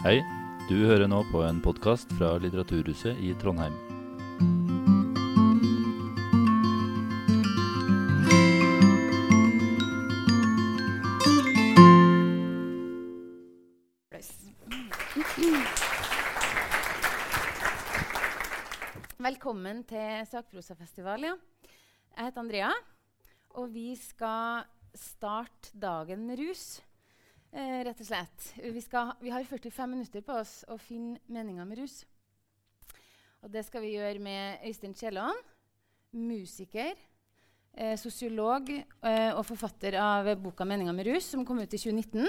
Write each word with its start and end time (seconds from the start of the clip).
Hei, 0.00 0.22
du 0.64 0.78
hører 0.88 1.10
nå 1.12 1.18
på 1.28 1.42
en 1.44 1.58
podkast 1.60 2.08
fra 2.16 2.30
Litteraturhuset 2.40 3.18
i 3.20 3.34
Trondheim. 3.36 3.74
Velkommen 19.20 19.84
til 19.84 20.24
Sakprosafestival. 20.32 21.28
Ja. 21.28 21.36
Jeg 22.16 22.30
heter 22.30 22.46
Andrea, 22.46 22.72
og 23.52 23.74
vi 23.76 23.90
skal 24.00 24.64
starte 24.96 25.76
dagen 25.76 26.24
med 26.24 26.40
rus. 26.40 26.80
Eh, 27.50 27.80
rett 27.82 27.98
og 27.98 28.06
slett. 28.06 28.44
Vi, 28.62 28.80
skal, 28.84 29.10
vi, 29.18 29.30
har 29.34 29.42
45 29.42 29.90
minutter 29.90 30.22
på 30.22 30.36
oss 30.38 30.60
å 30.70 30.76
finne 30.78 31.18
meninga 31.26 31.64
med 31.66 31.80
rus. 31.82 32.04
Og 33.42 33.50
det 33.50 33.64
skal 33.66 33.82
vi 33.82 33.96
gjøre 33.96 34.22
med 34.22 34.62
Øystein 34.68 34.94
Kielland, 34.94 35.34
musiker, 36.14 36.94
eh, 37.74 37.96
sosiolog 37.98 38.70
eh, 38.70 39.32
og 39.34 39.42
forfatter 39.48 39.98
av 39.98 40.30
boka 40.38 40.64
'Meninga 40.64 40.94
med 40.94 41.06
rus', 41.06 41.32
som 41.32 41.44
kom 41.44 41.58
ut 41.58 41.74
i 41.74 41.78
2019. 41.78 42.28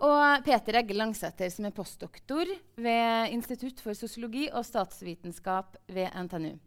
Og 0.00 0.44
Peter 0.44 0.78
Egge 0.78 0.94
Langsæter, 0.94 1.50
som 1.50 1.64
er 1.64 1.74
postdoktor 1.74 2.46
ved 2.76 3.32
Institutt 3.34 3.80
for 3.80 3.92
sosiologi 3.92 4.48
og 4.52 4.64
statsvitenskap 4.64 5.76
ved 5.88 6.08
NTNU. 6.14 6.58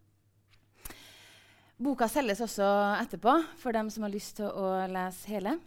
Boka 1.79 2.07
selges 2.07 2.41
også 2.41 2.67
etterpå 2.99 3.43
for 3.57 3.71
dem 3.71 3.89
som 3.89 4.03
har 4.03 4.11
lyst 4.11 4.35
til 4.35 4.45
å 4.45 4.87
lese 4.87 5.27
hele. 5.27 5.59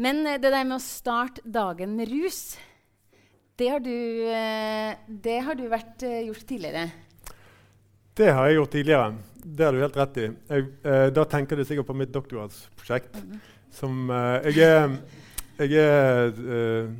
Men 0.00 0.24
eh, 0.26 0.40
det 0.40 0.52
der 0.52 0.64
med 0.64 0.78
å 0.78 0.82
starte 0.82 1.44
dagen 1.44 1.92
med 1.98 2.08
rus, 2.08 2.56
det 3.60 3.68
har 3.68 3.82
du, 3.84 3.92
eh, 4.32 4.96
det 5.06 5.38
har 5.44 5.58
du 5.58 5.66
vært 5.68 6.04
eh, 6.08 6.22
gjort 6.30 6.46
tidligere. 6.48 6.86
Det 8.16 8.30
har 8.32 8.48
jeg 8.48 8.56
gjort 8.56 8.72
tidligere. 8.72 9.12
Det 9.44 9.64
har 9.64 9.76
du 9.76 9.80
helt 9.80 10.00
rett 10.00 10.18
i. 10.20 10.24
Jeg, 10.48 10.64
eh, 10.84 11.06
da 11.16 11.26
tenker 11.28 11.56
du 11.56 11.64
sikkert 11.64 11.88
på 11.88 11.96
mitt 11.96 12.12
doktorgradsprosjekt. 12.12 13.14
Mm 13.14 13.30
-hmm. 13.30 13.38
Som 13.70 14.10
eh, 14.10 14.40
jeg 14.44 14.58
er 14.58 14.98
jeg, 15.58 15.72
er, 15.72 16.26
eh, 16.28 16.90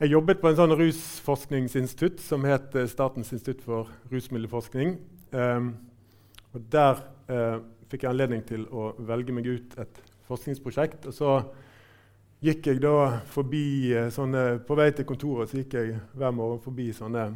jeg 0.00 0.10
jobbet 0.10 0.40
på 0.40 0.48
en 0.48 0.56
sånn 0.56 0.76
rusforskningsinstitutt 0.76 2.20
som 2.20 2.44
het 2.44 2.72
Statens 2.88 3.32
institutt 3.32 3.62
for 3.62 3.88
rusmiddelforskning. 4.10 4.98
Um, 5.32 5.76
og 6.54 6.60
Der 6.72 6.96
fikk 7.90 8.02
jeg 8.02 8.10
anledning 8.10 8.46
til 8.46 8.66
å 8.66 8.94
velge 8.98 9.32
meg 9.32 9.46
ut 9.46 9.78
et 9.78 10.02
forskningsprosjekt. 10.26 11.06
Og 11.06 11.14
så 11.14 11.44
gikk 12.40 12.70
jeg 12.70 12.80
da 12.80 13.20
forbi 13.28 13.92
sånne, 14.12 14.60
På 14.66 14.76
vei 14.78 14.90
til 14.96 15.06
kontoret 15.08 15.50
så 15.50 15.60
gikk 15.60 15.76
jeg 15.76 15.98
hver 16.16 16.32
morgen 16.32 16.62
forbi 16.64 16.90
sånne 16.96 17.28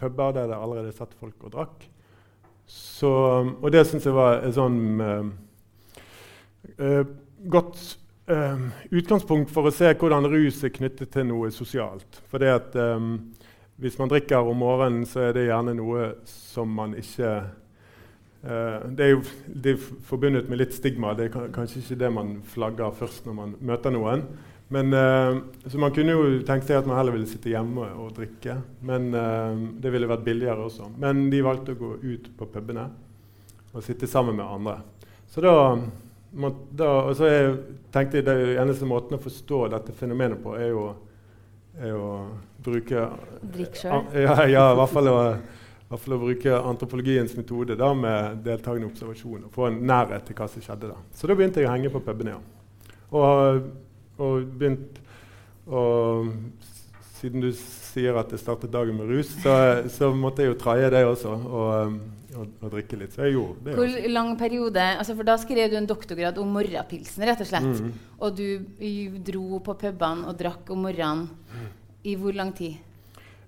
puber 0.00 0.32
der 0.34 0.48
det 0.50 0.58
allerede 0.58 0.92
satt 0.96 1.14
folk 1.20 1.44
og 1.44 1.52
drakk. 1.54 1.86
Så, 2.66 3.10
og 3.60 3.72
det 3.72 3.84
syns 3.86 4.06
jeg 4.06 4.14
var 4.16 4.40
et 4.46 4.54
sånn 4.56 5.02
uh, 5.02 5.26
uh, 6.78 7.02
godt 7.50 7.82
eh, 8.30 8.64
utgangspunkt 8.90 9.50
for 9.52 9.68
å 9.68 9.74
se 9.74 9.90
hvordan 9.96 10.28
rus 10.30 10.62
er 10.64 10.74
knyttet 10.74 11.12
til 11.14 11.28
noe 11.30 11.50
sosialt. 11.54 12.20
For 12.30 12.42
det 12.42 12.50
at 12.52 12.76
eh, 12.78 13.06
hvis 13.80 13.96
man 14.00 14.10
drikker 14.12 14.50
om 14.50 14.60
morgenen, 14.60 15.06
så 15.08 15.28
er 15.28 15.36
det 15.36 15.48
gjerne 15.48 15.76
noe 15.78 16.12
som 16.28 16.70
man 16.76 16.94
ikke 16.98 17.32
Det 18.40 19.04
er 19.04 19.10
jo 19.10 19.18
det 19.44 19.74
er 19.74 19.82
forbundet 20.08 20.46
med 20.48 20.62
litt 20.62 20.72
stigma. 20.72 21.12
Det 21.12 21.26
er 21.26 21.50
kanskje 21.52 21.82
ikke 21.82 21.98
det 22.00 22.08
man 22.14 22.30
flagger 22.48 22.94
først 22.96 23.26
når 23.28 23.36
man 23.36 23.52
møter 23.68 23.92
noen. 23.92 24.24
Men, 24.70 24.92
uh, 24.92 25.42
så 25.66 25.78
Man 25.78 25.90
kunne 25.94 26.14
jo 26.14 26.26
tenkt 26.46 26.68
seg 26.68 26.78
at 26.78 26.86
man 26.86 26.94
heller 27.00 27.16
ville 27.16 27.26
sitte 27.26 27.50
hjemme 27.50 27.88
og 27.98 28.12
drikke. 28.14 28.60
Men 28.86 29.08
uh, 29.10 29.58
Det 29.82 29.90
ville 29.90 30.08
vært 30.10 30.26
billigere 30.26 30.68
også. 30.68 30.92
Men 31.02 31.26
de 31.32 31.42
valgte 31.42 31.74
å 31.74 31.80
gå 31.80 31.96
ut 32.04 32.30
på 32.38 32.48
pubene 32.54 32.86
og 33.70 33.82
sitte 33.86 34.06
sammen 34.10 34.38
med 34.38 34.46
andre. 34.46 34.76
Så 35.30 35.42
da, 35.42 35.52
da 36.74 36.90
og 37.04 37.12
så 37.18 37.28
jeg, 37.30 37.50
tenkte 37.94 38.18
jeg 38.18 38.26
Den 38.26 38.56
eneste 38.62 38.86
måten 38.86 39.18
å 39.18 39.22
forstå 39.22 39.60
dette 39.74 39.94
fenomenet 39.94 40.42
på, 40.42 40.54
er 40.58 40.72
jo, 40.72 40.86
er 41.78 41.94
å 41.94 42.08
bruke 42.62 43.04
Drikk 43.42 43.78
sjøl? 43.78 44.08
Ja, 44.14 44.34
ja, 44.50 44.64
i 44.72 44.78
hvert 44.80 44.94
fall 44.94 45.10
å, 45.10 45.18
hvert 45.90 46.02
fall 46.04 46.16
å 46.16 46.22
bruke 46.22 46.56
antropologiens 46.70 47.36
metode 47.36 47.76
da, 47.78 47.92
med 47.94 48.42
deltakende 48.46 48.88
observasjon. 48.88 49.46
Og 49.48 49.54
få 49.54 49.68
en 49.68 49.80
nærhet 49.90 50.26
til 50.28 50.38
hva 50.38 50.48
som 50.50 50.64
skjedde 50.64 50.92
da. 50.92 50.98
Så 51.14 51.30
da 51.30 51.36
begynte 51.38 51.62
jeg 51.62 51.70
å 51.70 51.74
henge 51.74 51.92
på 51.92 52.02
pubene. 52.06 52.36
Ja. 52.36 52.42
Og 53.10 53.62
og 54.20 54.48
begynt 54.60 55.00
å 55.70 55.84
Siden 57.20 57.42
du 57.44 57.50
sier 57.52 58.16
at 58.16 58.30
jeg 58.32 58.40
startet 58.40 58.72
dagen 58.72 58.96
med 58.96 59.10
rus, 59.10 59.28
så, 59.42 59.52
så 59.92 60.08
måtte 60.16 60.40
jeg 60.40 60.54
jo 60.54 60.56
traie 60.56 60.86
det 60.88 61.02
også. 61.04 61.34
Og, 61.36 61.98
og, 62.32 62.46
og, 62.62 62.70
drikke 62.72 62.96
litt. 62.96 63.12
Så 63.12 63.26
jeg 63.26 63.34
gjorde 63.34 63.66
det. 63.66 63.74
Hvor 63.76 63.84
også. 63.84 64.12
lang 64.14 64.30
periode 64.40 64.86
altså 65.02 65.16
For 65.18 65.28
da 65.28 65.34
skrev 65.42 65.68
du 65.68 65.76
en 65.76 65.88
doktorgrad 65.90 66.40
om 66.40 66.54
morgenpilsen, 66.56 67.26
rett 67.28 67.42
og 67.44 67.50
slett. 67.50 67.82
Mm. 67.84 67.90
Og 68.24 68.40
du 68.40 69.20
dro 69.26 69.60
på 69.66 69.76
pubene 69.82 70.32
og 70.32 70.40
drakk 70.40 70.72
om 70.72 70.80
morgenen. 70.88 71.28
I 72.08 72.16
hvor 72.16 72.32
lang 72.32 72.54
tid? 72.56 72.80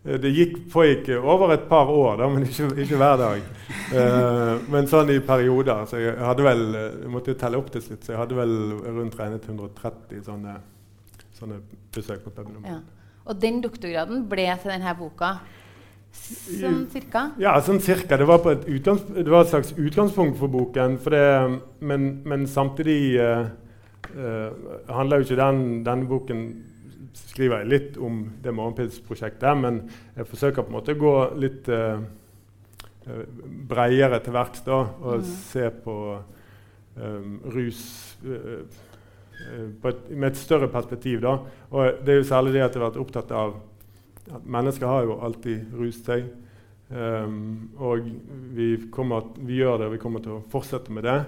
Eh, 0.05 0.19
det 0.19 0.33
gikk, 0.35 0.57
pågikk 0.73 1.13
over 1.21 1.55
et 1.55 1.69
par 1.69 1.91
år, 1.91 2.17
da, 2.19 2.29
men 2.33 2.47
ikke, 2.49 2.73
ikke 2.83 2.99
hver 2.99 3.21
dag. 3.21 3.45
Uh, 3.93 4.59
men 4.73 4.89
sånn 4.91 5.13
i 5.15 5.21
perioder. 5.23 5.85
Så 5.89 6.01
jeg 6.01 6.17
hadde 6.19 6.47
vel, 6.47 6.63
jeg 6.75 7.13
måtte 7.13 7.35
jo 7.35 7.39
telle 7.39 7.61
opp 7.61 7.71
til 7.75 7.85
slutt, 7.85 8.03
så 8.03 8.15
jeg 8.15 8.21
hadde 8.23 8.39
vel 8.39 8.55
rundt 8.89 9.19
regnet 9.21 9.47
130 9.47 10.25
sånne, 10.27 10.59
sånne 11.39 11.61
besøk 11.95 12.25
på 12.25 12.35
puben. 12.35 12.63
Ja. 12.67 12.81
Og 13.23 13.39
den 13.39 13.61
doktorgraden 13.63 14.25
ble 14.31 14.49
til 14.59 14.73
denne 14.73 14.95
boka? 14.99 15.37
Sånn 16.13 16.83
cirka? 16.93 17.29
Ja, 17.41 17.55
sånn 17.65 17.79
cirka. 17.81 18.19
Det 18.21 18.27
var, 18.29 18.43
et, 18.51 18.67
det 18.67 19.31
var 19.31 19.47
et, 19.47 19.53
slags 19.53 19.71
utgangspunkt 19.79 20.37
for 20.41 20.53
boken. 20.53 20.99
For 21.01 21.15
det, 21.15 21.61
men, 21.81 22.11
men, 22.29 22.49
samtidig 22.51 22.99
uh, 23.23 23.47
uh, 24.17 24.51
handler 24.91 25.23
jo 25.23 25.29
ikke 25.29 25.39
den, 25.41 25.63
denne 25.87 26.11
boken 26.11 26.45
skriver 27.17 27.63
jeg 27.63 27.71
litt 27.71 27.97
om 28.01 28.25
det 28.43 28.55
morgenpilsprosjektet, 28.57 29.59
men 29.59 29.83
jeg 30.17 30.29
forsøker 30.31 30.65
på 30.65 30.73
en 30.73 30.77
måte 30.79 30.95
å 30.97 31.01
gå 31.01 31.15
litt 31.41 31.69
uh, 31.73 32.03
bredere 33.69 34.21
til 34.23 34.37
verks 34.37 34.65
og 34.69 35.03
mm. 35.03 35.27
se 35.51 35.67
på 35.85 35.97
um, 36.97 37.37
rus 37.55 37.83
uh, 38.25 38.63
et, 39.43 40.11
med 40.11 40.31
et 40.31 40.39
større 40.39 40.69
perspektiv. 40.73 41.21
Da. 41.25 41.39
Og 41.73 42.05
det 42.05 42.15
er 42.15 42.21
jo 42.21 42.31
særlig 42.31 42.55
det 42.57 42.65
at 42.65 42.75
jeg 42.75 42.83
har 42.83 42.91
vært 42.91 43.03
opptatt 43.03 43.35
av 43.35 43.59
at 44.33 44.45
mennesker 44.47 44.87
har 44.87 45.09
jo 45.09 45.19
alltid 45.25 45.73
rust 45.79 46.07
seg. 46.07 46.29
Um, 46.93 47.73
og 47.81 48.05
vi, 48.53 48.75
kommer, 48.93 49.33
vi, 49.41 49.57
gjør 49.63 49.81
det, 49.81 49.89
og 49.89 49.95
vi 49.97 50.03
kommer 50.03 50.23
til 50.23 50.37
å 50.37 50.43
fortsette 50.53 50.93
med 50.93 51.07
det. 51.09 51.19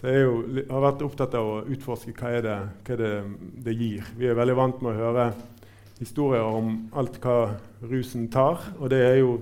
Så 0.00 0.08
jeg 0.08 0.24
jo, 0.24 0.36
har 0.70 0.80
vært 0.80 1.02
opptatt 1.04 1.34
av 1.36 1.46
å 1.46 1.56
utforske 1.68 2.14
hva, 2.16 2.30
er 2.32 2.44
det, 2.46 2.56
hva 2.86 2.94
er 2.94 3.00
det, 3.02 3.14
det 3.66 3.74
gir. 3.76 4.06
Vi 4.16 4.30
er 4.30 4.38
veldig 4.38 4.54
vant 4.56 4.78
med 4.80 4.94
å 4.94 5.00
høre 5.00 5.26
historier 5.98 6.46
om 6.46 6.70
alt 6.96 7.18
hva 7.20 7.34
rusen 7.84 8.30
tar. 8.32 8.62
Og 8.78 8.88
det 8.88 9.00
er 9.04 9.18
jo, 9.18 9.34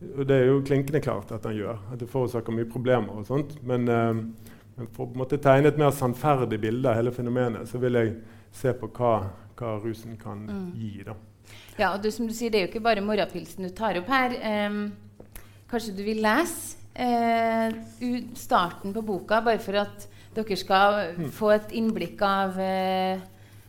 det 0.00 0.38
er 0.38 0.48
jo 0.48 0.62
klinkende 0.64 1.02
klart 1.04 1.34
at 1.36 1.44
den 1.44 1.58
gjør. 1.58 1.82
At 1.92 2.00
det 2.00 2.08
forårsaker 2.08 2.56
mye 2.56 2.70
problemer. 2.70 3.12
og 3.12 3.28
sånt. 3.28 3.52
Men, 3.60 3.84
uh, 3.84 4.56
men 4.78 4.88
for 4.96 5.12
å 5.20 5.28
tegne 5.36 5.68
et 5.68 5.80
mer 5.82 5.92
sannferdig 5.92 6.62
bilde 6.62 6.88
av 6.88 6.96
hele 7.02 7.12
fenomenet, 7.12 7.68
så 7.68 7.80
vil 7.82 8.00
jeg 8.00 8.14
se 8.56 8.72
på 8.80 8.88
hva, 8.96 9.12
hva 9.58 9.74
rusen 9.84 10.16
kan 10.16 10.46
mm. 10.48 10.70
gi. 10.80 10.94
da. 11.04 11.18
Ja, 11.76 11.90
og 11.90 12.00
du, 12.00 12.08
som 12.14 12.24
du 12.24 12.32
sier, 12.32 12.48
Det 12.48 12.62
er 12.62 12.64
jo 12.64 12.72
ikke 12.72 12.86
bare 12.88 13.04
morgenpilsen 13.04 13.68
du 13.68 13.74
tar 13.76 14.00
opp 14.00 14.08
her. 14.08 14.32
Um, 14.64 14.86
kanskje 15.68 15.92
du 15.92 16.02
vil 16.08 16.24
lese 16.24 16.80
eh, 16.94 17.74
starten 18.34 18.94
på 18.94 19.02
boka, 19.02 19.40
bare 19.44 19.62
for 19.62 19.80
at 19.82 20.08
dere 20.34 20.58
skal 20.58 21.00
mm. 21.18 21.30
få 21.34 21.50
et 21.54 21.74
innblikk 21.78 22.22
av 22.26 22.58
eh, 22.60 23.22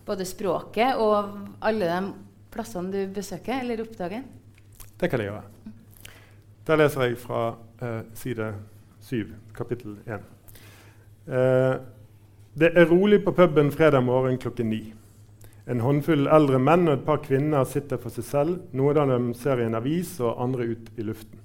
både 0.05 0.25
språket 0.27 1.01
og 1.01 1.33
alle 1.65 1.89
de 1.89 2.13
plassene 2.53 2.93
du 2.93 3.13
besøker 3.13 3.61
eller 3.61 3.83
oppdager? 3.83 4.23
Det 4.95 5.09
kan 5.11 5.21
jeg 5.21 5.31
gjøre. 5.31 5.73
Da 6.65 6.77
leser 6.79 7.09
jeg 7.09 7.19
fra 7.21 7.41
eh, 7.81 8.01
side 8.17 8.53
7, 9.05 9.33
kapittel 9.53 9.97
1. 10.05 10.29
Eh, 11.27 11.73
det 12.55 12.71
er 12.71 12.87
rolig 12.89 13.19
på 13.25 13.33
puben 13.35 13.71
fredag 13.71 14.05
morgen 14.07 14.39
klokken 14.41 14.71
ni. 14.71 14.81
En 15.67 15.81
håndfull 15.81 16.29
eldre 16.29 16.59
menn 16.61 16.87
og 16.87 16.99
et 16.99 17.05
par 17.05 17.23
kvinner 17.25 17.65
sitter 17.69 17.99
for 18.01 18.13
seg 18.13 18.25
selv. 18.25 18.59
Noen 18.77 19.01
av 19.01 19.09
dem 19.11 19.31
ser 19.37 19.61
i 19.61 19.65
en 19.65 19.77
avis, 19.77 20.15
og 20.21 20.37
andre 20.41 20.69
ut 20.71 20.91
i 20.95 21.05
luften. 21.05 21.41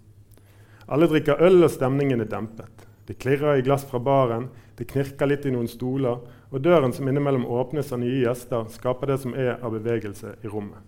Alle 0.90 1.06
drikker 1.06 1.38
øl, 1.46 1.62
og 1.62 1.70
stemningen 1.70 2.20
er 2.20 2.31
dempet. 2.31 2.87
Det 3.06 3.19
klirrer 3.22 3.58
i 3.58 3.62
glass 3.66 3.84
fra 3.87 3.98
baren, 4.02 4.48
det 4.78 4.88
knirker 4.90 5.28
litt 5.31 5.46
i 5.46 5.52
noen 5.54 5.69
stoler, 5.70 6.19
og 6.50 6.62
døren 6.62 6.92
som 6.94 7.08
innimellom 7.08 7.46
åpnes 7.46 7.92
av 7.94 8.02
nye 8.02 8.25
gjester, 8.25 8.66
skaper 8.75 9.12
det 9.12 9.19
som 9.22 9.34
er 9.38 9.56
av 9.58 9.75
bevegelse 9.75 10.34
i 10.42 10.50
rommet. 10.50 10.82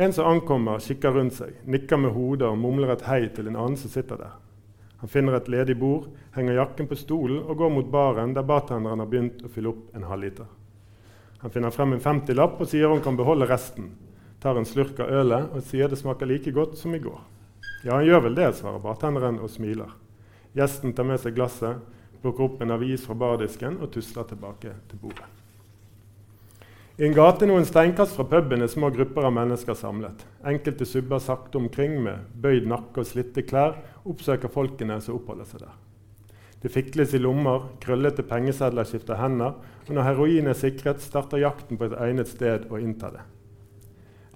En 0.00 0.14
som 0.16 0.26
ankommer, 0.26 0.82
kikker 0.82 1.12
rundt 1.14 1.34
seg, 1.36 1.56
nikker 1.66 1.98
med 2.00 2.14
hodet 2.14 2.48
og 2.48 2.58
mumler 2.58 2.94
et 2.94 3.02
hei 3.06 3.24
til 3.34 3.50
en 3.50 3.58
annen 3.58 3.78
som 3.78 3.92
sitter 3.92 4.18
der. 4.18 4.38
Han 5.00 5.10
finner 5.12 5.38
et 5.38 5.48
ledig 5.48 5.78
bord, 5.80 6.10
henger 6.34 6.58
jakken 6.58 6.88
på 6.90 6.98
stolen 6.98 7.42
og 7.42 7.58
går 7.60 7.74
mot 7.74 7.90
baren, 7.92 8.34
der 8.34 8.46
bartenderen 8.46 9.02
har 9.02 9.10
begynt 9.10 9.44
å 9.46 9.50
fylle 9.52 9.70
opp 9.72 9.96
en 9.96 10.06
halvliter. 10.08 10.48
Han 11.40 11.52
finner 11.54 11.72
frem 11.72 11.94
en 11.96 12.02
50-lapp 12.04 12.58
og 12.60 12.68
sier 12.68 12.90
hun 12.92 13.02
kan 13.04 13.16
beholde 13.16 13.48
resten. 13.48 13.94
Tar 14.42 14.58
en 14.60 14.68
slurk 14.68 14.98
av 15.00 15.12
ølet 15.22 15.54
og 15.54 15.64
sier 15.64 15.88
det 15.88 16.00
smaker 16.00 16.28
like 16.28 16.52
godt 16.52 16.76
som 16.80 16.94
i 16.96 17.00
går. 17.00 17.20
Ja, 17.82 17.94
han 17.96 18.04
gjør 18.04 18.26
vel 18.26 18.36
det, 18.36 18.50
svarer 18.58 18.82
bartenderen 18.82 19.40
og 19.40 19.48
smiler. 19.52 19.92
Gjesten 20.56 20.92
tar 20.92 21.06
med 21.08 21.20
seg 21.22 21.36
glasset, 21.36 21.80
plukker 22.20 22.48
opp 22.48 22.60
en 22.60 22.74
avis 22.74 23.06
fra 23.06 23.16
bardisken 23.16 23.78
og 23.80 23.92
tusler 23.94 24.26
tilbake 24.28 24.74
til 24.90 25.00
bordet. 25.00 25.28
I 27.00 27.06
en 27.06 27.14
gate 27.16 27.46
noen 27.48 27.64
steinkast 27.64 28.12
fra 28.12 28.26
puben 28.28 28.60
er 28.60 28.68
små 28.68 28.90
grupper 28.92 29.24
av 29.24 29.32
mennesker 29.32 29.78
samlet. 29.78 30.26
Enkelte 30.44 30.84
subber 30.84 31.22
sakte 31.24 31.56
omkring 31.56 31.94
med 32.04 32.26
bøyd 32.36 32.66
nakke 32.68 33.00
og 33.00 33.08
slitte 33.08 33.46
klær, 33.48 33.78
oppsøker 34.04 34.52
folkene 34.52 34.98
som 35.00 35.16
oppholder 35.16 35.48
seg 35.48 35.64
der. 35.64 35.78
Det 36.60 36.68
fikles 36.68 37.14
i 37.16 37.22
lommer, 37.22 37.70
krøllete 37.80 38.26
pengesedler 38.28 38.84
skifter 38.84 39.16
hender, 39.16 39.56
og 39.88 39.94
når 39.96 40.10
heroin 40.10 40.52
er 40.52 40.58
sikret, 40.60 41.00
starter 41.00 41.40
jakten 41.40 41.80
på 41.80 41.88
et 41.88 41.96
egnet 42.04 42.28
sted 42.28 42.68
å 42.68 42.76
innta 42.76 43.08
det. 43.14 43.24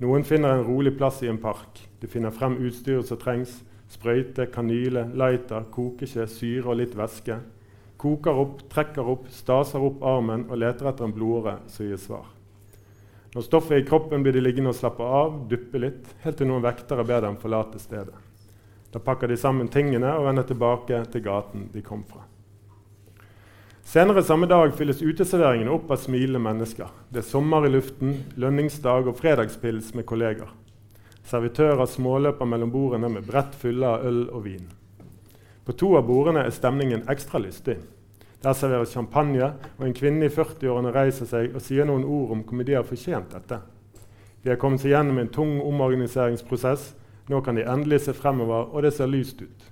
Noen 0.02 0.24
finner 0.26 0.56
en 0.56 0.64
rolig 0.66 0.96
plass 0.98 1.22
i 1.22 1.28
en 1.30 1.38
park. 1.38 1.78
De 2.00 2.08
finner 2.10 2.34
frem 2.34 2.56
utstyret 2.66 3.06
som 3.06 3.18
trengs. 3.20 3.60
Sprøyte, 3.94 4.48
kanyle, 4.50 5.04
lighter, 5.14 5.68
kokeskje, 5.70 6.26
syre 6.26 6.72
og 6.72 6.80
litt 6.80 6.96
væske. 6.98 7.36
Koker 8.00 8.40
opp, 8.42 8.64
trekker 8.72 9.06
opp, 9.06 9.28
staser 9.30 9.84
opp 9.86 10.02
armen 10.02 10.48
og 10.48 10.58
leter 10.58 10.90
etter 10.90 11.06
en 11.06 11.14
blodåre 11.14 11.60
som 11.70 11.86
gir 11.86 12.00
svar. 12.00 12.26
Når 13.34 13.46
stoffet 13.46 13.76
er 13.76 13.84
i 13.84 13.86
kroppen, 13.86 14.22
blir 14.22 14.34
de 14.34 14.42
liggende 14.42 14.74
og 14.74 14.78
slappe 14.78 15.06
av, 15.06 15.40
duppe 15.50 15.78
litt, 15.78 16.10
helt 16.26 16.38
til 16.38 16.50
noen 16.50 16.62
vektere 16.66 17.06
ber 17.06 17.22
dem 17.24 17.38
forlate 17.38 17.78
stedet. 17.82 18.18
Da 18.94 19.02
pakker 19.02 19.30
de 19.30 19.38
sammen 19.38 19.70
tingene 19.70 20.10
og 20.18 20.26
vender 20.26 20.46
tilbake 20.46 21.04
til 21.10 21.22
gaten 21.22 21.68
de 21.74 21.82
kom 21.86 22.02
fra. 22.06 22.26
Senere 23.84 24.22
samme 24.22 24.46
dag 24.48 24.72
fylles 24.74 25.02
uteserveringene 25.02 25.70
opp 25.70 25.90
av 25.92 26.00
smilende 26.00 26.40
mennesker. 26.42 26.88
Det 27.12 27.20
er 27.20 27.26
sommer 27.28 27.66
i 27.68 27.70
luften, 27.70 28.14
lønningsdag 28.40 29.10
og 29.10 29.18
fredagspils 29.18 29.90
med 29.94 30.06
kolleger. 30.08 30.48
Servitører 31.28 31.84
småløper 31.86 32.48
mellom 32.48 32.72
bordene 32.72 33.10
med 33.12 33.28
brett 33.28 33.52
fulle 33.60 33.90
av 33.92 34.06
øl 34.08 34.22
og 34.30 34.46
vin. 34.46 34.64
På 35.64 35.76
to 35.76 35.92
av 36.00 36.08
bordene 36.08 36.42
er 36.42 36.56
stemningen 36.56 37.04
ekstra 37.12 37.38
lystig. 37.44 37.76
Der 38.42 38.56
serveres 38.56 38.92
champagne, 38.96 39.50
og 39.78 39.84
en 39.86 39.96
kvinne 39.96 40.26
i 40.26 40.32
40-årene 40.32 40.92
reiser 40.92 41.28
seg 41.28 41.54
og 41.54 41.62
sier 41.64 41.86
noen 41.88 42.08
ord 42.08 42.32
om 42.34 42.42
hvor 42.48 42.64
de 42.64 42.76
har 42.76 42.88
fortjent 42.88 43.36
dette. 43.36 43.60
De 44.42 44.52
har 44.52 44.60
kommet 44.60 44.80
seg 44.82 44.92
gjennom 44.96 45.20
en 45.20 45.30
tung 45.32 45.60
omorganiseringsprosess. 45.60 46.90
Nå 47.28 47.40
kan 47.44 47.60
de 47.60 47.68
endelig 47.68 48.02
se 48.08 48.16
fremover, 48.16 48.66
og 48.72 48.84
det 48.84 48.96
ser 48.96 49.12
lyst 49.12 49.44
ut. 49.44 49.70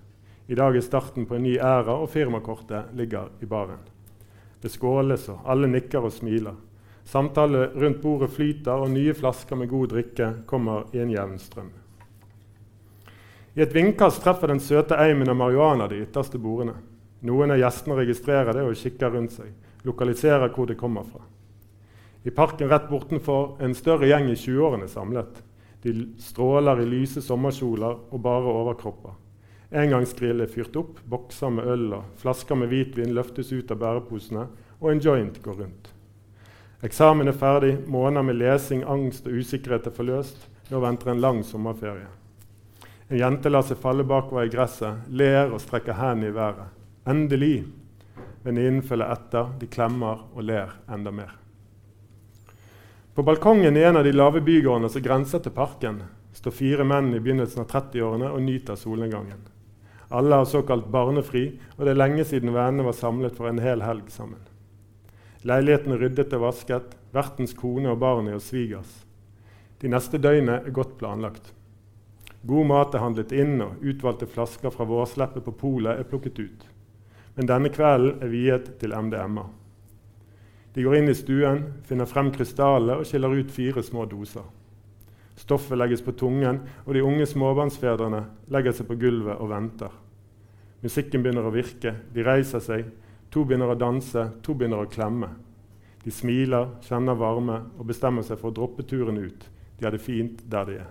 I 0.49 0.56
dag 0.56 0.76
er 0.76 0.85
starten 0.85 1.26
på 1.26 1.37
en 1.41 1.44
ny 1.49 1.56
æra, 1.59 1.97
og 1.97 2.12
firmakortet 2.12 2.93
ligger 2.97 3.32
i 3.41 3.49
baren. 3.49 3.82
Det 4.62 4.70
skåles, 4.70 5.26
og 5.32 5.43
alle 5.50 5.69
nikker 5.70 6.06
og 6.06 6.12
smiler. 6.14 6.55
Samtale 7.05 7.67
rundt 7.75 7.99
bordet 8.03 8.31
flyter, 8.31 8.85
og 8.85 8.93
nye 8.94 9.14
flasker 9.14 9.59
med 9.59 9.70
god 9.73 9.91
drikke 9.97 10.29
kommer 10.47 10.87
i 10.94 11.03
en 11.03 11.11
jevn 11.11 11.38
strøm. 11.43 11.73
I 13.53 13.61
et 13.61 13.75
vindkast 13.75 14.23
treffer 14.25 14.49
den 14.49 14.62
søte 14.62 14.97
eimen 14.97 15.29
av 15.29 15.37
marihuana 15.37 15.88
de 15.91 15.99
ytterste 16.06 16.38
bordene. 16.41 16.79
Noen 17.26 17.53
av 17.53 17.61
gjestene 17.61 17.99
registrerer 17.99 18.55
det 18.56 18.64
og 18.64 18.79
kikker 18.79 19.12
rundt 19.12 19.35
seg, 19.35 19.50
lokaliserer 19.85 20.49
hvor 20.55 20.70
det 20.70 20.79
kommer 20.81 21.05
fra. 21.05 21.20
I 22.25 22.31
parken 22.31 22.70
rett 22.70 22.88
bortenfor 22.88 23.59
en 23.62 23.75
større 23.75 24.06
gjeng 24.09 24.31
i 24.31 24.38
20-årene 24.38 24.88
samlet. 24.88 25.43
De 25.82 25.93
stråler 26.23 26.81
i 26.81 26.87
lyse 26.87 27.23
sommerkjoler 27.23 27.99
og 28.14 28.23
bare 28.23 28.55
overkropper. 28.62 29.19
Engangsgrill 29.73 30.45
er 30.45 30.51
fyrt 30.53 30.77
opp, 30.77 30.99
bokser 31.09 31.53
med 31.55 31.69
øl 31.73 31.87
og 31.97 32.21
flasker 32.21 32.59
med 32.61 32.69
hvitvin 32.69 33.15
løftes 33.17 33.55
ut 33.55 33.71
av 33.73 33.81
bæreposene, 33.81 34.47
og 34.83 34.91
en 34.91 35.01
joint 35.01 35.39
går 35.43 35.61
rundt. 35.63 35.93
Eksamen 36.85 37.31
er 37.31 37.39
ferdig, 37.39 37.77
måneder 37.87 38.27
med 38.27 38.37
lesing, 38.41 38.83
angst 38.85 39.29
og 39.31 39.39
usikkerhet 39.39 39.87
er 39.87 39.95
forløst. 39.95 40.49
Nå 40.69 40.81
venter 40.83 41.13
en 41.13 41.21
lang 41.23 41.41
sommerferie. 41.47 42.09
En 43.09 43.21
jente 43.21 43.51
lar 43.53 43.63
seg 43.65 43.79
falle 43.79 44.05
bakover 44.09 44.49
i 44.49 44.51
gresset, 44.53 45.07
ler 45.09 45.53
og 45.53 45.61
strekker 45.63 45.97
hendene 45.97 46.33
i 46.33 46.35
været. 46.35 46.75
Endelig! 47.09 47.55
Venninnen 48.43 48.83
følger 48.83 49.13
etter, 49.15 49.55
de 49.61 49.69
klemmer 49.71 50.25
og 50.35 50.43
ler 50.49 50.75
enda 50.91 51.13
mer. 51.15 51.37
På 53.15 53.23
balkongen 53.23 53.77
i 53.77 53.85
en 53.87 54.01
av 54.01 54.05
de 54.05 54.13
lave 54.17 54.41
bygårdene 54.43 54.91
som 54.91 55.05
grenser 55.05 55.45
til 55.45 55.55
parken, 55.55 56.03
står 56.35 56.57
fire 56.57 56.85
menn 56.89 57.13
i 57.15 57.21
begynnelsen 57.21 57.63
av 57.63 57.71
30-årene 57.71 58.33
og 58.33 58.43
nyter 58.43 58.81
solnedgangen. 58.81 59.51
Alle 60.12 60.43
har 60.43 60.44
såkalt 60.44 60.91
barnefri, 60.93 61.47
og 61.79 61.87
det 61.87 61.94
er 61.94 62.03
lenge 62.03 62.25
siden 62.29 62.53
vennene 62.53 62.85
var 62.85 62.97
samlet 62.99 63.38
for 63.38 63.49
en 63.49 63.62
hel 63.64 63.81
helg 63.81 64.11
sammen. 64.12 64.43
Leiligheten 65.49 65.97
ryddet 65.97 66.35
og 66.37 66.44
vasket, 66.44 66.93
vertens 67.17 67.56
kone 67.56 67.88
og 67.91 67.99
barn 68.03 68.29
er 68.29 68.37
hos 68.37 68.50
svigers. 68.53 68.93
De 69.81 69.88
neste 69.91 70.20
døgnene 70.20 70.61
er 70.61 70.76
godt 70.76 70.99
planlagt. 71.00 71.55
God 72.44 72.69
mat 72.69 72.94
er 72.94 73.03
handlet 73.03 73.32
inn, 73.32 73.56
og 73.64 73.81
utvalgte 73.81 74.29
flasker 74.29 74.75
fra 74.75 74.85
vårsleppet 74.87 75.47
på 75.49 75.56
polet 75.64 75.97
er 75.97 76.06
plukket 76.11 76.38
ut. 76.43 76.69
Men 77.38 77.49
denne 77.49 77.73
kvelden 77.73 78.20
er 78.20 78.31
viet 78.31 78.69
til 78.82 78.93
MDMA. 78.93 79.49
De 80.75 80.85
går 80.85 80.99
inn 80.99 81.09
i 81.09 81.17
stuen, 81.17 81.64
finner 81.88 82.09
frem 82.11 82.29
krystallene 82.37 83.00
og 83.00 83.09
skiller 83.09 83.32
ut 83.32 83.53
fire 83.53 83.82
små 83.85 84.05
doser. 84.11 84.44
Stoffet 85.41 85.79
legges 85.79 86.05
på 86.05 86.12
tungen, 86.12 86.61
og 86.85 86.94
de 86.94 87.03
unge 87.05 87.26
småbarnsfedrene 87.26 88.26
legger 88.53 88.76
seg 88.76 88.88
på 88.93 89.00
gulvet 89.00 89.41
og 89.41 89.50
venter. 89.53 90.01
Musikken 90.82 91.23
begynner 91.23 91.46
å 91.46 91.55
virke, 91.55 91.94
de 92.12 92.25
reiser 92.26 92.62
seg. 92.62 92.88
To 93.32 93.44
begynner 93.46 93.70
å 93.73 93.79
danse, 93.79 94.26
to 94.43 94.55
begynner 94.58 94.82
å 94.82 94.90
klemme. 94.90 95.31
De 96.02 96.11
smiler, 96.11 96.73
kjenner 96.82 97.14
varme 97.19 97.61
og 97.79 97.87
bestemmer 97.87 98.26
seg 98.26 98.40
for 98.40 98.50
å 98.50 98.56
droppe 98.56 98.82
turen 98.82 99.20
ut. 99.23 99.46
De 99.79 99.87
har 99.87 99.94
det 99.94 100.02
fint 100.02 100.43
der 100.50 100.67
de 100.69 100.81
er. 100.82 100.90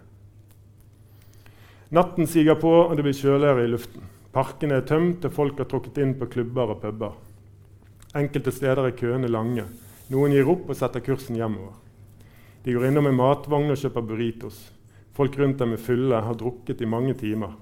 Natten 1.91 2.27
siger 2.27 2.55
på, 2.55 2.71
og 2.87 2.95
det 2.95 3.03
blir 3.03 3.17
kjøligere 3.17 3.65
i 3.65 3.71
luften. 3.73 4.07
Parkene 4.31 4.77
er 4.79 4.87
tømt, 4.87 5.25
og 5.27 5.35
folk 5.35 5.59
har 5.59 5.67
trukket 5.67 5.99
inn 5.99 6.13
på 6.15 6.29
klubber 6.31 6.71
og 6.71 6.79
puber. 6.79 7.17
Enkelte 8.15 8.53
steder 8.55 8.87
er 8.87 8.95
køene 8.95 9.27
lange. 9.27 9.65
Noen 10.11 10.31
gir 10.31 10.47
opp 10.51 10.71
og 10.71 10.79
setter 10.79 11.03
kursen 11.03 11.35
hjemover. 11.35 11.75
De 12.63 12.71
går 12.75 12.87
innom 12.87 13.09
en 13.09 13.19
matvogn 13.19 13.73
og 13.73 13.79
kjøper 13.79 14.07
burritos. 14.07 14.61
Folk 15.15 15.35
rundt 15.39 15.59
dem 15.59 15.75
er 15.75 15.83
fulle, 15.83 16.23
har 16.23 16.39
drukket 16.39 16.83
i 16.83 16.87
mange 16.87 17.17
timer. 17.19 17.57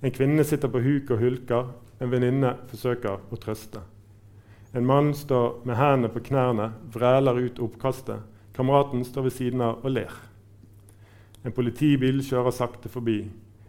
En 0.00 0.12
kvinne 0.12 0.44
sitter 0.44 0.70
på 0.72 0.82
huk 0.84 1.12
og 1.14 1.20
hulker. 1.22 1.70
En 2.00 2.12
venninne 2.12 2.52
forsøker 2.68 3.22
å 3.32 3.38
trøste. 3.40 3.80
En 4.76 4.84
mann 4.84 5.14
står 5.16 5.62
med 5.64 5.78
hendene 5.78 6.12
på 6.12 6.20
knærne, 6.26 6.72
vræler 6.92 7.38
ut 7.46 7.60
oppkastet. 7.64 8.20
Kameraten 8.56 9.04
står 9.04 9.28
ved 9.28 9.32
siden 9.36 9.62
av 9.64 9.84
og 9.84 9.94
ler. 9.94 10.12
En 11.44 11.54
politibil 11.56 12.20
kjører 12.26 12.52
sakte 12.52 12.90
forbi, 12.92 13.22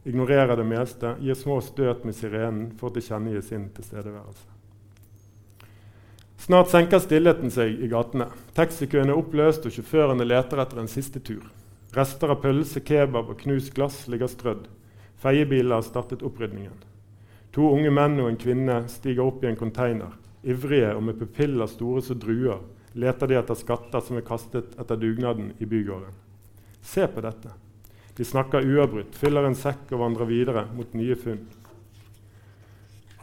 ignorerer 0.07 0.57
det 0.57 0.65
meste, 0.67 1.13
gir 1.24 1.38
små 1.38 1.60
støt 1.63 2.03
med 2.07 2.15
sirenen 2.17 2.72
for 2.79 2.89
å 2.89 2.96
tilkjennegi 2.96 3.43
sin 3.46 3.67
tilstedeværelse. 3.75 4.48
Snart 6.48 6.72
senker 6.72 7.01
stillheten 7.03 7.51
seg 7.51 7.79
i 7.84 7.89
gatene. 7.91 8.29
Taxikøen 8.55 9.12
er 9.12 9.19
oppløst, 9.19 9.65
og 9.67 9.74
sjåførene 9.74 10.27
leter 10.27 10.62
etter 10.63 10.79
en 10.79 10.91
siste 10.91 11.19
tur. 11.19 11.43
Rester 11.96 12.31
av 12.31 12.41
pølse, 12.43 12.84
kebab 12.86 13.31
og 13.34 13.39
knust 13.41 13.74
glass 13.75 14.05
ligger 14.12 14.31
strødd. 14.31 14.67
Feiebiler 15.17 15.81
startet 15.81 16.21
opprydningen. 16.21 16.77
To 17.55 17.71
unge 17.74 17.89
menn 17.89 18.19
og 18.21 18.29
en 18.29 18.38
kvinne 18.38 18.83
stiger 18.91 19.25
opp 19.25 19.43
i 19.43 19.50
en 19.50 19.57
container. 19.57 20.12
Ivrige 20.45 20.93
og 20.93 21.03
med 21.07 21.17
pupiller 21.17 21.69
store 21.71 22.03
som 22.05 22.19
druer 22.21 22.59
leter 22.97 23.29
de 23.29 23.38
etter 23.39 23.57
skatter 23.57 24.03
som 24.05 24.19
er 24.19 24.25
kastet 24.25 24.75
etter 24.77 25.00
dugnaden 25.01 25.51
i 25.57 25.65
bygården. 25.65 26.13
Se 26.81 27.07
på 27.09 27.24
dette. 27.25 27.50
De 28.17 28.25
snakker 28.25 28.65
uavbrutt, 28.65 29.17
fyller 29.17 29.45
en 29.45 29.57
sekk 29.57 29.91
og 29.93 30.01
vandrer 30.01 30.29
videre 30.29 30.65
mot 30.74 30.93
nye 30.97 31.17
funn. 31.17 31.43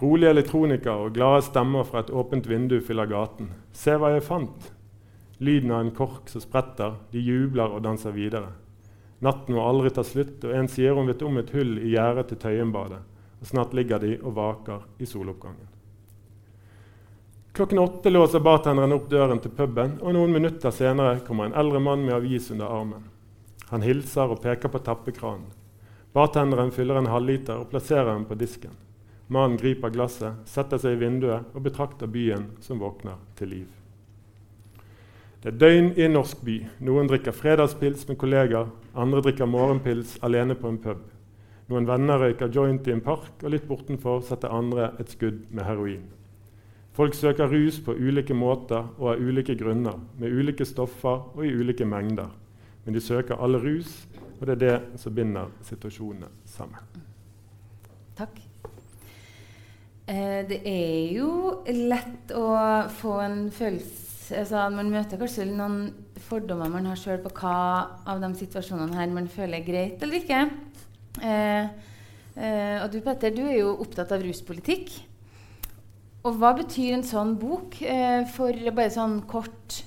Rolige 0.03 0.35
elektronikere 0.35 1.07
og 1.07 1.15
glade 1.15 1.43
stemmer 1.47 1.87
fra 1.87 2.03
et 2.03 2.11
åpent 2.11 2.47
vindu 2.51 2.81
fyller 2.83 3.11
gaten. 3.11 3.51
Se 3.73 3.95
hva 3.99 4.13
jeg 4.15 4.27
fant! 4.27 4.71
Lyden 5.39 5.73
av 5.75 5.83
en 5.83 5.95
kork 5.95 6.31
som 6.31 6.43
spretter. 6.43 6.99
De 7.11 7.23
jubler 7.23 7.71
og 7.71 7.83
danser 7.87 8.15
videre. 8.15 8.53
Natten 9.25 9.57
må 9.57 9.65
aldri 9.65 9.89
ta 9.95 10.05
slutt, 10.05 10.43
og 10.45 10.53
en 10.53 10.69
sier 10.69 10.93
hun 10.97 11.09
vet 11.09 11.23
om 11.25 11.39
et 11.41 11.53
hull 11.57 11.79
i 11.81 11.95
gjerdet 11.95 12.27
til 12.29 12.41
Tøyenbadet. 12.43 13.01
Og 13.41 13.49
snart 13.49 13.73
ligger 13.77 14.03
de 14.03 14.19
og 14.21 14.35
vaker 14.37 14.85
i 15.01 15.09
soloppgangen. 15.09 15.71
Klokken 17.55 17.79
åtte 17.79 18.11
låser 18.11 18.43
bartenderen 18.43 18.93
opp 18.97 19.07
døren 19.09 19.39
til 19.41 19.53
puben, 19.55 19.95
og 20.03 20.17
noen 20.17 20.33
minutter 20.35 20.75
senere 20.75 21.21
kommer 21.25 21.49
en 21.49 21.57
eldre 21.61 21.81
mann 21.81 22.03
med 22.03 22.17
avis 22.17 22.51
under 22.51 22.67
armen. 22.67 23.05
Han 23.71 23.87
hilser 23.87 24.35
og 24.35 24.43
peker 24.43 24.73
på 24.73 24.83
tappekranen. 24.85 25.53
Bartenderen 26.15 26.75
fyller 26.75 26.99
en 26.99 27.11
halvliter 27.11 27.63
og 27.63 27.71
plasserer 27.71 28.11
den 28.13 28.27
på 28.29 28.37
disken. 28.39 28.75
Mannen 29.33 29.57
griper 29.59 29.95
glasset, 29.95 30.43
setter 30.51 30.83
seg 30.83 30.99
i 30.99 31.01
vinduet 31.07 31.55
og 31.55 31.65
betrakter 31.65 32.11
byen 32.11 32.51
som 32.63 32.83
våkner 32.83 33.23
til 33.39 33.55
liv. 33.55 33.84
Det 35.45 35.51
er 35.53 35.57
døgn 35.61 35.91
i 35.93 36.07
en 36.07 36.15
norsk 36.17 36.39
by. 36.41 36.55
Noen 36.89 37.05
drikker 37.05 37.35
fredagspils 37.37 38.07
med 38.09 38.17
kollegaer, 38.17 38.71
andre 38.97 39.21
drikker 39.27 39.45
morgenpils 39.45 40.15
alene 40.25 40.55
på 40.57 40.71
en 40.73 40.79
pub. 40.81 41.03
Noen 41.69 41.85
venner 41.85 42.23
røyker 42.23 42.49
joint 42.49 42.89
i 42.89 42.95
en 42.95 43.03
park, 43.05 43.43
og 43.43 43.53
litt 43.53 43.67
bortenfor 43.69 44.23
setter 44.25 44.55
andre 44.57 44.87
et 44.97 45.13
skudd 45.13 45.43
med 45.51 45.67
heroin. 45.69 46.07
Folk 46.97 47.13
søker 47.19 47.53
rus 47.53 47.77
på 47.85 47.93
ulike 47.93 48.33
måter 48.33 48.89
og 48.97 49.11
av 49.13 49.21
ulike 49.21 49.53
grunner, 49.61 49.99
med 50.17 50.33
ulike 50.33 50.65
stoffer 50.65 51.29
og 51.35 51.45
i 51.45 51.53
ulike 51.53 51.85
mengder. 51.85 52.33
Men 52.87 52.97
de 52.97 53.05
søker 53.05 53.37
alle 53.37 53.61
rus, 53.61 53.93
og 54.41 54.47
det 54.47 54.57
er 54.57 54.63
det 54.65 55.03
som 55.05 55.13
binder 55.13 55.53
situasjonene 55.69 56.33
sammen. 56.49 57.05
Takk. 58.17 58.41
Eh, 60.09 60.41
det 60.49 60.63
er 60.65 61.13
jo 61.19 61.61
lett 61.69 62.33
å 62.33 62.49
få 62.97 63.19
en 63.29 63.39
følelse 63.53 64.14
altså 64.33 64.71
Man 64.73 64.93
møter 64.93 65.19
kanskje 65.21 65.45
noen 65.51 65.95
fordommer 66.29 66.69
man 66.73 66.87
har 66.89 66.97
sjøl 67.01 67.21
på 67.25 67.31
hva 67.41 67.57
av 68.09 68.21
de 68.23 68.31
situasjonene 68.39 68.97
her 68.97 69.11
man 69.13 69.29
føler 69.29 69.61
er 69.61 69.67
greit 69.67 70.03
eller 70.05 70.17
ikke. 70.23 70.41
Eh, 71.21 71.65
eh, 72.39 72.77
og 72.81 72.89
du 72.93 73.01
Petter, 73.05 73.31
du 73.35 73.45
er 73.45 73.59
jo 73.61 73.81
opptatt 73.85 74.13
av 74.15 74.23
ruspolitikk. 74.25 74.87
Og 76.25 76.33
hva 76.41 76.51
betyr 76.57 76.95
en 76.97 77.05
sånn 77.05 77.37
bok 77.37 77.83
eh, 77.85 78.25
for 78.33 78.53
bare 78.73 78.91
sånn 78.95 79.23
kort 79.29 79.85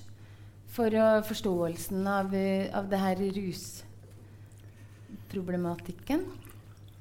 for 0.77 0.93
uh, 0.93 1.25
forståelsen 1.25 2.05
av, 2.05 2.29
uh, 2.33 2.69
av 2.77 2.89
det 2.91 2.99
her 3.01 3.17
rusproblematikken? 3.39 6.21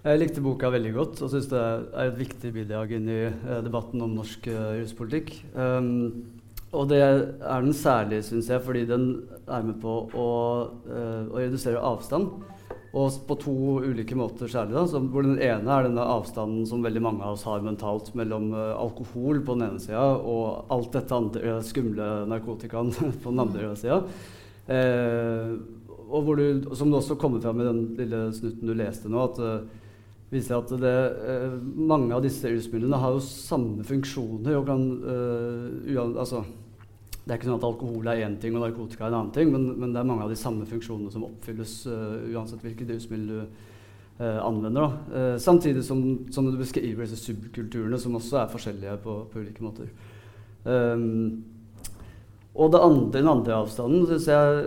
Jeg 0.07 0.21
likte 0.21 0.45
boka 0.45 0.69
veldig 0.71 0.93
godt 0.95 1.23
og 1.25 1.31
syns 1.33 1.49
det 1.51 1.59
er 1.59 2.07
et 2.07 2.19
viktig 2.21 2.53
bidrag 2.55 2.93
inn 2.95 3.09
i 3.11 3.23
eh, 3.27 3.63
debatten 3.67 3.99
om 4.05 4.13
norsk 4.15 4.47
uh, 4.53 4.79
ruspolitikk. 4.79 5.33
Um, 5.59 6.36
og 6.75 6.89
det 6.91 6.99
er 6.99 7.63
den 7.63 7.75
særlig, 7.77 8.25
syns 8.27 8.51
jeg, 8.51 8.63
fordi 8.65 8.85
den 8.89 9.07
er 9.47 9.65
med 9.67 9.79
på 9.83 9.95
å, 10.11 10.29
uh, 10.89 11.23
å 11.31 11.39
redusere 11.39 11.83
avstand. 11.83 12.33
Og 12.97 13.19
på 13.29 13.37
to 13.39 13.55
ulike 13.85 14.17
måter 14.17 14.49
særlig. 14.49 14.73
da, 14.75 14.87
så, 14.89 15.03
hvor 15.13 15.27
Den 15.27 15.39
ene 15.43 15.73
er 15.73 15.85
denne 15.85 16.05
avstanden 16.17 16.65
som 16.67 16.83
veldig 16.85 17.03
mange 17.05 17.23
av 17.23 17.37
oss 17.37 17.45
har 17.47 17.65
mentalt 17.65 18.13
mellom 18.17 18.51
uh, 18.57 18.73
alkohol 18.81 19.43
på 19.45 19.57
den 19.57 19.69
ene 19.69 19.83
sida 19.83 20.07
og 20.17 20.73
alt 20.73 20.97
dette 20.97 21.19
andre 21.19 21.59
skumle 21.67 22.09
narkotikaen 22.31 22.95
på 23.23 23.31
den 23.35 23.45
andre 23.47 23.75
sida. 23.79 24.01
Eh, 24.67 25.53
og 26.07 26.23
hvor 26.27 26.39
du, 26.39 26.65
som 26.75 26.91
det 26.91 26.99
også 26.99 27.17
kommer 27.19 27.43
fram 27.43 27.61
i 27.61 27.67
den 27.67 27.83
lille 27.99 28.23
snutten 28.35 28.67
du 28.67 28.75
leste 28.75 29.11
nå, 29.11 29.27
at 29.27 29.39
uh, 29.43 29.86
viser 30.33 30.59
at 30.59 30.73
det, 30.83 30.95
eh, 31.31 31.57
mange 31.63 32.15
av 32.15 32.23
disse 32.25 32.51
rusmidlene 32.51 32.99
har 32.99 33.15
jo 33.15 33.23
samme 33.23 33.85
funksjoner. 33.87 34.57
og 34.57 34.67
kan, 34.67 34.83
uh, 35.07 36.19
altså, 36.19 36.45
det 37.25 37.33
er 37.33 37.39
ikke 37.39 37.49
sånn 37.51 37.61
at 37.61 37.69
alkohol 37.69 38.07
er 38.11 38.25
én 38.27 38.37
ting 38.41 38.57
og 38.57 38.63
narkotika 38.63 39.07
er 39.07 39.09
en 39.09 39.21
annen 39.21 39.33
ting, 39.35 39.53
men, 39.53 39.79
men, 39.79 39.93
det 39.93 40.01
er 40.01 40.11
mange 40.11 40.27
av 40.27 40.31
de 40.31 40.39
samme 40.39 40.67
funksjonene 40.67 41.13
som 41.13 41.27
oppfylles 41.27 41.87
uh, 41.87 42.27
uansett 42.35 42.63
hvilket 42.63 42.91
rusmiddel 42.91 43.27
du 43.29 43.41
uh, 44.21 44.41
anvender. 44.43 44.99
Uh, 45.11 45.37
samtidig 45.39 45.85
som, 45.87 46.03
som, 46.31 46.51
du 46.51 46.59
beskriver 46.59 47.07
disse 47.07 47.23
subkulturene, 47.23 47.99
som 47.99 48.19
også 48.19 48.43
er 48.43 48.53
forskjellige 48.53 48.99
på, 49.03 49.19
på 49.33 49.43
ulike 49.43 49.63
måter. 49.63 49.91
Um, 50.67 51.56
og 52.57 52.75
andre, 52.81 53.19
den 53.19 53.29
andre 53.29 53.57
avstanden 53.59 54.07
synes 54.09 54.27
jeg 54.31 54.61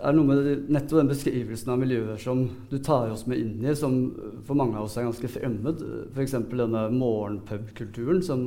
er 0.00 0.14
noe 0.16 0.24
med 0.24 0.70
nettopp 0.72 1.02
den 1.02 1.10
beskrivelsen 1.10 1.72
av 1.74 1.80
miljøer 1.82 2.20
som 2.20 2.46
du 2.70 2.78
tar 2.80 3.12
oss 3.12 3.26
med 3.28 3.42
inn 3.42 3.66
i, 3.66 3.74
som 3.76 3.98
for 4.46 4.56
mange 4.56 4.78
av 4.78 4.86
oss 4.86 4.96
er 4.96 5.04
ganske 5.04 5.28
fremmed. 5.28 5.82
F.eks. 6.14 6.38
denne 6.48 6.86
morgenpubkulturen 6.94 8.24
som, 8.24 8.46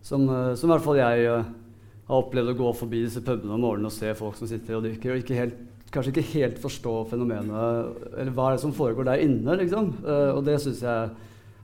som, 0.00 0.24
som 0.24 0.70
i 0.70 0.72
hvert 0.72 0.86
fall 0.86 1.02
jeg 1.02 1.28
har 1.28 2.16
opplevd 2.16 2.54
å 2.54 2.58
gå 2.62 2.72
forbi 2.80 3.04
disse 3.04 3.20
pubene 3.24 3.58
om 3.58 3.64
morgenen 3.66 3.90
og 3.90 3.94
se 3.94 4.14
folk 4.16 4.40
som 4.40 4.48
sitter 4.48 4.78
og 4.78 4.86
drikker, 4.88 5.12
og 5.12 5.20
ikke 5.26 5.36
helt, 5.42 5.60
kanskje 5.92 6.14
ikke 6.14 6.28
helt 6.32 6.64
forstå 6.64 6.96
fenomenet, 7.12 8.08
eller 8.16 8.32
hva 8.32 8.48
er 8.48 8.56
det 8.56 8.64
som 8.64 8.76
foregår 8.76 9.10
der 9.10 9.26
inne. 9.26 9.58
liksom. 9.60 9.92
Og 10.08 10.40
det 10.48 10.56
syns 10.64 10.80
jeg 10.80 11.12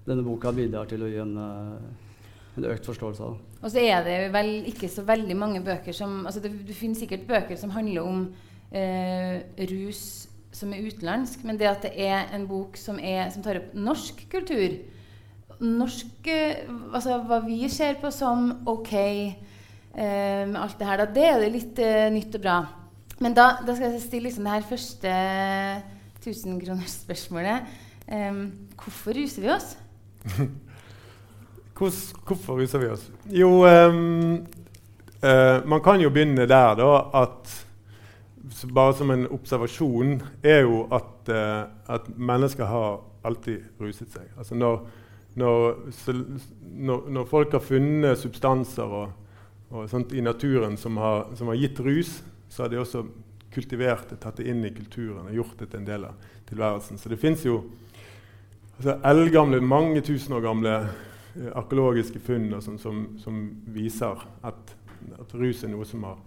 denne 0.04 0.28
boka 0.28 0.52
bidrar 0.52 0.88
til 0.92 1.04
å 1.04 1.08
gi 1.08 1.23
en, 1.25 1.37
en 1.40 2.68
økt 2.68 2.92
forståelse 2.92 3.32
av. 3.32 3.48
Og 3.59 3.73
så 3.73 3.83
er 3.83 4.05
det 4.07 4.19
vel 4.35 4.53
ikke 4.71 4.91
så 4.91 5.03
veldig 5.07 5.37
mange 5.37 5.62
bøker 5.65 5.93
som 5.97 6.27
altså 6.27 6.41
det, 6.41 6.53
Du 6.67 6.75
finner 6.75 6.99
sikkert 6.99 7.27
bøker 7.27 7.59
som 7.59 7.75
handler 7.75 8.07
om 8.07 8.21
eh, 8.71 9.43
rus 9.73 10.29
som 10.55 10.73
er 10.73 10.87
utenlandsk, 10.87 11.43
men 11.45 11.59
det 11.59 11.69
at 11.71 11.83
det 11.85 11.93
er 12.07 12.33
en 12.35 12.47
bok 12.49 12.77
som, 12.79 12.99
er, 12.99 13.29
som 13.31 13.43
tar 13.45 13.61
opp 13.61 13.75
norsk 13.75 14.25
kultur 14.31 14.79
Norsk 15.59 16.29
Altså 16.31 17.19
hva 17.27 17.41
vi 17.43 17.65
ser 17.71 17.99
på 17.99 18.11
som 18.15 18.53
OK 18.71 18.95
Eh, 19.99 20.47
med 20.49 20.61
alt 20.61 20.79
det 20.79 20.87
her. 20.87 21.00
Da. 21.00 21.07
Det 21.15 21.27
er 21.27 21.41
det 21.43 21.50
litt 21.53 21.81
eh, 21.83 22.07
nytt 22.15 22.37
og 22.38 22.45
bra. 22.45 22.59
Men 23.19 23.35
da, 23.35 23.49
da, 23.67 23.75
skal 23.75 23.91
jeg 23.91 24.05
stille 24.05 24.29
liksom 24.29 24.47
det 24.47 24.55
her 24.55 24.69
første 24.69 25.15
1000-kronersspørsmålet. 26.23 27.75
Um, 28.09 28.69
hvorfor 28.79 29.12
ruser 29.12 29.43
vi 29.43 29.50
oss? 29.53 29.75
hvorfor 31.78 32.58
ruser 32.58 32.82
vi 32.82 32.90
oss? 32.92 33.06
Jo, 33.30 33.50
um, 33.64 34.47
uh, 35.23 35.58
man 35.68 35.82
kan 35.85 36.02
jo 36.02 36.11
begynne 36.11 36.47
der, 36.47 36.75
da, 36.78 36.90
at 37.23 37.54
bare 38.75 38.97
som 38.97 39.12
en 39.14 39.28
observasjon 39.30 40.18
er 40.42 40.64
jo 40.66 40.87
at, 40.94 41.30
uh, 41.30 41.68
at 41.94 42.11
mennesker 42.16 42.66
har 42.66 43.00
alltid 43.28 43.80
ruset 43.80 44.11
seg. 44.11 44.26
Altså 44.38 44.58
når, 44.58 44.82
når, 45.38 45.80
når, 46.62 47.08
når 47.14 47.30
folk 47.30 47.54
har 47.54 47.64
funnet 47.64 48.18
substanser 48.18 48.99
og 49.02 49.16
og 49.68 49.88
sånt, 49.90 50.12
i 50.16 50.25
naturen 50.25 50.76
som 50.80 50.97
har, 50.97 51.26
som 51.37 51.50
har, 51.50 51.58
gitt 51.61 51.80
rus, 51.85 52.23
så 52.49 52.64
har 52.64 52.73
de 52.73 52.80
også 52.80 53.04
kultivert 53.52 54.08
det, 54.11 54.20
tatt 54.23 54.40
det 54.40 54.49
inn 54.49 54.64
i 54.64 54.73
kulturen 54.73 55.28
og 55.28 55.37
gjort 55.37 55.61
det 55.61 55.70
til 55.70 55.82
en 55.82 55.88
del 55.88 56.06
av 56.08 56.30
tilværelsen. 56.49 57.00
Så 57.00 57.12
det 57.12 57.20
fins 57.20 57.44
jo 57.44 57.61
altså, 58.78 58.97
eldgamle, 59.11 59.61
mange 59.61 60.00
tusen 60.04 60.37
år 60.38 60.47
gamle 60.47 60.75
arkeologiske 61.54 62.21
funn 62.25 62.50
sånt, 62.61 62.80
som, 62.80 63.02
som, 63.23 63.42
viser 63.75 64.25
at, 64.42 64.75
at, 65.18 65.35
rus 65.35 65.64
er 65.64 65.73
noe 65.73 65.87
som 65.87 66.04
har 66.09 66.18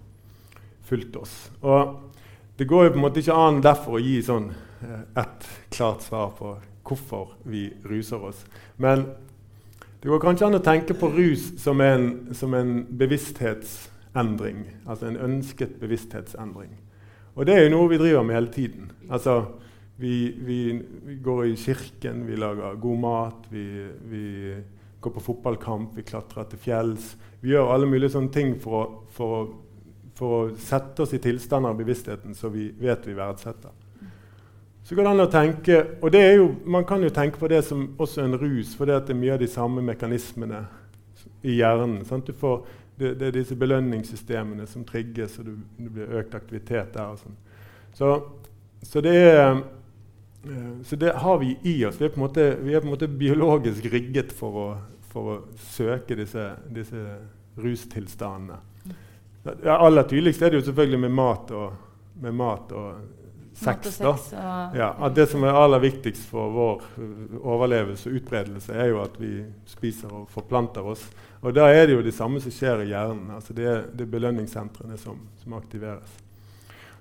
fulgt 0.87 1.15
oss. 1.19 1.35
Og 1.61 1.97
det 2.57 2.67
går 2.69 2.85
jo 2.85 2.93
på 2.93 2.99
en 2.99 3.05
måte 3.05 3.23
ikke 3.23 3.37
an 3.37 3.61
derfor 3.63 3.97
å 3.97 4.03
gi 4.03 4.19
sånn 4.25 4.51
eh, 4.51 5.03
ett 5.23 5.47
klart 5.73 6.05
svar 6.05 6.33
på 6.37 6.55
hvorfor 6.87 7.35
vi 7.47 7.69
ruser 7.87 8.23
oss. 8.31 8.43
Men 8.77 9.05
det 10.01 10.09
går 10.09 10.21
kanskje 10.23 10.47
an 10.47 10.57
å 10.57 10.63
tenke 10.65 10.95
på 10.97 11.11
rus 11.13 11.51
som 11.61 11.81
en, 11.85 12.33
som 12.33 12.53
en 12.57 12.81
bevissthetsendring. 12.97 14.63
Altså 14.89 15.11
en 15.11 15.19
ønsket 15.29 15.77
bevissthetsendring. 15.81 16.73
Og 17.35 17.47
det 17.47 17.55
er 17.55 17.67
jo 17.67 17.75
noe 17.75 17.91
vi 17.91 17.99
driver 18.01 18.25
med 18.25 18.35
hele 18.35 18.51
tiden. 18.51 18.89
Altså, 19.09 19.35
vi, 20.01 20.33
vi, 20.41 20.59
vi 21.05 21.15
går 21.23 21.45
i 21.51 21.55
kirken, 21.59 22.25
vi 22.27 22.39
lager 22.39 22.79
god 22.81 22.99
mat, 22.99 23.45
vi, 23.53 23.65
vi, 24.09 24.25
går 25.01 25.11
på 25.11 25.23
fotballkamp, 25.25 25.95
vi 25.97 26.05
klatrer 26.05 26.47
til 26.49 26.61
fjells. 26.61 27.15
Vi 27.41 27.53
gjør 27.55 27.73
alle 27.73 27.89
mulige 27.89 28.13
sånne 28.13 28.33
ting 28.33 28.55
for 28.61 28.77
å, 28.77 28.83
for 29.15 29.37
å, 29.37 29.45
for 30.17 30.35
å 30.37 30.41
sette 30.61 31.05
oss 31.05 31.15
i 31.17 31.21
tilstander 31.21 31.73
av 31.73 31.79
bevisstheten 31.79 32.37
så 32.37 32.51
vi 32.53 32.69
vet 32.77 33.07
vi 33.09 33.17
verdsetter. 33.17 33.73
Så 34.83 34.95
går 34.95 35.05
det 35.05 35.13
an 35.13 35.23
å 35.23 35.31
tenke, 35.31 35.79
og 36.01 36.15
jo, 36.15 36.47
Man 36.65 36.85
kan 36.85 37.03
jo 37.03 37.09
tenke 37.09 37.39
på 37.39 37.47
det 37.47 37.63
som 37.65 37.95
også 37.97 38.23
en 38.23 38.37
rus, 38.37 38.75
for 38.75 38.85
det, 38.85 39.05
det 39.07 39.13
er 39.15 39.19
mye 39.21 39.33
av 39.33 39.39
de 39.39 39.47
samme 39.47 39.81
mekanismene 39.81 40.65
i 41.43 41.57
hjernen. 41.59 42.01
Får, 42.05 42.65
det, 42.97 43.13
det, 43.19 43.27
er 43.27 43.35
disse 43.37 43.55
belønningssystemene 43.55 44.67
som 44.67 44.85
trigges, 44.85 45.37
og 45.39 45.47
det 45.47 45.89
blir 45.93 46.17
økt 46.19 46.35
aktivitet 46.35 46.93
der. 46.93 47.13
og 47.13 47.21
sånn. 47.21 47.37
Så, 47.93 48.11
så, 48.83 49.01
det 49.01 49.15
er, 49.15 49.61
så 50.83 50.95
det 50.95 51.13
har 51.21 51.37
vi 51.37 51.57
i 51.63 51.75
oss. 51.85 51.99
Vi 52.01 52.07
er 52.07 52.17
måte, 52.17 52.47
er 52.57 52.81
på 52.81 52.87
en 52.87 52.93
måte 52.95 53.07
biologisk 53.07 53.85
rigget 53.93 54.33
for 54.33 54.57
å, 54.57 54.67
for 55.11 55.33
å 55.35 55.37
søke 55.73 56.17
disse, 56.17 56.47
disse 56.73 57.05
rustilstandene. 57.61 58.57
Ja, 59.63 59.77
aller 59.77 60.05
tydeligst 60.09 60.41
er 60.41 60.53
det 60.53 60.61
jo 60.61 60.67
selvfølgelig 60.69 60.99
med 61.05 61.13
mat 61.17 61.51
og, 61.57 61.73
med 62.21 62.35
mat 62.37 62.73
og 62.77 63.21
sex. 63.53 63.97
da. 63.97 64.17
Ja, 64.75 65.09
det 65.15 65.27
som 65.31 65.43
er 65.43 65.57
aller 65.57 65.81
viktigst 65.81 66.25
for 66.29 66.53
vår 66.53 66.83
overlevelse 67.41 68.09
og 68.09 68.19
utbredelse, 68.21 68.73
er 68.73 68.91
jo 68.91 69.01
at 69.03 69.17
vi 69.21 69.33
spiser 69.69 70.13
og 70.13 70.27
forplanter 70.33 70.85
oss. 70.93 71.05
Og 71.41 71.55
da 71.57 71.67
er 71.73 71.87
det 71.87 71.97
jo 71.97 72.03
det 72.05 72.13
samme 72.13 72.41
som 72.41 72.53
skjer 72.53 72.85
i 72.85 72.91
hjernen. 72.91 73.31
altså 73.33 73.53
Det 73.57 73.65
er, 73.65 73.87
det 73.93 74.05
er 74.05 74.13
belønningssentrene 74.13 74.97
som, 74.97 75.17
som, 75.41 75.57
aktiveres. 75.57 76.19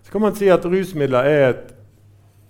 Så 0.02 0.12
kan 0.12 0.24
man 0.24 0.36
si 0.36 0.48
at 0.48 0.64
rusmidler 0.64 1.28
er 1.28 1.48
et, 1.50 1.74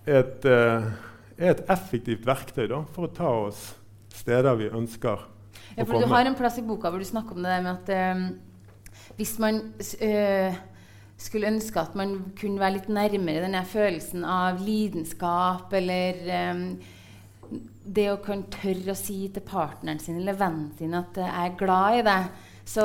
et, 0.06 0.46
er 0.46 1.52
et 1.52 1.64
effektivt 1.72 2.24
verktøy 2.28 2.66
da, 2.70 2.84
for 2.94 3.08
å 3.08 3.12
ta 3.14 3.32
oss 3.48 3.70
steder 4.20 4.56
vi 4.58 4.70
ønsker 4.70 5.26
ja, 5.76 5.84
å 5.84 5.86
komme. 5.86 6.04
Du 6.04 6.10
har 6.12 6.28
en 6.28 6.38
plass 6.38 6.58
i 6.60 6.66
boka 6.66 6.90
hvor 6.90 7.02
du 7.02 7.08
snakker 7.08 7.36
om 7.36 7.44
det 7.44 7.52
der 7.52 7.64
med 7.64 7.78
at 7.78 8.16
um, 8.16 8.24
hvis 9.18 9.34
man 9.42 9.60
uh, 9.78 10.60
skulle 11.20 11.50
ønske 11.52 11.82
at 11.82 11.96
man 11.98 12.16
kunne 12.38 12.62
være 12.62 12.78
litt 12.78 12.90
nærmere 12.92 13.44
denne 13.44 13.62
følelsen 13.68 14.24
av 14.24 14.62
lidenskap 14.64 15.72
eller 15.76 16.20
um, 16.52 16.64
det 17.84 18.06
å 18.12 18.20
kunne 18.22 18.50
tørre 18.52 18.94
å 18.94 18.98
si 18.98 19.24
til 19.32 19.44
partneren 19.44 20.00
sin 20.02 20.20
eller 20.20 20.38
vennen 20.38 20.70
sin 20.78 20.94
at 20.94 21.16
'jeg 21.16 21.30
er 21.46 21.58
glad 21.58 21.98
i 21.98 22.04
deg', 22.06 22.28
så, 22.64 22.84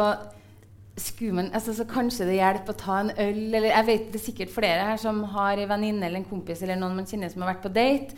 man, 1.35 1.49
altså, 1.53 1.73
så 1.73 1.83
kanskje 1.83 2.25
det 2.29 2.37
hjelper 2.37 2.71
å 2.71 2.79
ta 2.79 2.99
en 3.01 3.11
øl. 3.11 3.41
Eller 3.53 3.71
jeg 3.73 3.87
vet 3.89 4.07
det 4.13 4.19
er 4.19 4.25
sikkert 4.25 4.53
flere 4.53 4.87
her 4.91 4.97
som 5.01 5.23
har 5.35 5.59
en 5.59 5.69
venninne 5.69 6.05
eller 6.05 6.21
en 6.21 6.29
kompis 6.29 6.61
eller 6.63 6.79
noen 6.79 6.95
man 6.95 7.07
kjenner 7.07 7.31
som 7.31 7.43
har 7.43 7.53
vært 7.53 7.65
på 7.65 7.73
date, 7.75 8.15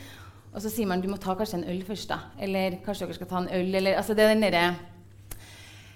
og 0.54 0.62
så 0.62 0.70
sier 0.70 0.90
man 0.90 1.02
du 1.02 1.10
må 1.10 1.18
ta 1.22 1.36
kanskje 1.38 1.62
en 1.62 1.70
øl 1.70 1.82
først. 1.86 2.10
da, 2.10 2.20
Eller 2.40 2.78
kanskje 2.86 3.06
dere 3.06 3.18
skal 3.18 3.30
ta 3.30 3.42
en 3.42 3.50
øl. 3.54 3.74
Eller, 3.76 3.98
altså 3.98 4.14
det 4.14 4.24
er 4.24 4.34
den 4.34 4.46
derre 4.46 4.66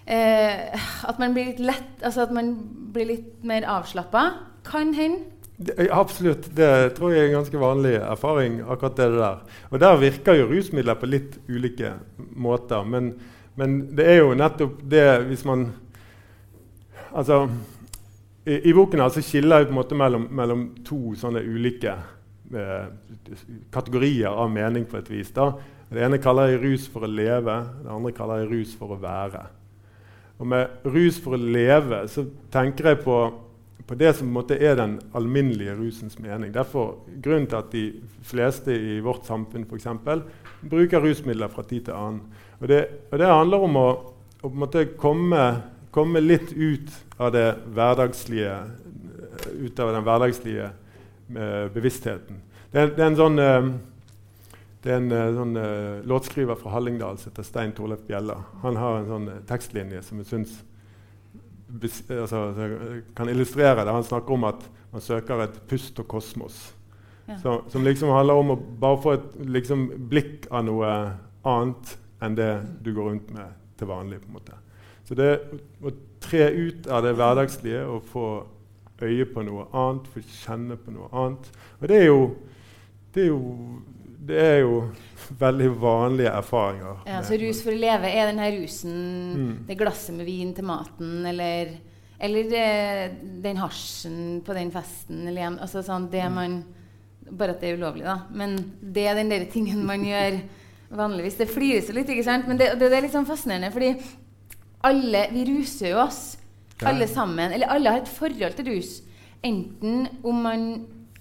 eh, 0.06 0.88
At 1.08 1.20
man 1.20 1.34
blir 1.34 1.50
litt 1.50 1.62
lett 1.64 2.04
Altså 2.04 2.28
at 2.28 2.34
man 2.36 2.52
blir 2.94 3.08
litt 3.10 3.44
mer 3.48 3.66
avslappa. 3.66 4.26
Kan 4.68 4.94
hende. 4.94 5.24
Absolutt. 5.90 6.50
Det 6.58 6.94
tror 6.98 7.14
jeg 7.14 7.24
er 7.24 7.30
en 7.30 7.40
ganske 7.40 7.62
vanlig 7.62 7.96
erfaring. 8.02 8.62
akkurat 8.62 8.98
det 8.98 9.12
der. 9.18 9.40
Og 9.70 9.80
Der 9.80 9.98
virker 9.98 10.34
jo 10.34 10.50
rusmidler 10.50 10.94
på 10.94 11.10
litt 11.10 11.40
ulike 11.50 11.94
måter. 12.18 12.84
Men, 12.84 13.14
men 13.56 13.96
det 13.98 14.06
er 14.10 14.18
jo 14.22 14.34
nettopp 14.34 14.82
det 14.84 15.08
hvis 15.30 15.46
man 15.46 15.72
Altså 17.12 17.44
I, 18.46 18.58
i 18.70 18.74
boken 18.74 19.04
altså 19.04 19.22
skiller 19.26 19.62
jeg 19.62 19.70
på 19.70 19.76
en 19.76 19.80
måte 19.82 19.98
mellom, 20.00 20.28
mellom 20.32 20.66
to 20.88 21.14
sånne 21.20 21.44
ulike 21.44 21.94
eh, 22.56 22.88
kategorier 23.74 24.32
av 24.32 24.52
mening 24.52 24.88
på 24.90 24.98
et 25.02 25.12
vis. 25.12 25.32
da. 25.36 25.52
Det 25.92 26.04
ene 26.06 26.22
kaller 26.24 26.54
jeg 26.54 26.62
rus 26.64 26.88
for 26.90 27.06
å 27.06 27.12
leve, 27.12 27.58
det 27.84 27.92
andre 27.92 28.14
kaller 28.16 28.44
jeg 28.44 28.52
rus 28.54 28.76
for 28.80 28.96
å 28.96 29.02
være. 29.02 29.44
Og 30.42 30.48
Med 30.50 30.88
rus 30.90 31.20
for 31.22 31.38
å 31.38 31.42
leve 31.42 32.06
så 32.10 32.26
tenker 32.54 32.94
jeg 32.94 33.04
på 33.06 33.22
på 33.92 33.96
det 33.96 34.14
som 34.16 34.28
på 34.28 34.30
en 34.30 34.34
måte, 34.38 34.56
er 34.56 34.78
den 34.80 35.00
alminnelige 35.14 35.74
rusens 35.76 36.20
mening. 36.20 36.54
Derfor 36.54 37.02
Grunnen 37.24 37.48
til 37.48 37.58
at 37.58 37.72
de 37.74 37.82
fleste 38.24 38.72
i 38.72 39.00
vårt 39.04 39.26
samfunn 39.28 39.66
for 39.68 39.76
eksempel, 39.76 40.22
bruker 40.62 41.04
rusmidler 41.04 41.52
fra 41.52 41.66
tid 41.68 41.90
til 41.90 41.98
annen. 41.98 42.22
Og 42.62 42.70
det, 42.72 42.86
og 43.12 43.20
det 43.20 43.28
handler 43.28 43.66
om 43.66 43.76
å, 43.82 43.88
å 44.44 44.52
måte, 44.54 44.86
komme, 44.96 45.42
komme, 45.92 46.20
litt 46.24 46.54
ut 46.54 46.92
av, 47.18 47.36
ut 47.36 47.70
av 49.80 49.94
den 49.94 50.04
hverdagslige 50.08 50.72
uh, 50.72 51.68
bevisstheten. 51.74 52.42
Det, 52.72 52.96
det, 52.96 53.04
er 53.04 53.10
en 53.10 53.20
sånn, 53.20 53.38
det 54.84 54.92
er 54.92 54.98
en 54.98 55.12
uh, 55.12 55.36
sånn 55.36 55.56
låtskriver 56.08 56.56
fra 56.60 56.72
Hallingdal 56.78 57.18
som 57.20 57.32
heter 57.32 57.48
Stein 57.48 57.74
Torleif 57.76 58.04
Bjella. 58.08 58.38
Han 58.64 58.76
har 58.80 58.92
en 59.00 59.10
sånn 59.10 59.28
tekstlinje 59.50 60.02
som 60.08 60.16
jeg 60.24 60.32
syns 60.32 60.52
altså, 62.20 62.54
kan 63.16 63.30
illustrere 63.30 63.86
det. 63.86 63.92
Han 63.92 64.04
snakker 64.04 64.34
om 64.34 64.44
at 64.44 64.70
man 64.92 65.02
søker 65.02 65.46
et 65.46 65.62
pust 65.68 66.00
og 66.00 66.08
kosmos. 66.08 66.74
Ja. 67.28 67.38
Så, 67.40 67.62
som 67.70 67.84
liksom 67.84 68.12
handler 68.12 68.42
om 68.42 68.52
å 68.52 68.58
bare 68.58 69.02
få 69.02 69.16
et 69.16 69.38
liksom, 69.46 69.88
blikk 70.12 70.50
av 70.52 70.66
noe 70.68 70.92
annet 71.48 71.96
enn 72.22 72.36
det 72.38 72.52
du 72.84 72.92
går 72.94 73.14
rundt 73.14 73.32
med 73.34 73.56
til 73.80 73.90
vanlig. 73.90 74.22
på 74.22 74.28
en 74.28 74.40
måte. 74.40 74.61
Så 75.12 75.18
det 75.20 75.32
å 75.84 75.92
tre 76.24 76.46
ut 76.56 76.86
av 76.88 77.02
det 77.04 77.12
hverdagslige 77.20 77.82
og 77.84 78.06
få 78.08 78.28
øye 79.04 79.26
på 79.28 79.42
noe 79.44 79.66
annet, 79.76 80.06
få 80.08 80.22
kjenne 80.24 80.78
på 80.80 80.94
noe 80.96 81.10
annet 81.12 81.50
Og 81.82 81.90
det 81.92 81.98
er 81.98 82.06
jo, 82.06 82.22
det 83.12 83.26
er 83.26 83.28
jo, 83.28 83.42
det 84.30 84.38
er 84.40 84.56
jo 84.62 84.78
veldig 85.44 85.68
vanlige 85.82 86.32
erfaringer. 86.32 87.02
Ja, 87.10 87.20
Så 87.28 87.36
rus 87.42 87.60
for 87.66 87.76
å 87.76 87.82
leve 87.82 88.08
er 88.08 88.32
denne 88.32 88.48
rusen, 88.56 88.96
mm. 89.36 89.52
det 89.68 89.78
glasset 89.82 90.16
med 90.16 90.30
vin 90.30 90.56
til 90.56 90.70
maten, 90.70 91.12
eller, 91.28 91.76
eller 92.16 92.56
det, 92.56 92.66
den 93.44 93.60
hasjen 93.60 94.40
på 94.48 94.56
den 94.56 94.72
festen, 94.72 95.26
eller 95.28 95.58
altså 95.58 95.84
sånn, 95.84 96.08
det 96.14 96.24
mm. 96.24 96.40
man 96.40 96.62
Bare 97.32 97.54
at 97.54 97.62
det 97.62 97.70
er 97.70 97.78
ulovlig, 97.80 98.02
da. 98.04 98.26
Men 98.36 98.58
det 98.82 99.06
er 99.08 99.16
den 99.16 99.30
der 99.32 99.44
tingen 99.48 99.86
man 99.88 100.02
gjør 100.04 100.40
vanligvis. 101.00 101.38
Det 101.40 101.46
flires 101.48 101.88
jo 101.88 101.94
litt, 101.96 102.10
ikke 102.12 102.26
sant? 102.26 102.48
Men 102.50 102.58
det, 102.60 102.74
det, 102.76 102.90
det 102.92 102.98
er 102.98 103.06
litt 103.06 103.14
sånn 103.14 103.28
fascinerende, 103.30 103.70
fordi 103.72 103.94
alle 104.84 105.28
Vi 105.34 105.46
ruser 105.46 105.94
jo 105.94 106.02
oss, 106.04 106.38
alle 106.86 107.08
sammen. 107.08 107.54
Eller 107.54 107.70
alle 107.70 107.94
har 107.94 108.02
et 108.02 108.10
forhold 108.10 108.58
til 108.58 108.72
rus. 108.72 109.02
Enten 109.46 110.08
om 110.24 110.42
man 110.46 110.66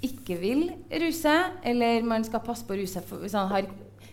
ikke 0.05 0.39
vil 0.41 0.71
ruse, 1.03 1.35
eller 1.65 2.05
man 2.09 2.25
skal 2.25 2.43
passe 2.45 2.65
på 2.65 2.73
å 2.73 2.81
ruse 2.81 3.03
hvis 3.05 3.37
man 3.37 3.51
har 3.53 3.69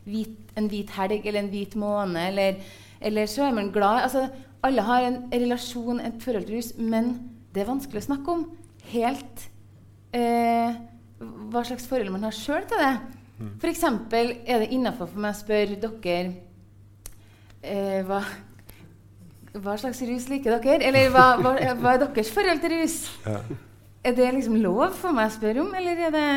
hvit, 0.08 0.36
en 0.60 0.68
hvit 0.72 0.92
helg 0.96 1.25
eller 1.25 1.44
en 1.44 1.51
hvit 1.51 1.75
måne, 1.80 2.27
eller, 2.32 2.60
eller, 3.01 3.30
så 3.32 3.48
er 3.48 3.56
man 3.56 3.72
glad. 3.72 4.04
Altså, 4.08 4.27
alle 4.63 4.84
har 4.84 5.08
en 5.08 5.20
relasjon, 5.32 6.01
et 6.04 6.24
forhold 6.24 6.48
til 6.48 6.60
rus, 6.60 6.74
men 6.80 7.13
det 7.54 7.63
er 7.63 7.70
vanskelig 7.72 8.04
å 8.04 8.08
snakke 8.10 8.36
om. 8.36 8.44
Helt 8.92 9.48
eh, 10.16 10.75
hva 11.20 11.63
slags 11.68 11.88
forhold 11.90 12.12
man 12.16 12.27
har 12.27 12.36
sjøl 12.36 12.68
til 12.68 12.83
det. 12.83 12.94
Mm. 13.38 13.53
F.eks. 13.62 13.83
er 13.86 14.64
det 14.64 14.72
innafor 14.74 15.12
for 15.12 15.22
meg 15.22 15.36
å 15.36 15.40
spørre 15.40 15.77
dere 15.77 16.20
eh, 17.62 18.01
hva, 18.07 18.24
hva, 19.55 19.77
slags 19.79 20.01
rus 20.05 20.27
liker 20.31 20.57
dere? 20.60 20.83
Eller 20.90 21.10
hva, 21.14 21.29
hva, 21.42 21.55
hva 21.79 21.96
er 21.96 22.05
deres 22.05 22.31
forhold 22.33 22.64
til 22.64 22.75
rus? 22.75 23.01
Ja. 23.25 23.42
Er 24.07 24.16
det 24.16 24.29
liksom 24.36 24.55
lov 24.62 24.96
for 24.96 25.16
meg 25.16 25.31
å 25.31 25.36
spørre 25.36 25.64
om, 25.64 25.74
eller 25.75 26.07
er 26.07 26.16
det 26.16 26.29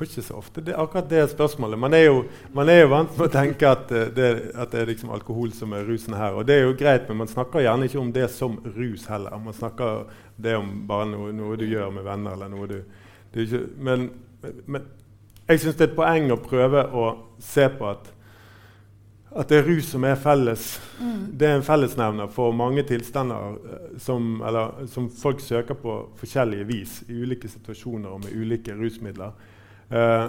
får 0.00 0.08
ikke 0.08 0.22
så 0.24 0.36
ofte 0.40 0.62
det, 0.64 0.72
akkurat 0.80 1.08
det 1.10 1.26
spørsmålet. 1.28 1.78
Man 1.78 1.94
er, 1.94 2.06
jo, 2.06 2.22
man 2.56 2.68
er 2.72 2.78
jo 2.80 2.88
vant 2.88 3.18
med 3.18 3.26
å 3.26 3.32
tenke 3.34 3.68
at 3.68 3.90
eh, 3.92 4.06
det, 4.16 4.28
at 4.56 4.72
det 4.72 4.80
er 4.80 4.88
liksom 4.88 5.10
alkohol 5.12 5.50
som 5.52 5.74
er 5.76 5.84
rusen 5.84 6.16
her. 6.16 6.38
Og 6.40 6.46
det 6.48 6.56
er 6.56 6.62
jo 6.64 6.76
greit, 6.78 7.04
men 7.08 7.20
man 7.20 7.28
snakker 7.28 7.60
gjerne 7.60 7.84
ikke 7.84 8.00
om 8.00 8.12
det 8.14 8.30
som 8.32 8.56
rus 8.78 9.04
heller. 9.12 9.36
Man 9.44 9.56
snakker 9.56 10.06
det 10.40 10.54
om 10.56 10.70
bare 10.88 11.10
noe, 11.10 11.34
noe 11.36 11.58
du 11.60 11.66
gjør 11.68 11.92
med 11.92 12.08
venner. 12.08 12.32
eller 12.32 12.48
noe 12.48 12.70
du, 12.70 12.78
du 13.34 13.42
ikke, 13.44 13.60
men, 13.76 14.08
men, 14.64 14.88
jeg 15.50 15.60
syns 15.60 15.76
det 15.76 15.84
er 15.84 15.90
et 15.90 15.98
poeng 15.98 16.32
å 16.32 16.40
prøve 16.40 16.86
å 16.96 17.04
se 17.44 17.68
på 17.76 17.90
at, 17.90 18.08
at 19.30 19.48
det 19.48 19.60
er 19.60 19.68
rus 19.68 19.88
som 19.92 20.04
er 20.04 20.16
felles. 20.18 20.64
Mm. 20.98 21.18
Det 21.38 21.46
er 21.46 21.58
en 21.58 21.66
fellesnevner 21.66 22.30
for 22.34 22.54
mange 22.56 22.82
tilstander 22.88 23.58
eh, 23.58 23.98
som, 24.02 24.40
eller, 24.46 24.86
som 24.90 25.06
folk 25.10 25.42
søker 25.44 25.78
på 25.78 25.96
forskjellige 26.18 26.66
vis 26.66 26.96
i 27.08 27.20
ulike 27.22 27.50
situasjoner 27.50 28.10
og 28.10 28.24
med 28.24 28.34
ulike 28.34 28.74
rusmidler. 28.74 29.36
Eh, 29.90 30.24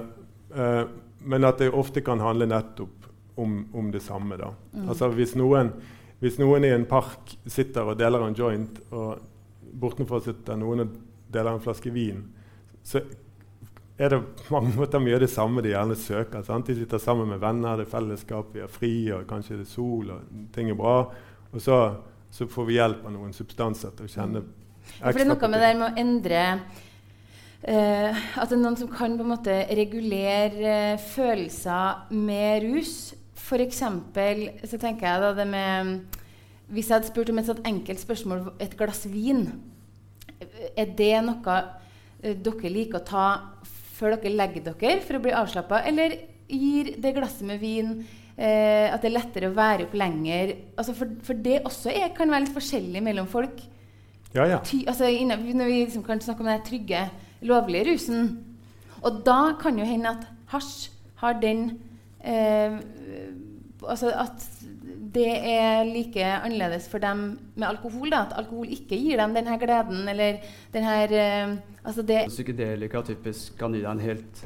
eh, 0.53 0.83
men 1.21 1.49
at 1.49 1.61
det 1.61 1.71
ofte 1.73 2.03
kan 2.05 2.21
handle 2.21 2.49
nettopp 2.49 3.09
om, 3.41 3.65
om 3.73 3.89
det 3.91 4.03
samme. 4.05 4.37
Mm. 4.37 4.85
Altså 4.89 5.09
hvis 5.15 5.33
noen, 5.39 5.73
hvis 6.21 6.37
noen, 6.41 6.65
i 6.65 6.73
en 6.75 6.85
park 6.85 7.33
sitter 7.49 7.89
og 7.89 7.97
deler 7.97 8.27
en 8.27 8.37
joint, 8.37 8.81
og 8.93 9.17
bortenfor 9.81 10.21
sitter 10.25 10.59
noen 10.61 10.85
og 10.85 10.95
deler 11.31 11.55
en 11.55 11.63
flaske 11.63 11.93
vin, 11.93 12.21
så 12.83 13.01
er 14.01 14.13
det 14.15 14.21
på 14.41 14.53
mange 14.55 14.73
måter 14.75 15.03
mye 15.03 15.17
av 15.17 15.23
det 15.23 15.31
samme 15.31 15.63
de 15.63 15.73
gjerne 15.73 15.97
søker. 15.99 16.45
Sant? 16.45 16.69
De 16.69 16.77
sitter 16.77 17.01
sammen 17.01 17.29
med 17.29 17.41
venner, 17.41 17.77
det 17.77 17.87
er 17.87 17.91
fellesskap, 17.91 18.53
vi 18.55 18.63
er 18.65 18.71
fri, 18.71 18.93
og 19.13 19.27
kanskje 19.29 19.59
det 19.59 19.67
er 19.67 19.73
sol, 19.73 20.13
og 20.15 20.47
ting 20.55 20.71
er 20.73 20.79
bra. 20.79 20.95
Og 21.51 21.61
så, 21.61 21.81
så 22.33 22.47
får 22.49 22.69
vi 22.69 22.79
hjelp 22.79 23.03
av 23.05 23.13
noen 23.15 23.35
substanser 23.35 23.93
til 23.97 24.07
å 24.07 24.13
kjenne 24.13 24.45
ekstra 24.45 24.95
ja, 24.97 25.11
For 25.11 25.19
det 25.19 25.27
er 25.27 25.33
noe 25.33 25.51
med 25.51 25.61
det 25.63 25.75
med 25.77 25.87
å 25.89 26.05
endre 26.05 26.45
Uh, 27.61 28.09
at 28.41 28.49
det 28.49 28.55
er 28.55 28.61
noen 28.63 28.73
som 28.73 28.87
kan 28.89 29.13
på 29.19 29.21
en 29.21 29.35
måte 29.35 29.53
regulere 29.77 30.95
uh, 30.95 31.01
følelser 31.13 32.07
med 32.09 32.63
rus. 32.65 33.11
F.eks. 33.37 33.83
så 34.65 34.79
tenker 34.81 35.05
jeg 35.05 35.21
da 35.21 35.29
det 35.37 35.45
med 35.49 35.91
Hvis 36.73 36.89
jeg 36.89 36.95
hadde 36.95 37.09
spurt 37.11 37.29
om 37.29 37.37
et 37.37 37.45
sånt 37.45 37.67
enkelt 37.67 38.01
spørsmål, 38.01 38.41
et 38.61 38.73
glass 38.79 39.03
vin 39.09 39.43
Er 40.73 40.89
det 40.97 41.13
noe 41.27 41.57
uh, 41.61 42.33
dere 42.33 42.73
liker 42.73 42.97
å 42.97 43.05
ta 43.05 43.27
før 44.01 44.17
dere 44.17 44.33
legger 44.33 44.65
dere 44.71 44.97
for 45.05 45.19
å 45.19 45.23
bli 45.23 45.35
avslappa, 45.37 45.83
eller 45.87 46.17
gir 46.51 46.95
det 46.99 47.13
glasset 47.15 47.47
med 47.47 47.61
vin 47.61 48.01
at 48.41 49.03
det 49.03 49.09
er 49.09 49.13
lettere 49.13 49.49
å 49.51 49.53
være 49.53 49.85
opp 49.85 49.91
lenger? 49.99 50.55
Altså 50.79 50.95
for, 50.97 51.11
for, 51.21 51.37
det 51.37 51.59
også 51.67 51.91
er, 51.93 52.07
kan 52.15 52.31
være 52.31 52.47
litt 52.47 52.55
forskjellig 52.55 53.03
mellom 53.05 53.27
folk. 53.29 53.59
Ja, 54.33 54.47
ja. 54.47 54.61
Ty, 54.65 54.79
altså, 54.87 55.05
når 55.05 55.67
vi 55.67 55.75
liksom 55.83 56.05
kan 56.07 56.23
snakke 56.23 56.41
om 56.41 56.49
den 56.49 56.63
trygge 56.65 57.03
lovlige 57.45 57.91
rusen. 57.91 58.31
Og 59.01 59.21
da 59.25 59.53
kan 59.61 59.77
jo 59.79 59.85
hende 59.85 60.15
at 60.15 60.27
hasj 60.53 60.89
har 61.21 61.39
den 61.41 61.69
eh, 62.23 62.79
Altså 63.81 64.11
at 64.13 64.43
det 65.11 65.27
er 65.27 65.83
like 65.87 66.23
annerledes 66.23 66.87
for 66.91 67.03
dem 67.03 67.23
med 67.55 67.67
alkohol. 67.67 68.09
Da, 68.11 68.23
at 68.25 68.35
alkohol 68.39 68.71
ikke 68.71 68.99
gir 68.99 69.19
dem 69.19 69.35
denne 69.35 69.57
gleden 69.59 70.07
eller 70.07 70.41
denne 70.73 70.97
eh, 71.11 71.55
altså 71.83 72.05
det 72.07 72.25
Psykedelika 72.29 73.01
typisk 73.07 73.57
kan 73.59 73.75
gi 73.75 73.81
deg 73.83 73.91
en 73.91 74.03
helt, 74.03 74.43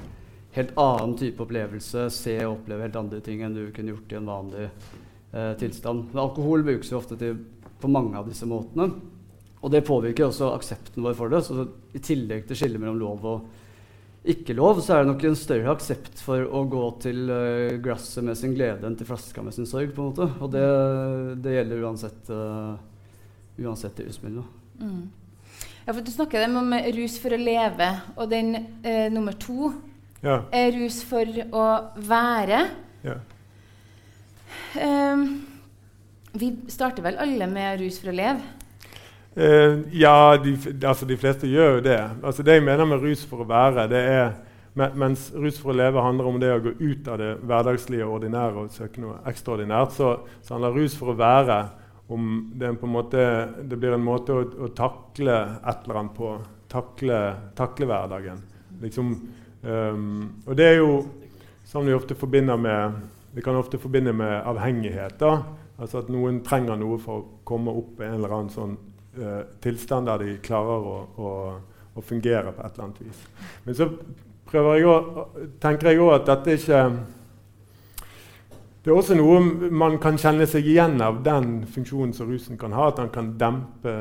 helt, 0.57 0.71
annen 0.81 1.17
type 1.21 1.43
opplevelse. 1.45 2.07
Se 2.13 2.37
og 2.45 2.59
oppleve 2.59 2.87
helt 2.87 3.01
andre 3.01 3.21
ting 3.25 3.43
enn 3.45 3.57
du 3.57 3.67
kunne 3.75 3.93
gjort 3.93 4.15
i 4.15 4.19
en 4.21 4.31
vanlig 4.31 4.63
eh, 4.65 5.51
tilstand. 5.61 6.07
Men 6.11 6.23
alkohol 6.25 6.65
brukes 6.65 6.89
jo 6.93 7.01
ofte 7.01 7.19
til, 7.19 7.37
på 7.81 7.91
mange 7.91 8.17
av 8.17 8.31
disse 8.31 8.49
måtene. 8.49 8.89
Og 9.61 9.71
det 9.73 9.85
påvirker 9.85 10.27
også 10.27 10.51
aksepten 10.53 11.05
vår 11.05 11.17
for 11.17 11.33
det. 11.33 11.43
Så 11.45 11.67
I 11.93 12.01
tillegg 12.01 12.49
til 12.49 12.57
skillet 12.57 12.81
mellom 12.81 12.99
lov 13.01 13.29
og 13.29 13.64
ikke 14.31 14.55
lov, 14.57 14.79
så 14.81 14.95
er 14.95 15.03
det 15.03 15.11
nok 15.11 15.23
en 15.27 15.37
større 15.37 15.73
aksept 15.73 16.21
for 16.23 16.45
å 16.45 16.63
gå 16.69 16.83
til 17.03 17.29
uh, 17.29 17.75
glasset 17.83 18.25
med 18.25 18.37
sin 18.39 18.55
glede 18.55 18.87
enn 18.87 18.97
til 18.97 19.07
flaska 19.09 19.43
med 19.45 19.55
sin 19.55 19.67
sorg. 19.69 19.93
på 19.95 20.01
en 20.01 20.09
måte. 20.11 20.27
Og 20.41 20.51
det, 20.53 20.65
det 21.45 21.57
gjelder 21.57 21.85
uansett, 21.85 22.31
uh, 22.33 22.75
uansett 23.61 24.01
rusmidler. 24.05 24.47
Mm. 24.81 25.05
Ja, 25.85 25.93
for 25.93 26.01
Du 26.01 26.11
snakker 26.11 26.47
om 26.49 26.73
rus 26.97 27.19
for 27.21 27.35
å 27.35 27.41
leve, 27.41 27.91
og 28.17 28.31
den 28.33 28.55
uh, 28.85 29.07
nummer 29.13 29.37
to 29.37 29.71
ja. 30.25 30.41
er 30.49 30.73
rus 30.79 31.01
for 31.05 31.29
å 31.53 31.65
være. 32.09 32.65
Ja. 33.05 33.19
Um, 34.75 35.27
vi 36.35 36.51
starter 36.71 37.05
vel 37.05 37.19
alle 37.21 37.47
med 37.47 37.79
rus 37.83 38.01
for 38.01 38.11
å 38.11 38.15
leve? 38.15 38.41
Uh, 39.35 39.83
ja, 39.91 40.37
de, 40.39 40.53
altså 40.87 41.05
de, 41.05 41.17
fleste 41.19 41.47
gjør 41.51 41.77
jo 41.77 41.85
det. 41.89 41.99
Altså 42.23 42.43
det 42.43 42.55
jeg 42.55 42.63
mener 42.63 42.87
med 42.87 43.03
rus 43.03 43.25
for 43.27 43.43
å 43.43 43.49
være, 43.49 43.87
det 43.91 44.03
er 44.15 44.35
mens 44.75 45.29
rus 45.35 45.57
for 45.59 45.71
å 45.71 45.75
leve 45.75 46.03
handler 46.03 46.27
om 46.27 46.37
det 46.39 46.51
å 46.51 46.61
gå 46.63 46.71
ut 46.79 47.07
av 47.07 47.19
det 47.19 47.31
hverdagslige 47.47 48.07
og 48.07 48.17
ordinære 48.17 48.63
og 48.63 48.71
søke 48.75 49.03
noe 49.03 49.21
ekstraordinært, 49.27 49.95
så, 49.95 50.11
så 50.43 50.55
handler 50.55 50.75
rus 50.75 50.95
for 50.99 51.13
å 51.13 51.19
være 51.19 51.59
om 52.11 52.51
det, 52.53 52.67
er 52.67 52.79
på 52.79 52.87
en 52.87 52.93
måte, 52.93 53.21
det 53.63 53.79
blir 53.79 53.95
en 53.95 54.03
måte 54.03 54.35
å, 54.35 54.43
å 54.67 54.71
takle 54.75 55.37
et 55.63 55.85
eller 55.85 56.01
annet 56.01 56.17
på. 56.17 56.31
Takle, 56.69 57.19
takle 57.55 57.87
hverdagen. 57.87 58.41
Liksom, 58.81 59.11
um, 59.63 60.07
og 60.43 60.57
det 60.59 60.65
er 60.67 60.79
jo 60.81 60.89
sånn 61.65 61.87
vi 61.87 61.95
ofte 61.95 62.17
forbinder 62.19 62.59
med 62.59 63.03
Vi 63.35 63.43
kan 63.43 63.57
ofte 63.59 63.75
forbinde 63.75 64.13
med 64.15 64.45
avhengighet. 64.47 65.17
da, 65.19 65.41
altså 65.75 65.99
At 65.99 66.09
noen 66.09 66.37
trenger 66.43 66.77
noe 66.79 66.95
for 67.03 67.19
å 67.19 67.25
komme 67.43 67.73
opp 67.75 67.99
i 67.99 68.05
en 68.07 68.13
eller 68.15 68.31
annen 68.31 68.51
sånn 68.53 68.77
uh, 69.17 69.41
tilstand 69.63 70.07
der 70.09 70.23
de 70.23 70.37
klarer 70.43 70.87
å, 70.91 70.95
å, 71.17 71.33
å, 71.95 72.05
fungere 72.05 72.53
på 72.53 72.63
et 72.63 72.77
eller 72.77 72.87
annet 72.87 73.03
vis. 73.05 73.25
Men 73.65 73.77
så 73.77 73.89
jeg 74.55 74.87
å, 74.87 75.25
tenker 75.59 75.91
jeg 75.91 75.99
òg 75.99 76.13
at 76.19 76.27
dette 76.29 76.55
ikke 76.55 76.81
det 78.85 78.91
er 78.91 78.99
også 78.99 79.15
noe 79.17 79.69
man 79.73 79.95
kan 79.97 80.17
kjenne 80.21 80.45
seg 80.45 80.67
igjen 80.69 80.99
av 81.01 81.23
den 81.25 81.63
funksjonen 81.73 82.11
som 82.13 82.29
rusen 82.29 82.59
kan 82.61 82.75
ha. 82.77 82.91
At 82.91 82.99
den 82.99 83.09
kan 83.09 83.31
dempe 83.41 83.95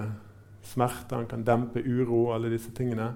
smerte, 0.68 1.14
den 1.14 1.28
kan 1.30 1.46
dempe 1.46 1.80
uro, 1.80 2.34
alle 2.34 2.50
disse 2.52 2.68
tingene. 2.76 3.14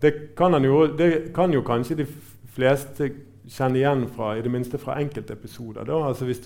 Det 0.00 0.14
kan, 0.36 0.56
jo, 0.64 0.86
det 0.96 1.34
kan 1.36 1.52
jo 1.52 1.60
kanskje 1.60 1.98
de 1.98 2.06
fleste 2.54 3.10
kjenne 3.50 3.82
igjen 3.82 4.06
fra 4.14 4.32
i 4.38 4.40
det 4.40 4.52
minste 4.52 4.80
fra 4.80 4.96
enkeltepisoder. 5.02 5.92
Altså 5.92 6.24
hvis, 6.24 6.40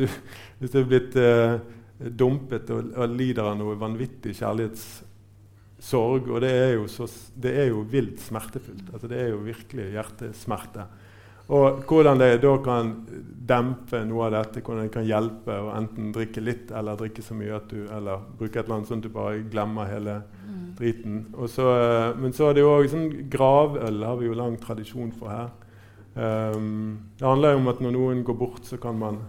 hvis 0.58 0.74
du 0.74 0.80
er 0.80 0.90
blitt 0.90 1.16
eh, 1.22 1.54
dumpet 2.10 2.70
og, 2.74 2.92
og, 2.96 3.16
lider 3.16 3.48
av 3.48 3.58
noe 3.58 3.76
vanvittig 3.80 4.34
kjærlighetssorg, 4.38 6.28
og 6.28 6.44
det 6.44 6.52
er 6.52 6.72
jo, 6.76 6.86
så, 6.90 7.08
det 7.40 7.54
er 7.62 7.70
jo 7.72 7.84
vilt 7.88 8.20
smertefullt. 8.24 8.92
Altså 8.92 9.10
det 9.10 9.22
er 9.22 9.32
jo 9.32 9.42
virkelig 9.46 9.90
hjertesmerte. 9.94 10.86
Og 11.52 11.82
hvordan 11.84 12.16
det 12.16 12.38
da 12.40 12.54
kan 12.64 12.94
dempe 13.48 14.00
noe 14.08 14.30
av 14.30 14.32
dette, 14.32 14.62
hvordan 14.64 14.86
det 14.86 14.94
kan 14.94 15.04
hjelpe 15.04 15.58
å 15.60 15.74
enten 15.76 16.12
drikke 16.14 16.40
litt 16.40 16.70
eller 16.72 16.96
drikke 16.96 17.24
så 17.24 17.36
mye 17.36 17.58
at 17.58 17.68
du 17.68 17.82
eller 17.84 18.22
bruke 18.38 18.56
et 18.56 18.64
eller 18.64 18.78
annet 18.78 18.88
sånn 18.88 19.02
at 19.02 19.08
du 19.10 19.12
bare 19.12 19.42
glemmer 19.52 19.90
hele 19.90 20.14
mm. 20.24 20.62
driten. 20.78 21.18
Så, 21.52 21.68
uh, 21.68 22.16
men 22.16 22.32
så 22.32 22.48
er 22.48 22.56
det 22.56 22.64
jo 22.64 22.72
òg 22.72 22.88
sånn 22.88 23.10
gravøl 23.32 24.00
har 24.08 24.16
vi 24.22 24.30
jo 24.30 24.38
lang 24.40 24.56
tradisjon 24.62 25.12
for 25.18 25.34
her. 25.34 25.52
Um, 26.14 27.12
det 27.18 27.28
handler 27.28 27.52
jo 27.52 27.60
om 27.60 27.72
at 27.74 27.84
når 27.84 27.96
noen 27.98 28.24
går 28.24 28.40
bort, 28.40 28.64
så 28.64 28.80
kan 28.80 28.96
man 28.96 29.20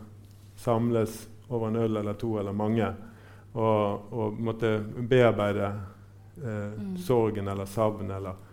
samles 0.62 1.26
over 1.50 1.68
en 1.68 1.76
øl 1.76 1.98
eller 1.98 2.14
to 2.14 2.38
eller 2.40 2.52
mange 2.52 2.88
og, 3.54 4.14
og 4.14 4.40
måtte 4.40 4.80
bearbeide 5.10 5.72
eh, 6.44 6.74
mm. 6.76 6.98
sorgen 6.98 7.48
eller 7.48 7.66
savn 7.66 8.12
eller 8.12 8.44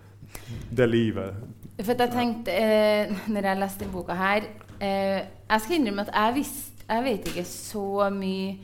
det 0.71 0.89
livet 0.89 1.35
for 1.81 1.97
jeg 1.99 2.13
tenkte, 2.13 2.53
eh, 2.53 3.13
når 3.33 3.49
jeg 3.49 3.61
leste 3.61 3.83
denne 3.83 3.95
boka 3.95 4.17
her 4.17 4.45
eh, 4.79 5.23
Jeg 5.25 5.63
skal 5.65 5.77
innrømme 5.79 6.05
at 6.05 6.13
jeg, 6.13 6.35
visst, 6.37 6.85
jeg 6.89 7.05
vet 7.05 7.29
ikke 7.31 7.45
så 7.49 8.09
mye 8.13 8.57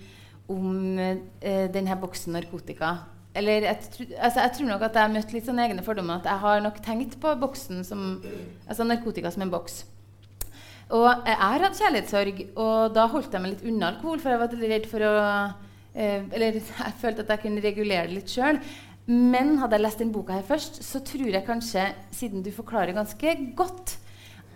om 0.48 0.98
eh, 0.98 1.66
denne 1.72 1.96
boksen 2.00 2.32
narkotika. 2.36 2.94
Eller 3.36 3.66
jeg, 3.66 3.76
altså 4.16 4.40
jeg, 4.40 4.52
tror 4.56 4.68
nok 4.68 4.84
at 4.86 4.96
jeg 4.96 5.02
har 5.02 5.12
møtt 5.12 5.32
litt 5.34 5.48
sånne 5.48 5.66
egne 5.68 5.84
fordommer. 5.84 6.20
At 6.20 6.28
jeg 6.30 6.42
har 6.44 6.62
nok 6.64 6.80
tenkt 6.84 7.18
på 7.20 7.34
boksen 7.40 7.84
som, 7.84 8.22
altså 8.66 8.86
narkotika 8.88 9.32
som 9.34 9.44
en 9.44 9.52
boks. 9.52 9.82
Og 10.96 11.08
jeg 11.28 11.36
har 11.36 11.64
hatt 11.66 11.80
kjærlighetssorg, 11.82 12.42
og 12.56 12.94
da 12.96 13.06
holdt 13.12 13.34
jeg 13.34 13.44
meg 13.44 13.54
litt 13.54 13.64
unna 13.68 13.90
alkohol. 13.92 14.20
For 14.22 14.32
jeg 14.32 14.40
var 14.40 14.68
redd 14.72 14.86
for 14.88 15.04
å 15.04 15.14
eh, 15.92 16.22
Eller 16.32 16.58
jeg 16.60 16.98
følte 17.00 17.26
at 17.26 17.34
jeg 17.34 17.44
kunne 17.44 17.64
regulere 17.64 18.08
det 18.08 18.20
litt 18.22 18.32
sjøl. 18.32 18.60
Men 19.08 19.56
hadde 19.60 19.78
jeg 19.78 19.84
lest 19.86 20.02
den 20.02 20.12
boka 20.12 20.36
her 20.36 20.44
først, 20.44 20.82
så 20.84 21.00
tror 21.00 21.30
jeg 21.32 21.46
kanskje, 21.46 21.86
siden 22.12 22.42
du 22.44 22.50
forklarer 22.52 22.96
ganske 22.96 23.32
godt 23.56 23.96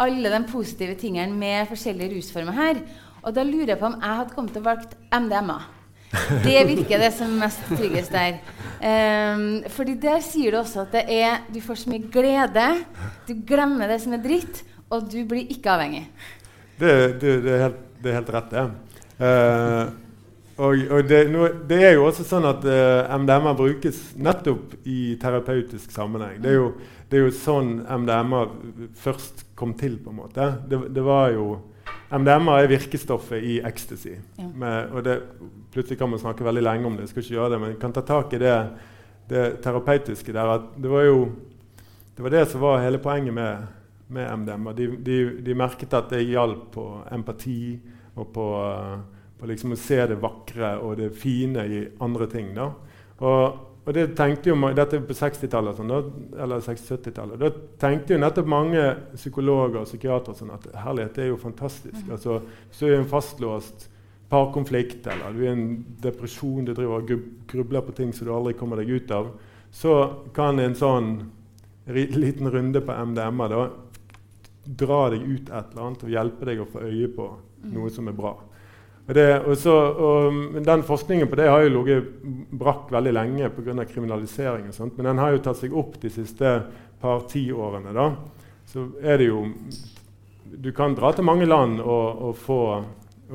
alle 0.01 0.33
de 0.33 0.41
positive 0.49 0.97
tingene 1.01 1.33
med 1.37 1.69
forskjellige 1.71 2.17
rusformer 2.17 2.57
her 2.57 2.81
Og 3.23 3.35
da 3.37 3.45
lurer 3.47 3.75
jeg 3.75 3.81
på 3.81 3.87
om 3.87 3.97
jeg 4.01 4.19
hadde 4.19 4.35
kommet 4.35 4.53
til 4.57 4.65
å 4.65 4.67
valgt 4.67 4.97
MDMA. 5.13 5.59
Det 6.45 6.59
virker 6.69 7.01
det 7.01 7.13
som 7.17 7.33
mest 7.41 7.63
tryggest 7.71 8.13
der. 8.13 8.41
Um, 8.83 9.63
fordi 9.73 9.95
der 10.03 10.19
sier 10.25 10.53
du 10.53 10.59
også 10.59 10.83
at 10.83 10.97
det 10.97 11.05
er, 11.15 11.45
du 11.49 11.61
får 11.65 11.85
så 11.85 11.93
mye 11.93 12.11
glede, 12.13 12.67
du 13.29 13.33
glemmer 13.49 13.89
det 13.89 14.01
som 14.03 14.17
er 14.17 14.25
dritt, 14.25 14.65
og 14.93 15.09
du 15.11 15.23
blir 15.29 15.51
ikke 15.53 15.73
avhengig. 15.73 16.05
Det, 16.79 16.95
det, 17.21 17.35
det, 17.45 17.53
er, 17.53 17.67
helt, 17.67 17.83
det 18.03 18.11
er, 18.11 18.17
helt, 18.19 18.33
rett, 18.35 18.53
det. 18.53 18.65
Uh, 19.23 19.99
og, 20.63 20.81
og 20.93 21.09
det, 21.09 21.21
no, 21.33 21.47
det, 21.69 21.79
er 21.89 21.95
jo 21.97 22.07
også 22.07 22.27
sånn 22.29 22.47
at 22.47 22.65
uh, 22.67 22.73
eh, 22.75 23.13
MDMA 23.23 23.55
brukes 23.57 24.01
nettopp 24.21 24.75
i 24.85 25.15
terapeutisk 25.21 25.95
sammenheng. 25.95 26.41
Det 26.43 26.53
er 26.53 26.59
jo, 26.59 26.69
det 27.09 27.19
er 27.19 27.25
jo 27.25 27.35
sånn 27.35 27.75
MDMA 28.03 28.43
først 29.01 29.47
kom 29.59 29.73
til, 29.79 29.97
på 30.03 30.13
en 30.13 30.21
måte. 30.21 30.49
Det, 30.69 30.81
det 30.93 31.05
var 31.07 31.33
jo 31.35 31.47
MDMA 32.13 32.59
er 32.61 32.73
virkestoffet 32.75 33.45
i 33.49 33.57
ecstasy. 33.65 34.19
Ja. 34.37 34.49
Med, 34.49 34.93
og 34.93 35.07
det, 35.07 35.17
plutselig 35.73 35.99
kan 36.01 36.13
man 36.13 36.21
snakke 36.21 36.45
veldig 36.45 36.67
lenge 36.67 36.89
om 36.89 36.99
det, 36.99 37.07
jeg 37.07 37.15
skal 37.15 37.25
ikke 37.25 37.39
gjøre 37.39 37.55
det, 37.55 37.63
men 37.63 37.73
jeg 37.73 37.81
kan 37.81 37.97
ta 37.97 38.05
tak 38.07 38.37
i 38.37 38.43
det, 38.43 38.57
det 39.33 39.47
terapeutiske 39.65 40.37
der. 40.37 40.69
Det 40.77 40.93
var 40.93 41.09
jo 41.09 41.25
det 42.13 42.23
var 42.23 42.31
det 42.31 42.47
som 42.47 42.61
var 42.61 42.83
hele 42.85 42.99
poenget 43.01 43.35
med, 43.35 43.69
med 44.13 44.31
MDMA. 44.43 44.77
De, 44.77 44.91
de, 45.01 45.19
de, 45.43 45.57
merket 45.59 45.97
at 45.99 46.13
det 46.13 46.23
hjalp 46.27 46.71
på 46.75 46.87
empati 47.13 47.63
og 48.15 48.31
på 48.35 48.47
på 49.43 49.49
liksom 49.51 49.75
å 49.75 49.77
se 49.81 49.97
det 50.07 50.21
vakre 50.23 50.77
og 50.87 51.01
det 51.01 51.09
fine 51.19 51.65
i 51.67 51.79
andre 52.07 52.29
ting. 52.31 52.53
Da. 52.55 52.69
Og, 53.27 53.57
og 53.83 53.97
det 53.97 54.05
tenkte 54.15 54.53
jo, 54.53 54.59
Dette 54.71 55.01
er 55.01 55.07
på 55.09 55.17
60-tallet, 55.19 55.81
sånn, 55.81 55.91
eller 56.39 56.63
60-70-tallet. 56.63 57.41
Da 57.41 57.51
tenkte 57.83 58.15
jo 58.15 58.21
nettopp 58.23 58.53
mange 58.53 58.85
psykologer 59.17 59.81
og 59.81 59.89
psykiatere 59.91 60.39
sånn 60.39 60.55
at 60.55 60.69
herlighet, 60.85 61.17
det 61.17 61.25
er 61.25 61.33
jo 61.33 61.41
fantastisk. 61.43 61.99
Mm. 62.05 62.13
Altså, 62.15 62.39
Hvis 62.69 62.85
du 62.85 62.87
er 62.87 63.01
en 63.01 63.11
fastlåst 63.11 63.89
parkonflikt 64.31 65.11
eller 65.11 65.35
du 65.35 65.43
er 65.43 65.49
i 65.49 65.53
en 65.57 65.67
depresjon, 66.07 66.63
du 66.63 66.71
driver 66.71 67.03
og 67.03 67.11
grubler 67.51 67.83
på 67.83 67.99
ting 67.99 68.15
som 68.15 68.31
du 68.31 68.33
aldri 68.37 68.55
kommer 68.61 68.79
deg 68.79 68.95
ut 68.95 69.11
av, 69.13 69.35
så 69.75 69.97
kan 70.39 70.63
en 70.63 70.79
sånn 70.79 71.17
liten 71.91 72.47
runde 72.55 72.79
på 72.87 72.95
MDMA 73.11 73.51
da, 73.51 73.67
dra 74.65 75.09
deg 75.11 75.23
ut 75.27 75.51
et 75.51 75.73
eller 75.73 75.85
annet 75.87 76.07
og 76.07 76.13
hjelpe 76.13 76.49
deg 76.49 76.63
å 76.63 76.71
få 76.71 76.87
øye 76.87 77.11
på 77.13 77.29
mm. 77.29 77.71
noe 77.75 77.93
som 77.93 78.09
er 78.11 78.17
bra. 78.17 78.33
Og 79.03 79.15
det, 79.19 79.27
og 79.51 79.57
så, 79.59 79.73
og, 79.75 80.59
den 80.63 80.85
Forskningen 80.87 81.31
på 81.31 81.39
det 81.41 81.49
har 81.51 81.65
jo 81.65 81.73
ligget 81.75 82.11
brakk 82.55 82.93
veldig 82.95 83.15
lenge 83.17 83.51
pga. 83.57 83.85
kriminalisering. 83.85 84.69
Og 84.71 84.75
sånt, 84.75 84.97
men 84.97 85.11
den 85.11 85.19
har 85.19 85.33
jo 85.33 85.43
tatt 85.43 85.59
seg 85.59 85.75
opp 85.75 85.99
de 86.01 86.11
siste 86.11 86.53
par 87.03 87.25
tiårene. 87.31 87.95
Da. 87.97 88.13
Så 88.71 88.87
er 89.03 89.19
det 89.19 89.33
jo 89.33 89.49
Du 90.53 90.69
kan 90.73 90.95
dra 90.95 91.13
til 91.17 91.25
mange 91.25 91.47
land 91.47 91.81
og, 91.81 92.23
og 92.29 92.37
få, 92.37 92.85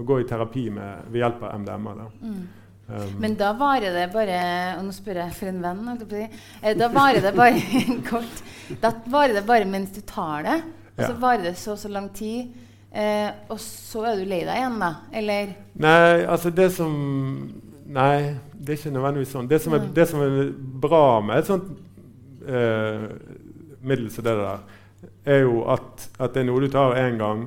gå 0.05 0.19
i 0.21 0.25
terapi 0.29 0.69
med, 0.69 1.09
ved 1.09 1.23
hjelp 1.23 1.43
av 1.43 1.59
MDMA. 1.59 1.95
Da. 1.97 2.07
Mm. 2.21 2.43
Um, 2.87 3.15
men 3.19 3.33
da 3.35 3.49
varer 3.57 3.91
det 3.91 4.05
bare 4.13 4.35
Og 4.77 4.85
nå 4.85 4.93
spør 4.95 5.17
jeg 5.19 5.33
for 5.35 5.49
en 5.49 5.57
venn. 5.59 6.29
Eh, 6.61 6.77
da 6.77 6.87
varer 6.87 7.25
det 7.25 7.33
bare 7.35 7.59
kort. 8.09 8.43
Da 8.79 8.93
varer 9.11 9.35
det 9.35 9.43
bare 9.49 9.67
mens 9.67 9.91
du 9.91 9.99
tar 10.07 10.45
det. 10.47 10.61
Og 10.97 11.03
så 11.03 11.13
varer 11.21 11.43
det 11.49 11.57
så 11.61 11.75
så 11.77 11.91
lang 11.93 12.09
tid. 12.13 12.53
Eh, 12.91 13.29
og 13.51 13.59
så 13.61 14.05
er 14.09 14.17
du 14.17 14.25
lei 14.25 14.41
deg 14.47 14.57
igjen, 14.57 14.79
da? 14.81 14.91
Eller? 15.13 15.53
Nei, 15.77 16.23
altså 16.25 16.49
det 16.55 16.71
som 16.73 16.93
Nei, 17.87 18.35
det 18.51 18.73
er 18.73 18.79
ikke 18.81 18.91
nødvendigvis 18.91 19.29
sånn. 19.31 19.45
Det 19.47 19.61
som 19.63 19.75
er, 19.77 19.85
det 19.95 20.05
som 20.09 20.19
er 20.19 20.49
bra 20.83 21.21
med 21.23 21.39
et 21.39 21.47
sånt 21.47 21.69
eh, 22.43 23.05
middel 23.79 24.09
som 24.11 24.25
det 24.27 24.33
der, 24.35 24.65
er 25.23 25.39
jo 25.45 25.61
at, 25.71 26.09
at, 26.17 26.33
det 26.33 26.41
er 26.41 26.49
noe 26.49 26.63
du 26.65 26.67
tar 26.73 26.97
én 26.99 27.15
gang. 27.21 27.45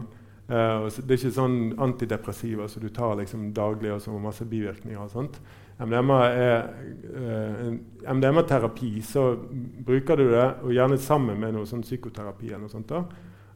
Eh, 0.48 0.86
det 0.96 1.12
er 1.12 1.18
ikke 1.18 1.34
sånn 1.36 1.58
antidepressiva 1.76 2.70
som 2.72 2.84
du 2.84 2.88
tar 2.94 3.18
liksom 3.20 3.50
daglig 3.56 3.92
og 3.92 4.00
som 4.00 4.16
har 4.16 4.30
masse 4.30 4.48
bivirkninger. 4.48 5.02
og 5.02 5.12
sånt. 5.12 5.36
MDMA 5.80 6.20
er 6.28 6.56
eh, 7.12 7.68
MDMA-terapi, 8.08 8.94
så 9.04 9.34
bruker 9.86 10.16
du 10.20 10.26
det, 10.32 10.46
og 10.64 10.72
gjerne 10.76 10.98
sammen 11.00 11.40
med 11.40 11.56
noe 11.56 11.68
sånn 11.68 11.84
psykoterapi. 11.84 12.48
eller 12.48 12.64
noe 12.64 12.72
sånt 12.72 12.88
da, 12.88 13.04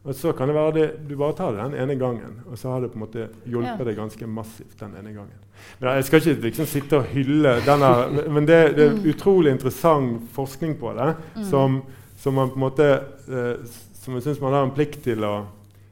og 0.05 0.13
så 0.15 0.35
kan 0.37 0.51
det 0.51 0.55
være 0.55 0.73
det, 0.77 0.87
du 1.09 1.15
bare 1.17 1.33
tar 1.33 1.55
det 1.55 1.65
den 1.65 1.79
ene 1.81 1.95
gangen, 1.97 2.37
og 2.45 2.59
så 2.61 2.75
har 2.75 2.83
det 2.83 2.91
på 2.93 2.99
en 2.99 3.05
måte 3.07 3.29
hjulpet 3.49 3.81
ja. 3.81 3.87
deg 3.89 3.97
ganske 3.97 4.27
massivt 4.29 4.77
den 4.83 4.99
ene 5.01 5.15
gangen. 5.15 5.39
Men 5.79 5.97
Jeg 5.97 6.05
skal 6.05 6.21
ikke 6.21 6.45
liksom 6.45 6.69
sitte 6.69 6.99
og 6.99 7.09
hylle 7.15 7.55
denne, 7.65 7.93
men 8.29 8.45
det, 8.45 8.59
det, 8.77 8.85
er 8.85 8.99
mm. 8.99 9.07
utrolig 9.15 9.55
interessant 9.55 10.27
forskning 10.35 10.77
på 10.77 10.93
det, 10.99 11.09
mm. 11.39 11.47
som, 11.49 11.81
som, 12.21 12.37
man 12.37 12.53
på 12.53 12.61
en 12.61 12.67
måte 12.67 12.89
eh, 12.93 13.81
som 14.03 14.19
jeg 14.19 14.27
syns 14.27 14.43
man 14.45 14.59
har 14.59 14.67
en 14.67 14.75
plikt 14.77 15.01
til 15.07 15.25
å, 15.25 15.39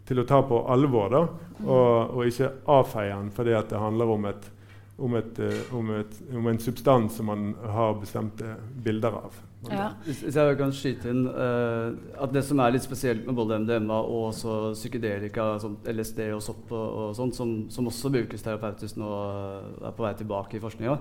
til 0.05 0.21
å 0.21 0.27
ta 0.29 0.43
på 0.45 0.61
alvor, 0.75 1.09
da, 1.09 1.23
mm. 1.63 1.65
og, 1.65 1.89
og, 2.13 2.27
ikke 2.29 2.53
avfeie 2.77 3.17
den 3.17 3.33
fordi 3.33 3.57
det 3.71 3.81
handler 3.81 4.13
om, 4.13 4.29
et, 4.29 4.51
om, 4.97 5.15
et, 5.17 5.41
om, 5.73 5.95
et, 5.97 6.21
om 6.35 6.47
en 6.47 6.61
substans 6.61 7.17
som 7.17 7.27
man 7.27 7.55
har 7.75 7.97
bestemte 8.01 8.57
bilder 8.85 9.17
av. 9.23 9.41
Ja. 9.71 9.93
Hvis, 10.03 10.25
jeg 10.27 10.57
kan 10.59 10.73
skyte 10.75 11.11
inn 11.13 11.23
uh, 11.31 11.95
at 12.19 12.33
det 12.35 12.43
som 12.47 12.61
er 12.61 12.75
litt 12.75 12.85
spesielt 12.85 13.27
med 13.29 13.37
både 13.39 13.61
MDMA 13.63 13.99
og 14.03 14.33
også 14.33 14.57
psykedelika, 14.75 15.53
som 15.63 15.77
LSD 15.87 16.25
og 16.35 16.43
sopp 16.43 16.73
og, 16.75 16.87
og 17.05 17.13
sånt, 17.17 17.37
som, 17.39 17.53
som, 17.71 17.87
også 17.91 18.11
brukes 18.11 18.43
terapeutisk 18.43 18.99
nå, 18.99 19.11
uh, 19.11 19.87
er 19.87 19.95
på 19.95 20.07
vei 20.07 20.15
tilbake 20.19 20.59
i 20.59 20.63
forskninga, 20.63 20.97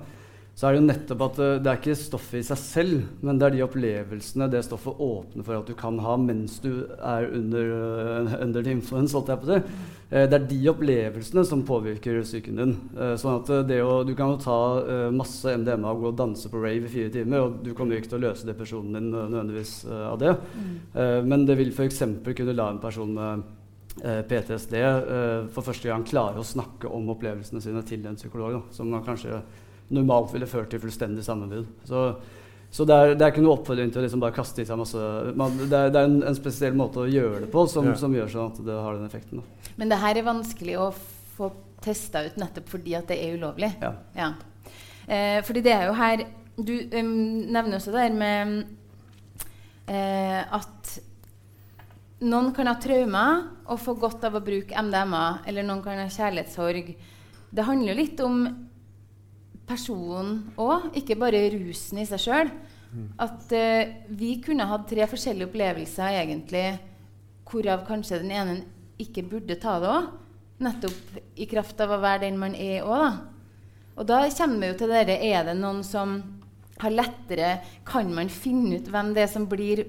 så 0.61 0.67
er 0.69 0.75
det 0.75 0.81
jo 0.83 0.89
nettopp 0.91 1.21
at 1.25 1.37
det 1.65 1.69
er 1.71 1.77
ikke 1.79 1.93
stoffet 1.97 2.37
i 2.37 2.45
seg 2.45 2.59
selv, 2.61 2.97
men 3.25 3.39
det 3.41 3.47
er 3.47 3.55
de 3.55 3.61
opplevelsene 3.65 4.45
det 4.53 4.59
stoffet 4.61 4.99
åpner 5.01 5.45
for 5.47 5.57
at 5.57 5.69
du 5.71 5.73
kan 5.73 5.95
ha 6.05 6.13
mens 6.21 6.59
du 6.61 6.83
er 7.01 7.31
under, 7.33 7.71
uh, 7.73 8.35
under 8.43 8.69
influence. 8.69 9.15
holdt 9.17 9.31
jeg 9.33 9.41
på 9.41 9.49
det. 9.49 9.57
Uh, 10.11 10.27
det 10.29 10.37
er 10.37 10.45
de 10.51 10.59
opplevelsene 10.69 11.43
som 11.49 11.63
påvirker 11.65 12.19
psyken 12.21 12.61
din. 12.61 12.75
Sånn 12.93 13.39
at 13.39 13.49
det 13.71 13.79
å, 13.81 14.03
Du 14.05 14.11
kan 14.19 14.35
jo 14.35 14.43
ta 14.43 14.59
masse 15.15 15.49
MDMA 15.63 15.95
og 15.95 16.03
gå 16.03 16.11
og 16.11 16.19
danse 16.19 16.53
på 16.53 16.61
rave 16.61 16.85
i 16.85 16.93
fire 16.93 17.09
timer, 17.17 17.47
og 17.47 17.57
du 17.65 17.71
kommer 17.73 17.97
ikke 17.97 18.11
til 18.13 18.19
å 18.19 18.25
løse 18.27 18.45
depresjonen 18.45 18.99
din 18.99 19.09
nødvendigvis 19.15 19.73
av 19.89 20.21
det. 20.21 20.35
Mm. 20.53 20.77
men 21.25 21.47
det 21.49 21.57
vil 21.57 21.73
f.eks. 21.73 22.03
kunne 22.27 22.57
la 22.59 22.69
en 22.69 22.83
person 22.85 23.17
med 23.17 23.49
PTSD 24.29 24.77
for 25.57 25.65
første 25.65 25.89
gang 25.89 26.05
klare 26.05 26.37
å 26.37 26.45
snakke 26.45 26.93
om 26.93 27.09
opplevelsene 27.15 27.65
sine 27.65 27.81
til 27.87 28.05
en 28.05 28.21
psykolog, 28.21 28.59
da, 28.59 28.63
som 28.77 28.93
kanskje 29.01 29.41
normalt 29.91 30.33
ville 30.33 30.49
ført 30.49 30.71
til 30.71 30.81
fullstendig 30.81 31.23
sammenbrudd. 31.25 31.67
Så, 31.87 32.03
så 32.71 32.87
det, 32.87 32.95
er, 32.95 33.13
det, 33.15 33.25
er, 33.25 33.33
ikke 33.33 33.43
noe 33.43 33.57
oppfordring 33.57 33.91
til 33.91 34.01
å 34.01 34.05
liksom 34.05 34.23
bare 34.23 34.35
kaste 34.35 34.63
i 34.63 34.67
seg 34.67 34.79
masse 34.79 35.07
man, 35.37 35.57
Det 35.59 35.67
er, 35.67 35.91
det 35.91 35.99
er 35.99 36.07
en, 36.07 36.21
en, 36.29 36.37
spesiell 36.37 36.77
måte 36.77 37.03
å 37.03 37.09
gjøre 37.09 37.43
det 37.45 37.51
på 37.51 37.65
som, 37.71 37.89
ja. 37.91 37.97
som, 37.99 38.15
gjør 38.15 38.31
sånn 38.31 38.53
at 38.53 38.61
det 38.67 38.77
har 38.77 38.97
den 38.97 39.09
effekten. 39.09 39.41
Da. 39.41 39.73
Men 39.81 39.91
det 39.91 39.99
her 40.03 40.19
er 40.19 40.27
vanskelig 40.27 40.77
å 40.79 40.87
få 41.35 41.51
testa 41.81 42.23
ut 42.27 42.37
nettopp 42.39 42.69
fordi 42.71 42.95
at 42.97 43.11
det 43.11 43.19
er 43.19 43.37
ulovlig. 43.39 43.73
Ja. 43.81 43.95
ja. 44.15 44.31
Eh, 45.07 45.39
fordi 45.43 45.65
det 45.65 45.73
er 45.73 45.87
jo 45.89 45.95
her 45.97 46.21
Du 46.61 46.75
um, 46.93 47.13
nevner 47.49 47.79
også 47.79 47.93
det 47.93 48.03
her 48.03 48.13
med 48.13 48.51
eh, 49.89 50.41
at 50.45 50.91
noen 52.21 52.51
kan 52.53 52.69
ha 52.69 52.75
traumer 52.77 53.47
og 53.71 53.79
få 53.81 53.95
godt 53.97 54.27
av 54.27 54.35
å 54.37 54.43
bruke 54.45 54.77
MDMA, 54.77 55.41
eller 55.49 55.65
noen 55.65 55.81
kan 55.81 55.97
ha 55.97 56.09
kjærlighetssorg. 56.11 56.91
Det 57.51 57.65
handler 57.65 57.91
jo 57.91 57.97
litt 57.97 58.21
om 58.21 58.43
personen 59.71 60.37
òg, 60.59 60.91
ikke 60.99 61.17
bare 61.19 61.47
rusen 61.55 62.01
i 62.01 62.07
seg 62.09 62.21
sjøl. 62.25 62.51
Mm. 62.91 63.07
At 63.23 63.53
uh, 63.55 63.93
vi 64.19 64.35
kunne 64.43 64.67
hatt 64.67 64.89
tre 64.89 65.07
forskjellige 65.07 65.47
opplevelser, 65.49 66.19
egentlig, 66.21 66.67
hvorav 67.47 67.85
kanskje 67.87 68.21
den 68.21 68.33
ene 68.35 68.57
ikke 69.01 69.25
burde 69.27 69.57
ta 69.59 69.77
det 69.81 69.91
òg. 69.91 70.09
Nettopp 70.61 71.39
i 71.41 71.47
kraft 71.49 71.79
av 71.81 71.95
å 71.95 72.01
være 72.03 72.27
den 72.27 72.37
man 72.39 72.55
er 72.55 72.85
òg. 72.85 73.21
Og 73.97 74.07
da 74.07 74.21
kommer 74.37 74.61
vi 74.61 74.69
jo 74.69 74.77
til 74.79 74.93
dere 74.93 75.17
Er 75.19 75.43
det 75.49 75.57
noen 75.59 75.81
som 75.83 76.13
har 76.79 76.93
lettere 76.93 77.49
Kan 77.85 78.13
man 78.15 78.29
finne 78.31 78.79
ut 78.79 78.87
hvem 78.89 79.11
det 79.13 79.25
er 79.25 79.33
som 79.33 79.49
blir 79.51 79.83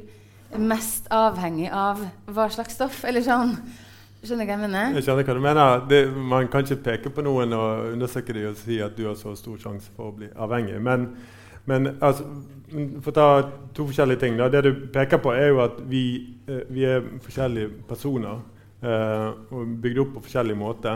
mest 0.59 1.07
avhengig 1.15 1.71
av 1.73 2.03
hva 2.27 2.49
slags 2.53 2.75
stoff? 2.77 3.05
Eller 3.09 3.25
sånn. 3.25 3.55
Skjønner 4.23 4.47
hva 4.47 4.55
jeg 4.55 4.63
mener? 4.63 4.97
Jeg 4.97 5.07
skjønner 5.07 5.27
hva 5.27 5.35
du 5.35 5.43
mener. 5.43 5.85
Det, 5.91 6.01
man 6.33 6.49
kan 6.51 6.67
ikke 6.67 6.83
peke 6.87 7.15
på 7.15 7.25
noen 7.27 7.55
og 7.59 7.93
undersøke 7.93 8.35
dem 8.37 8.51
og 8.53 8.59
si 8.61 8.79
at 8.83 8.97
du 8.99 9.09
har 9.09 9.19
så 9.19 9.35
stor 9.39 9.59
sjanse 9.61 9.91
for 9.97 10.13
å 10.13 10.17
bli 10.17 10.31
avhengig. 10.33 10.79
Men, 10.83 11.09
men 11.67 11.95
altså, 11.99 12.29
for 12.73 13.11
å 13.11 13.17
ta 13.19 13.29
to 13.75 13.89
forskjellige 13.91 14.23
ting. 14.23 14.39
Da. 14.39 14.49
Det 14.53 14.63
du 14.69 14.73
peker 14.95 15.21
på, 15.23 15.35
er 15.35 15.51
jo 15.51 15.61
at 15.67 15.83
vi, 15.91 16.05
eh, 16.47 16.65
vi 16.71 16.87
er 16.89 17.05
forskjellige 17.25 17.83
personer 17.91 18.41
Uh, 18.83 19.31
og 19.55 19.75
bygd 19.79 20.01
opp 20.03 20.17
på 20.17 20.25
forskjellig 20.25 20.57
måte. 20.59 20.93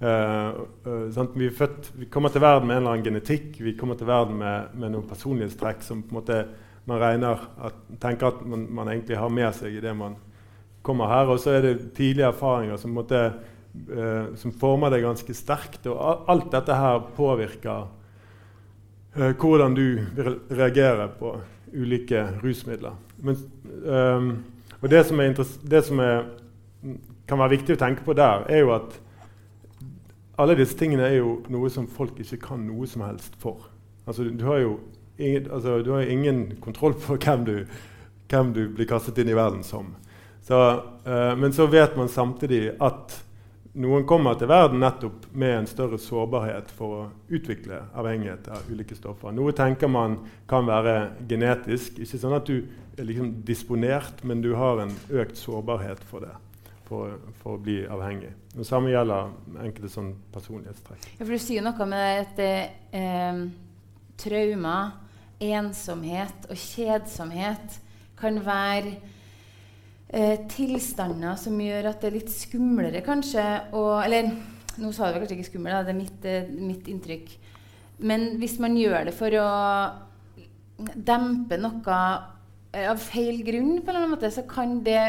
Uh, 0.00 0.64
eh, 0.88 1.20
vi, 1.38 1.50
født, 1.54 1.92
vi, 1.94 2.08
kommer 2.10 2.32
til 2.34 2.42
verden 2.42 2.66
med 2.66 2.74
en 2.74 2.82
eller 2.82 2.96
annen 2.96 3.04
genetikk, 3.06 3.60
vi 3.62 3.76
kommer 3.78 3.94
til 3.94 4.08
verden 4.08 4.40
med, 4.40 4.72
med 4.74 4.90
noen 4.90 5.06
personlighetstrekk 5.06 5.84
som 5.86 6.00
måte 6.10 6.40
man 6.88 6.98
regner 6.98 7.44
at, 7.62 7.76
tenker 8.02 8.32
at 8.32 8.40
man, 8.42 8.64
man 8.74 8.90
egentlig 8.90 9.20
har 9.20 9.30
med 9.30 9.52
seg 9.54 9.76
i 9.76 9.82
det 9.84 9.92
man 9.94 10.16
kommer 10.82 11.10
her. 11.10 11.30
Og 11.32 11.40
så 11.42 11.56
er 11.56 11.64
det 11.66 11.92
tidlige 11.96 12.28
erfaringer 12.30 12.80
som, 12.80 12.94
måtte, 12.96 13.22
uh, 13.90 14.32
som 14.40 14.52
former 14.52 14.92
deg 14.92 15.06
ganske 15.06 15.36
sterkt. 15.36 15.86
Og 15.90 16.28
alt 16.30 16.50
dette 16.52 16.76
her 16.76 17.02
påvirker 17.16 17.88
uh, 19.16 19.30
hvordan 19.32 19.76
du 19.76 19.86
vil 20.16 20.38
reagere 20.50 21.10
på 21.18 21.36
ulike 21.74 22.24
rusmidler. 22.42 22.96
Men, 23.22 23.36
um, 23.84 24.32
og 24.80 24.90
det 24.90 25.04
som, 25.06 25.20
det 25.70 25.84
som 25.84 26.00
er, 26.00 26.24
kan 27.28 27.38
være 27.38 27.56
viktig 27.58 27.76
å 27.76 27.80
tenke 27.80 28.04
på 28.06 28.16
der, 28.16 28.46
er 28.48 28.64
jo 28.64 28.74
at 28.74 28.96
alle 30.40 30.56
disse 30.56 30.76
tingene 30.78 31.04
er 31.04 31.18
jo 31.18 31.40
noe 31.52 31.68
som 31.72 31.88
folk 31.90 32.16
ikke 32.22 32.40
kan 32.46 32.62
noe 32.64 32.88
som 32.88 33.04
helst 33.04 33.36
for. 33.42 33.68
Altså, 34.08 34.24
du 34.24 34.44
har 34.48 34.62
jo 34.62 34.78
ingen, 35.18 35.50
altså, 35.52 35.82
du 35.84 35.92
har 35.92 36.08
ingen 36.08 36.56
kontroll 36.64 36.96
på 36.96 37.18
hvem 37.20 37.44
du, 37.44 37.56
hvem 38.32 38.54
du 38.56 38.62
blir 38.72 38.88
kastet 38.88 39.20
inn 39.20 39.30
i 39.30 39.36
verden 39.36 39.62
som. 39.66 39.92
Så, 40.46 40.60
uh, 41.06 41.34
men 41.36 41.52
så 41.52 41.66
vet 41.70 41.96
man 41.96 42.08
samtidig 42.08 42.74
at 42.80 43.18
noen 43.78 44.02
kommer 44.08 44.34
til 44.34 44.50
verden 44.50 44.80
nettopp 44.82 45.28
med 45.38 45.52
en 45.60 45.68
større 45.70 45.98
sårbarhet 46.02 46.70
for 46.74 46.96
å 46.96 47.02
utvikle 47.30 47.84
avhengighet 47.94 48.48
av 48.50 48.66
ulike 48.70 48.96
stoffer. 48.98 49.30
Noe 49.34 49.54
tenker 49.54 49.90
man 49.90 50.16
kan 50.50 50.66
være 50.66 51.12
genetisk. 51.30 52.00
Ikke 52.02 52.18
sånn 52.18 52.34
at 52.34 52.50
du 52.50 52.64
er 52.98 53.06
liksom 53.06 53.32
disponert, 53.46 54.24
men 54.26 54.42
du 54.42 54.52
har 54.58 54.82
en 54.82 54.94
økt 55.14 55.38
sårbarhet 55.38 56.02
for 56.10 56.26
det. 56.26 56.34
For, 56.90 57.20
for 57.38 57.54
å 57.54 57.62
bli 57.62 57.84
avhengig. 57.86 58.32
Det 58.50 58.64
samme 58.66 58.90
gjelder 58.90 59.28
enkelte 59.62 59.92
sånn 59.92 60.08
personlighetstrekk. 60.34 61.04
Ja, 61.20 61.22
for 61.22 61.30
Du 61.30 61.38
sier 61.38 61.62
noe 61.62 61.86
med 61.86 62.24
at 62.24 62.40
eh, 62.42 63.44
traumer, 64.18 64.96
ensomhet 65.38 66.50
og 66.50 66.58
kjedsomhet 66.58 67.78
kan 68.18 68.42
være 68.42 68.96
eh, 70.12 70.36
tilstander 70.50 71.38
som 71.40 71.58
gjør 71.60 71.90
at 71.90 72.02
det 72.02 72.10
er 72.10 72.18
litt 72.18 72.32
skumlere, 72.32 73.02
kanskje. 73.06 73.46
Og, 73.78 73.94
eller 74.04 74.30
nå 74.80 74.92
sa 74.94 75.10
du 75.10 75.20
kanskje 75.20 75.38
ikke 75.38 75.50
skummel, 75.52 75.78
det 75.86 75.94
er 75.94 75.98
mitt, 75.98 76.28
eh, 76.28 76.50
mitt, 76.50 76.90
inntrykk. 76.90 77.32
Men 78.10 78.34
hvis 78.40 78.58
man 78.62 78.76
gjør 78.78 79.10
det 79.10 79.16
for 79.16 79.34
å 79.36 79.48
dempe 80.94 81.58
noe 81.60 81.98
eh, 82.72 82.86
av 82.88 83.00
feil 83.02 83.42
grunn, 83.46 83.80
på 83.80 83.90
en 83.90 83.94
eller 83.94 84.04
annen 84.04 84.14
måte, 84.16 84.32
så 84.32 84.46
kan 84.48 84.80
det 84.86 85.02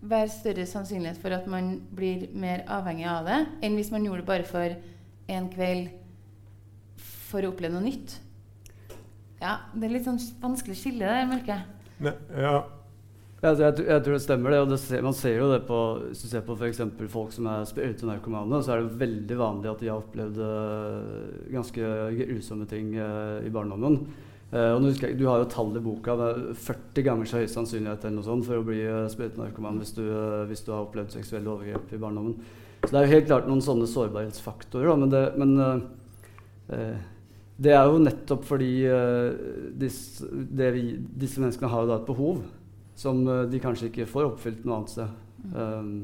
være 0.00 0.32
større 0.32 0.64
sannsynlighet 0.68 1.20
for 1.20 1.36
at 1.36 1.48
man 1.50 1.74
blir 1.92 2.30
mer 2.32 2.64
avhengig 2.72 3.08
av 3.08 3.26
det, 3.28 3.40
enn 3.64 3.76
hvis 3.76 3.92
man 3.92 4.06
gjorde 4.06 4.22
det 4.22 4.30
bare 4.30 4.48
for 4.48 4.76
en 5.30 5.48
kveld 5.52 5.90
for 7.30 7.44
å 7.44 7.52
oppleve 7.52 7.76
noe 7.76 7.84
nytt. 7.84 8.16
Ja, 9.40 9.60
Det 9.72 9.86
er 9.86 9.92
litt 9.94 10.08
sånn 10.08 10.20
vanskelig 10.40 10.76
skille 10.76 11.06
der, 11.06 11.28
merker 11.28 11.54
jeg. 11.54 12.14
Ja, 12.36 12.58
jeg, 13.40 13.56
jeg, 13.56 13.84
jeg, 13.88 14.02
tror 14.04 14.14
det 14.14 14.20
stemmer. 14.20 14.52
det, 14.52 14.60
og 14.60 14.72
det 14.74 14.78
ser, 14.82 15.04
Man 15.04 15.16
ser 15.16 15.38
jo 15.38 15.46
det 15.48 15.62
på 15.68 15.76
Hvis 16.10 16.24
du 16.24 16.28
ser 16.28 16.42
på 16.44 16.56
f.eks. 16.58 16.82
folk 17.08 17.32
som 17.32 17.46
er 17.48 17.68
sprøytenarkomane, 17.68 18.60
så 18.60 18.74
er 18.74 18.82
det 18.82 19.00
veldig 19.00 19.38
vanlig 19.40 19.70
at 19.70 19.80
de 19.80 19.88
har 19.88 20.02
opplevd 20.02 20.40
uh, 20.44 21.46
ganske 21.54 21.92
grusomme 22.18 22.68
ting 22.68 22.92
uh, 22.98 23.40
i 23.40 23.52
barndommen. 23.52 23.96
Uh, 24.50 24.74
og 24.74 24.90
husker, 24.90 25.16
Du 25.16 25.24
har 25.30 25.40
jo 25.40 25.48
tall 25.48 25.72
i 25.72 25.84
boka. 25.84 26.18
Det 26.20 26.28
er 26.28 26.60
40 26.66 27.08
ganger 27.08 27.30
så 27.30 27.40
høy 27.40 27.48
sannsynlighet 27.48 28.04
eller 28.04 28.18
noe 28.18 28.28
sånt 28.28 28.44
for 28.44 28.60
å 28.60 28.66
bli 28.66 28.82
uh, 28.84 29.08
sprøytenarkoman 29.08 29.80
hvis, 29.80 29.96
hvis, 30.50 30.64
du 30.66 30.74
har 30.74 30.84
opplevd 30.84 31.16
seksuelle 31.16 31.48
overgrep 31.48 31.96
i 31.96 32.02
barndommen. 32.02 32.36
Så 32.84 32.92
det 32.92 33.00
er 33.00 33.08
jo 33.08 33.14
helt 33.16 33.32
klart 33.32 33.48
noen 33.48 33.64
sånne 33.64 33.88
sårbarhetsfaktorer. 33.88 34.92
Da, 34.92 35.00
men 35.00 35.16
det, 35.16 35.24
men, 35.40 37.00
det 37.60 37.72
er 37.76 37.88
jo 37.88 37.98
nettopp 38.00 38.44
fordi 38.48 38.70
disse, 39.76 40.24
vi, 40.32 40.84
disse 40.96 41.42
menneskene 41.42 41.72
har 41.72 41.92
et 41.92 42.08
behov 42.08 42.40
som 43.00 43.22
eh, 43.28 43.46
de 43.50 43.60
kanskje 43.62 43.88
ikke 43.90 44.08
får 44.10 44.32
oppfylt 44.32 44.66
noe 44.66 44.80
annet 44.80 44.92
sted. 44.92 45.14
Um, 45.54 45.94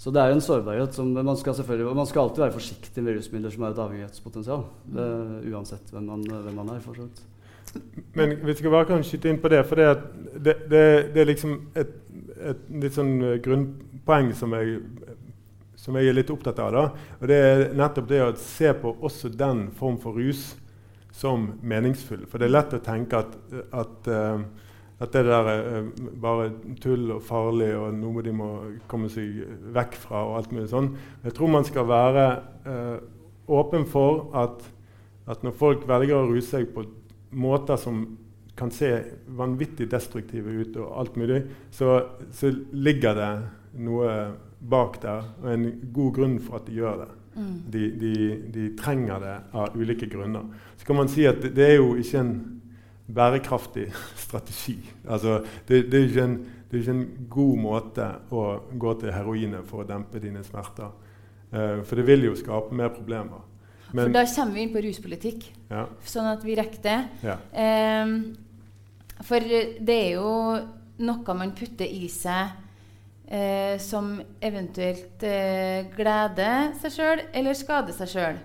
så 0.00 0.12
det 0.14 0.22
er 0.22 0.32
en 0.32 0.40
sårbarhet 0.40 0.94
som 0.96 1.10
man 1.12 1.36
skal 1.36 1.54
selvfølgelig, 1.58 1.96
man 1.96 2.08
skal 2.08 2.22
alltid 2.22 2.44
være 2.46 2.54
forsiktig 2.54 3.02
med 3.04 3.18
rusmidler 3.18 3.52
som 3.52 3.66
har 3.66 3.74
et 3.74 3.82
avhengighetspotensial. 3.84 4.62
Det, 4.94 5.08
uansett 5.50 5.90
hvem 5.92 6.06
man, 6.08 6.22
hvem 6.24 6.56
man 6.56 6.70
er. 6.72 6.80
for 6.80 6.96
Men 8.16 8.38
hvis 8.46 8.62
jeg 8.62 8.72
bare 8.72 8.88
kan 8.88 9.04
skyte 9.04 9.28
inn 9.30 9.38
på 9.38 9.50
det 9.52 9.60
For 9.66 9.78
det, 9.78 9.90
det, 10.34 10.54
det, 10.70 10.80
det 11.14 11.20
er 11.20 11.28
liksom 11.28 11.52
et, 11.78 11.92
et, 12.40 12.64
litt 12.82 12.96
sånn 12.96 13.12
eh, 13.22 13.36
grunnpoeng 13.44 14.32
som 14.34 14.56
jeg, 14.56 14.80
som 15.76 15.98
jeg, 16.00 16.08
er 16.08 16.16
litt 16.16 16.32
opptatt 16.32 16.58
av. 16.64 16.72
da, 16.72 16.86
og 17.20 17.28
Det 17.28 17.42
er 17.50 17.66
nettopp 17.76 18.08
det 18.08 18.22
å 18.24 18.32
se 18.40 18.72
på 18.80 18.96
også 19.02 19.28
den 19.34 19.66
form 19.76 20.00
for 20.00 20.16
rus 20.16 20.54
som 21.12 21.50
meningsfull. 21.60 22.24
For 22.30 22.40
det 22.40 22.48
er 22.48 22.56
lett 22.56 22.74
å 22.78 22.82
tenke 22.84 23.20
at, 23.20 23.36
at 23.76 24.08
uh, 24.08 24.40
at 25.00 25.12
det 25.14 25.22
der 25.24 25.48
er 25.48 25.62
eh, 25.78 25.86
bare 26.20 26.50
tull 26.80 27.14
og 27.14 27.22
farlig 27.24 27.70
og 27.76 27.94
noe 27.96 28.24
de 28.24 28.34
må 28.36 28.50
komme 28.90 29.08
seg 29.12 29.46
vekk 29.72 29.96
fra. 30.02 30.24
og 30.28 30.36
alt 30.40 30.52
mulig 30.52 30.68
sånn. 30.72 30.90
Jeg 31.24 31.36
tror 31.36 31.54
man 31.54 31.64
skal 31.64 31.88
være 31.88 32.26
eh, 32.68 32.98
åpen 33.50 33.86
for 33.88 34.28
at, 34.36 34.66
at, 35.26 35.40
når 35.46 35.56
folk 35.56 35.86
velger 35.88 36.18
å 36.18 36.28
ruse 36.28 36.50
seg 36.52 36.68
på 36.74 36.84
måter 37.40 37.80
som 37.80 38.04
kan 38.58 38.72
se 38.74 38.90
vanvittig 39.38 39.88
destruktive 39.88 40.52
ut, 40.52 40.76
og 40.76 40.92
alt 41.00 41.16
mulig, 41.16 41.40
så, 41.72 42.02
så 42.34 42.50
ligger 42.76 43.16
det 43.16 43.30
noe 43.80 44.10
bak 44.60 44.98
der, 45.00 45.30
og 45.40 45.48
en 45.48 45.64
god 45.94 46.12
grunn 46.18 46.36
for 46.44 46.60
at 46.60 46.68
de 46.68 46.76
gjør 46.76 47.04
det. 47.06 47.10
Mm. 47.40 47.52
De, 47.72 47.84
de, 47.96 48.14
de, 48.52 48.64
trenger 48.76 49.22
det 49.22 49.36
av 49.56 49.76
ulike 49.78 50.10
grunner. 50.12 50.50
Så 50.76 50.84
kan 50.84 50.98
man 50.98 51.08
si 51.08 51.24
at 51.30 51.40
det, 51.40 51.54
det 51.56 51.68
er 51.70 51.78
jo 51.78 51.94
ikke 51.96 52.20
en 52.20 52.34
bærekraftig 53.14 53.88
strategi. 54.26 54.78
Altså, 55.08 55.40
det, 55.68 55.84
det, 55.92 56.02
er 56.16 56.24
en, 56.24 56.36
det, 56.70 56.78
er 56.78 56.82
ikke 56.82 56.96
en, 56.96 57.28
god 57.30 57.56
måte 57.58 58.08
å 58.30 58.46
gå 58.80 58.94
til 59.00 59.14
heroinet 59.14 59.66
for 59.68 59.84
å 59.84 59.88
dempe 59.88 60.22
dine 60.22 60.42
smerter. 60.46 60.92
Uh, 61.50 61.80
for 61.82 61.98
det 61.98 62.06
vil 62.06 62.28
jo 62.28 62.36
skape 62.38 62.74
mer 62.76 62.92
problemer. 62.94 63.46
Men- 63.92 64.06
For 64.06 64.14
da 64.14 64.24
kommer 64.34 64.54
vi 64.54 64.62
inn 64.62 64.74
på 64.74 64.84
ruspolitikk, 64.84 65.50
Ja, 65.70 65.86
sånn 66.06 66.28
at 66.30 66.44
vi 66.46 66.54
rekker 66.54 66.82
det. 66.82 66.98
ja. 67.22 67.36
Um, 68.04 68.36
for 69.20 69.38
det 69.40 69.94
er 69.94 70.12
jo 70.14 70.30
noe 71.04 71.34
man 71.36 71.52
putter 71.52 71.84
i 71.84 72.08
seg 72.08 72.52
uh, 73.30 73.76
som 73.78 74.14
eventuelt 74.40 75.24
uh, 75.26 75.90
gleder 75.96 76.72
seg 76.80 76.94
sjøl 76.94 77.24
eller 77.32 77.58
skader 77.58 77.96
seg 77.96 78.12
sjøl. 78.14 78.38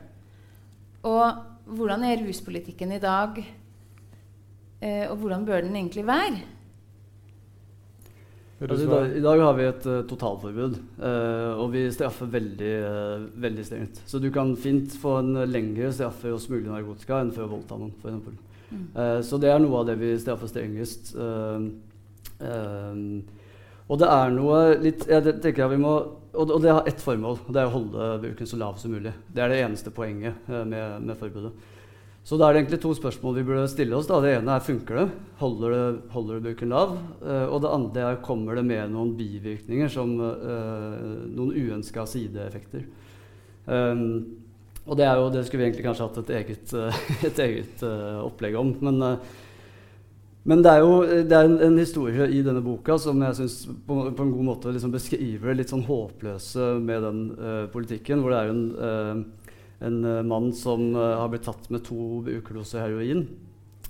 Og 1.06 1.45
hvordan 1.78 2.04
er 2.04 2.21
ruspolitikken 2.25 2.91
i 2.95 3.01
dag, 3.01 3.39
eh, 4.86 5.06
og 5.10 5.17
hvordan 5.21 5.45
bør 5.48 5.65
den 5.65 5.76
egentlig 5.76 6.06
være? 6.08 6.43
Altså, 8.56 8.86
i, 8.86 8.88
dag, 8.88 9.17
I 9.17 9.21
dag 9.21 9.41
har 9.43 9.56
vi 9.58 9.63
et 9.67 9.86
uh, 9.91 9.98
totalforbud, 10.08 10.78
uh, 11.02 11.60
og 11.60 11.74
vi 11.74 11.82
straffer 11.91 12.30
veldig, 12.32 12.71
uh, 12.88 13.26
veldig 13.43 13.65
strengt. 13.67 14.00
Så 14.08 14.21
du 14.24 14.30
kan 14.32 14.54
fint 14.56 14.95
få 15.02 15.17
en 15.19 15.41
lengre 15.52 15.89
straff 15.91 16.21
for 16.24 16.32
å 16.32 16.39
smugle 16.39 16.71
narkotika 16.71 17.19
enn 17.19 17.34
for 17.36 17.43
å 17.43 17.52
voldta 17.52 17.76
noen. 17.82 17.91
For 18.00 18.13
eksempel. 18.13 18.38
Mm. 18.65 18.86
Eh, 18.98 19.19
så 19.21 19.38
det 19.38 19.52
er 19.52 19.60
noe 19.62 19.78
av 19.78 19.86
det 19.88 19.93
vi 20.00 20.08
straffer 20.19 20.50
strengest. 20.50 21.12
og 23.86 24.00
det 24.02 24.08
er 24.10 24.32
noe 24.34 24.62
litt 24.82 25.06
jeg 25.06 25.24
det- 25.24 25.36
tenker 25.43 25.63
jeg 25.63 25.76
vi 25.76 25.84
må, 25.84 25.93
og, 26.34 26.50
og 26.50 26.62
det 26.63 26.74
har 26.74 26.88
ett 26.89 27.04
formål, 27.04 27.38
og 27.45 27.54
det 27.54 27.62
er 27.62 27.69
å 27.69 27.76
holde 27.76 28.10
bruken 28.24 28.48
så 28.50 28.58
lav 28.58 28.80
som 28.82 28.91
mulig. 28.91 29.13
Det 29.28 29.43
er 29.43 29.50
det 29.54 29.62
eneste 29.62 29.93
poenget 29.93 30.34
med, 30.48 31.02
med 31.06 31.15
forbudet. 31.19 31.54
Så 32.26 32.40
da 32.42 32.48
er 32.48 32.56
det 32.56 32.64
egentlig 32.64 32.82
to 32.82 32.94
spørsmål 32.98 33.36
vi 33.38 33.44
burde 33.46 33.68
stille 33.70 33.94
oss. 33.98 34.08
Da. 34.10 34.18
Det 34.24 34.32
ene 34.40 34.56
er 34.56 34.64
funker 34.66 34.98
det? 34.98 35.10
Holder 35.38 35.76
det, 35.76 35.84
holder 36.16 36.40
det 36.40 36.46
bruken 36.48 36.74
lav? 36.74 36.96
Uh, 37.22 37.46
og 37.46 37.60
det 37.62 37.74
andre 37.78 38.08
er 38.08 38.24
kommer 38.26 38.58
det 38.58 38.64
med 38.66 38.96
noen 38.96 39.12
bivirkninger, 39.18 39.92
som 39.94 40.16
uh, 40.18 40.96
noen 41.30 41.54
uønska 41.54 42.08
sideeffekter. 42.10 42.88
Um, 43.70 44.42
og 44.86 45.00
det, 45.00 45.08
jo, 45.18 45.32
det 45.34 45.46
skulle 45.46 45.64
vi 45.64 45.68
egentlig 45.70 45.86
kanskje 45.88 46.06
hatt 46.06 46.20
et 46.22 46.32
eget, 46.40 46.74
eh, 46.78 47.00
et 47.30 47.40
eget 47.42 47.84
uh, 47.86 48.22
opplegg 48.26 48.58
om. 48.60 48.70
Men, 48.86 49.02
uh, 49.02 49.46
men 50.46 50.62
det 50.62 50.74
er 50.76 50.84
jo 50.84 51.00
det 51.26 51.34
er 51.34 51.48
en, 51.48 51.58
en 51.70 51.80
historie 51.82 52.28
i 52.30 52.44
denne 52.46 52.62
boka 52.62 53.00
som 53.02 53.24
jeg 53.26 53.38
syns 53.40 53.56
på, 53.88 53.98
på 54.14 54.28
en 54.28 54.34
god 54.36 54.46
måte 54.52 54.74
liksom 54.76 54.94
beskriver 54.94 55.50
det 55.50 55.64
litt 55.64 55.74
sånn 55.74 55.88
håpløse 55.88 56.76
med 56.86 57.02
den 57.08 57.24
uh, 57.40 57.64
politikken. 57.74 58.22
Hvor 58.22 58.36
det 58.36 58.44
er 58.44 58.54
en, 58.54 59.26
en 59.80 60.06
eh, 60.06 60.24
mann 60.24 60.54
som 60.54 60.96
eh, 60.96 61.18
har 61.20 61.30
blitt 61.32 61.46
tatt 61.48 61.70
med 61.74 61.84
to 61.88 62.24
ukedoser 62.28 62.86
heroin. 62.86 63.28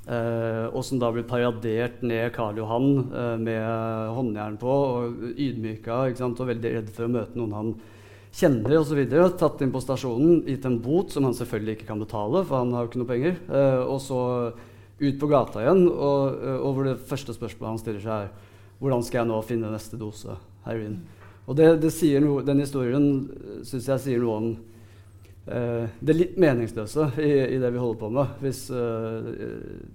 Uh, 0.06 0.70
og 0.70 0.84
som 0.86 1.00
da 1.02 1.08
blir 1.10 1.24
paradert 1.26 2.04
ned 2.06 2.28
Karl 2.36 2.60
Johan 2.60 3.08
uh, 3.10 3.40
med 3.42 3.64
håndjern 4.14 4.60
på 4.62 4.70
og 4.70 5.24
ydmyka 5.34 5.96
og 6.14 6.44
veldig 6.46 6.74
redd 6.76 6.92
for 6.94 7.08
å 7.08 7.10
møte 7.10 7.34
noen 7.40 7.56
han 7.58 7.72
kjenner 8.30 8.76
osv. 8.84 9.02
Tatt 9.40 9.64
inn 9.66 9.74
på 9.74 9.82
stasjonen, 9.82 10.44
gitt 10.46 10.68
en 10.70 10.78
bot 10.84 11.10
som 11.10 11.26
han 11.26 11.34
selvfølgelig 11.34 11.80
ikke 11.80 11.90
kan 11.90 12.04
betale, 12.04 12.44
for 12.46 12.62
han 12.62 12.76
har 12.78 12.86
jo 12.86 12.92
ikke 12.92 13.02
noe 13.02 13.10
penger. 13.16 13.42
Uh, 13.50 13.82
og 13.96 13.98
så 14.06 14.20
ut 15.02 15.18
på 15.24 15.32
gata 15.32 15.66
igjen, 15.66 15.88
og, 15.90 16.38
og 16.60 16.70
hvor 16.78 16.92
det 16.92 17.00
første 17.10 17.34
spørsmålet 17.34 17.72
han 17.74 17.82
stiller 17.82 18.06
seg, 18.06 18.30
er 18.30 18.54
hvordan 18.84 19.04
skal 19.10 19.24
jeg 19.24 19.32
nå 19.32 19.42
finne 19.50 19.74
neste 19.74 19.98
dose 19.98 20.38
heroin? 20.68 21.00
Og 21.50 21.58
det, 21.58 21.72
det 21.82 21.92
noe, 22.22 22.46
Den 22.46 22.62
historien 22.62 23.10
syns 23.66 23.90
jeg 23.90 24.06
sier 24.06 24.22
noe 24.22 24.38
om 24.38 24.48
eh, 25.48 25.90
det 26.00 26.14
litt 26.16 26.38
meningsløse 26.42 27.12
i, 27.22 27.56
i 27.56 27.58
det 27.62 27.72
vi 27.74 27.80
holder 27.82 28.00
på 28.00 28.10
med. 28.14 28.28
Hvis, 28.42 28.70
uh, 28.74 29.22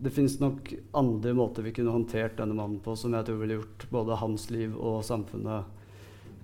det 0.01 0.11
fins 0.15 0.41
nok 0.43 0.73
andre 0.97 1.33
måter 1.37 1.63
vi 1.67 1.73
kunne 1.77 1.95
håndtert 1.95 2.39
denne 2.39 2.55
mannen 2.57 2.81
på 2.85 2.91
som 2.99 3.15
jeg 3.17 3.25
tror 3.27 3.39
ville 3.43 3.59
gjort 3.59 3.81
både 3.91 4.21
hans 4.23 4.43
liv 4.55 4.71
og 4.77 4.97
samfunnet 5.07 5.61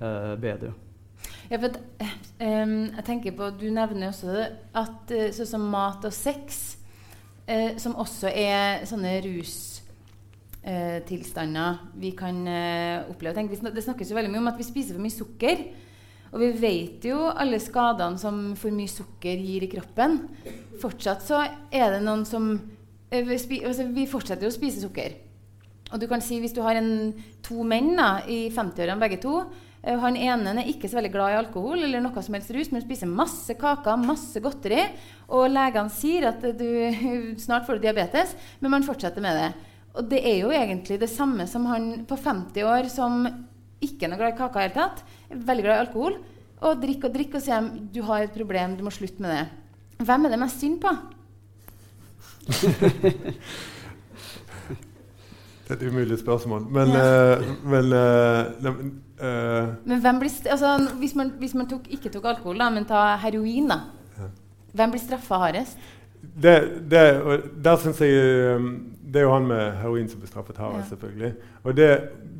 uh, 0.02 0.34
bedre. 0.42 0.70
Ja, 1.50 1.56
for 1.56 1.68
eh, 2.42 2.66
jeg 2.98 3.04
tenker 3.06 3.38
på, 3.38 3.44
Du 3.58 3.68
nevner 3.72 4.08
også 4.10 4.26
det, 4.34 4.48
at 4.76 5.04
sånn 5.34 5.52
som 5.54 5.62
mat 5.72 6.04
og 6.04 6.14
sex, 6.14 6.76
som 7.78 7.94
også 7.94 8.26
er 8.26 8.84
sånne 8.90 9.22
rustilstander 9.22 11.78
vi 12.02 12.10
kan 12.18 12.34
oppleve. 13.06 13.38
Tenk, 13.38 13.54
det 13.54 13.86
snakkes 13.86 14.10
jo 14.10 14.18
veldig 14.18 14.32
mye 14.32 14.42
om 14.42 14.50
at 14.50 14.58
vi 14.58 14.66
spiser 14.66 14.98
for 14.98 15.04
mye 15.04 15.14
sukker. 15.14 15.85
Og 16.34 16.40
vi 16.42 16.48
vet 16.60 17.04
jo 17.06 17.28
alle 17.30 17.60
skadene 17.62 18.20
som 18.20 18.40
for 18.58 18.74
mye 18.74 18.90
sukker 18.90 19.38
gir 19.38 19.66
i 19.66 19.70
kroppen. 19.70 20.18
Fortsatt 20.82 21.22
så 21.24 21.42
er 21.70 21.94
det 21.94 22.02
noen 22.04 22.26
som 22.28 22.50
eh, 23.10 23.22
altså, 23.22 23.86
vi 23.94 24.08
fortsetter 24.10 24.46
jo 24.46 24.52
å 24.52 24.56
spise 24.56 24.82
sukker. 24.82 25.22
Og 25.92 26.02
du 26.02 26.08
kan 26.10 26.22
si 26.24 26.40
Hvis 26.42 26.54
du 26.56 26.64
har 26.64 26.78
en, 26.80 27.14
to 27.46 27.62
menn 27.62 27.94
da, 27.94 28.24
i 28.26 28.48
50-årene 28.50 28.98
begge 28.98 29.20
to 29.22 29.36
eh, 29.84 29.94
Han 30.02 30.18
ene 30.18 30.56
er 30.58 30.70
ikke 30.72 30.90
så 30.90 30.98
veldig 30.98 31.12
glad 31.14 31.34
i 31.34 31.38
alkohol 31.38 31.84
eller 31.86 32.02
noe 32.02 32.24
som 32.24 32.34
helst 32.34 32.50
rus, 32.54 32.72
men 32.74 32.82
spiser 32.82 33.10
masse 33.10 33.54
kaker, 33.58 34.02
masse 34.02 34.42
godteri. 34.42 34.82
Og 35.30 35.46
legene 35.52 35.94
sier 35.94 36.30
at 36.32 36.42
du 36.58 36.68
snart 37.44 37.68
får 37.68 37.78
du 37.78 37.86
diabetes, 37.86 38.34
men 38.60 38.74
man 38.74 38.86
fortsetter 38.86 39.22
med 39.24 39.38
det. 39.38 39.50
Og 39.96 40.10
det 40.10 40.20
er 40.28 40.40
jo 40.42 40.52
egentlig 40.52 40.98
det 41.00 41.08
samme 41.08 41.46
som 41.48 41.64
han 41.70 41.92
på 42.08 42.18
50 42.20 42.66
år 42.68 42.90
som 42.92 43.22
ikke 43.84 44.08
noe 44.08 44.18
glad 44.20 44.34
i 44.34 44.38
kaker 44.38 44.60
i 44.60 44.62
hele 44.68 44.74
tatt, 44.74 45.02
veldig 45.30 45.64
glad 45.66 45.76
i 45.76 45.84
alkohol, 45.86 46.16
og 46.64 46.80
drikker 46.82 47.10
og 47.10 47.14
drikker 47.18 47.36
og 47.40 47.42
sier 47.44 47.70
du 47.92 48.00
har 48.08 48.22
et 48.24 48.32
problem, 48.36 48.76
du 48.78 48.84
må 48.86 48.90
slutte 48.94 49.20
med 49.20 49.30
det. 49.36 49.46
Hvem 50.06 50.24
er 50.24 50.30
det 50.34 50.38
mest 50.40 50.60
synd 50.60 50.80
på? 50.80 50.92
Det 55.66 55.74
er 55.74 55.80
et 55.80 55.88
umulig 55.92 56.18
spørsmål. 56.20 56.60
Men, 56.70 56.88
eh, 56.94 57.40
men 57.66 57.84
eh, 57.92 58.44
ne- 58.62 58.74
uh, 59.18 59.68
Men 59.84 60.00
hvem 60.00 60.18
blir 60.20 60.30
altså, 60.50 60.76
hvis 61.00 61.14
man, 61.18 61.32
hvis 61.40 61.54
man 61.54 61.66
tok, 61.68 61.88
ikke 61.90 62.08
tok 62.14 62.24
alkohol, 62.24 62.58
da, 62.58 62.68
men 62.70 62.84
ta 62.86 63.16
heroin, 63.16 63.66
da. 63.72 63.80
Ja. 64.18 64.28
Hvem 64.78 64.90
blir 64.94 65.00
straffa 65.02 65.34
hardest? 65.42 65.78
det, 66.42 66.54
det, 66.90 67.02
der 67.64 67.76
synes 67.76 68.00
jeg 68.00 68.56
um, 68.56 68.92
Det 69.12 69.16
er 69.16 69.22
jo 69.26 69.32
han 69.32 69.46
med 69.46 69.72
heroin 69.82 70.08
som 70.08 70.20
blir 70.20 70.28
straffet 70.30 70.56
hardest, 70.56 70.84
Ja. 70.84 70.88
selvfølgelig. 70.96 71.32
Og 71.64 71.76
det, 71.76 71.90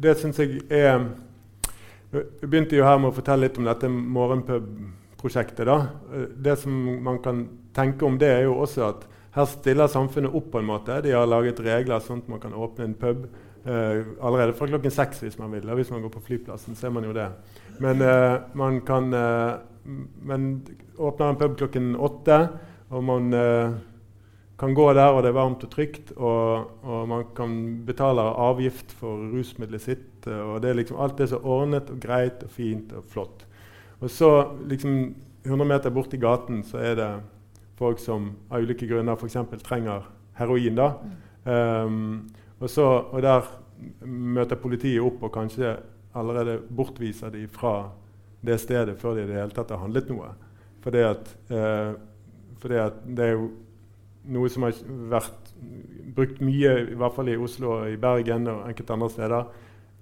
det 0.02 0.16
syns 0.20 0.38
jeg 0.38 0.60
er 0.70 1.04
Vi 2.12 2.46
begynte 2.46 2.78
jo 2.78 2.86
her 2.86 3.00
med 3.02 3.10
å 3.10 3.16
fortelle 3.16 3.48
litt 3.48 3.58
om 3.58 3.66
dette 3.66 3.90
morgenpub-prosjektet. 3.90 5.66
da. 5.66 5.78
Det 6.36 6.56
som 6.60 6.72
man 7.04 7.18
kan 7.24 7.46
tenke 7.74 8.06
om 8.06 8.18
det, 8.18 8.30
er 8.30 8.46
jo 8.46 8.56
også 8.62 8.88
at 8.88 9.06
her 9.36 9.44
stiller 9.50 9.90
samfunnet 9.92 10.34
opp 10.34 10.50
på 10.52 10.62
en 10.62 10.70
måte. 10.70 11.00
De 11.04 11.12
har 11.12 11.26
laget 11.28 11.60
regler 11.60 12.00
sånn 12.00 12.22
at 12.24 12.28
man 12.32 12.40
kan 12.40 12.54
åpne 12.56 12.86
en 12.88 12.94
pub 12.96 13.26
eh, 13.66 14.04
allerede 14.24 14.54
fra 14.56 14.68
klokken 14.70 14.94
seks 14.94 15.20
hvis 15.24 15.36
man 15.38 15.52
vil. 15.52 15.68
Og 15.68 15.76
hvis 15.76 15.90
man 15.92 16.00
går 16.06 16.14
på 16.14 16.24
flyplassen, 16.30 16.78
ser 16.78 16.94
man 16.94 17.04
jo 17.04 17.12
det. 17.16 17.28
Men 17.84 18.00
eh, 18.00 18.38
man 18.56 18.80
kan 18.86 19.12
eh, 19.12 19.58
men 20.22 20.66
åpner 20.96 21.28
en 21.28 21.36
pub 21.36 21.58
klokken 21.58 21.94
åtte, 21.96 22.38
og 22.90 23.04
man 23.04 23.32
eh, 23.34 23.76
kan 24.58 24.74
gå 24.74 24.86
der, 24.96 25.12
og 25.12 25.22
det 25.22 25.30
er 25.30 25.36
varmt 25.36 25.64
og 25.66 25.72
trygt, 25.72 26.12
og, 26.16 26.70
og 26.82 27.08
man 27.10 27.26
kan 27.36 27.56
betale 27.86 28.24
avgift 28.46 28.94
for 28.96 29.20
rusmiddelet 29.34 29.84
sitt. 29.84 30.12
Og 30.32 30.62
det 30.62 30.70
er 30.70 30.78
liksom, 30.80 30.98
Alt 31.00 31.20
er 31.20 31.30
så 31.30 31.40
ordnet 31.42 31.90
og 31.92 32.00
greit 32.02 32.42
og 32.44 32.50
fint 32.50 32.92
og 32.96 33.04
flott. 33.12 33.46
Og 34.00 34.10
så 34.12 34.30
liksom 34.68 35.14
100 35.46 35.68
meter 35.68 35.94
bort 35.94 36.14
i 36.14 36.20
gaten 36.20 36.62
så 36.66 36.80
er 36.82 36.96
det 36.98 37.10
folk 37.78 38.00
som 38.02 38.32
av 38.50 38.64
ulike 38.64 38.88
grunner 38.88 39.16
f.eks. 39.16 39.36
trenger 39.64 40.08
heroin. 40.38 40.76
da. 40.76 40.90
Um, 41.46 42.26
og, 42.58 42.70
så, 42.70 42.86
og 43.12 43.22
der 43.22 43.46
møter 44.06 44.58
politiet 44.58 45.04
opp 45.04 45.22
og 45.22 45.34
kanskje 45.36 45.76
allerede 46.16 46.58
bortviser 46.76 47.30
de 47.30 47.44
fra 47.52 47.90
det 48.46 48.58
stedet 48.60 48.96
før 49.00 49.16
de 49.16 49.24
i 49.24 49.28
det 49.28 49.38
hele 49.38 49.54
tatt 49.54 49.72
har 49.74 49.82
handlet 49.82 50.08
noe. 50.10 50.32
Fordi 50.84 51.02
at, 51.02 51.30
eh, 51.50 51.92
fordi 52.62 52.78
at 52.80 53.00
det 53.04 53.24
er 53.24 53.32
jo 53.34 53.50
noe 54.32 54.50
som 54.50 54.66
har 54.66 54.76
vært 55.10 55.52
brukt 56.16 56.40
mye, 56.44 56.72
i 56.92 56.98
hvert 56.98 57.14
fall 57.16 57.30
i 57.30 57.36
Oslo 57.36 57.72
og 57.80 57.90
i 57.90 57.98
Bergen 58.00 58.46
og 58.50 58.68
enkelte 58.68 58.94
andre 58.94 59.10
steder, 59.10 59.48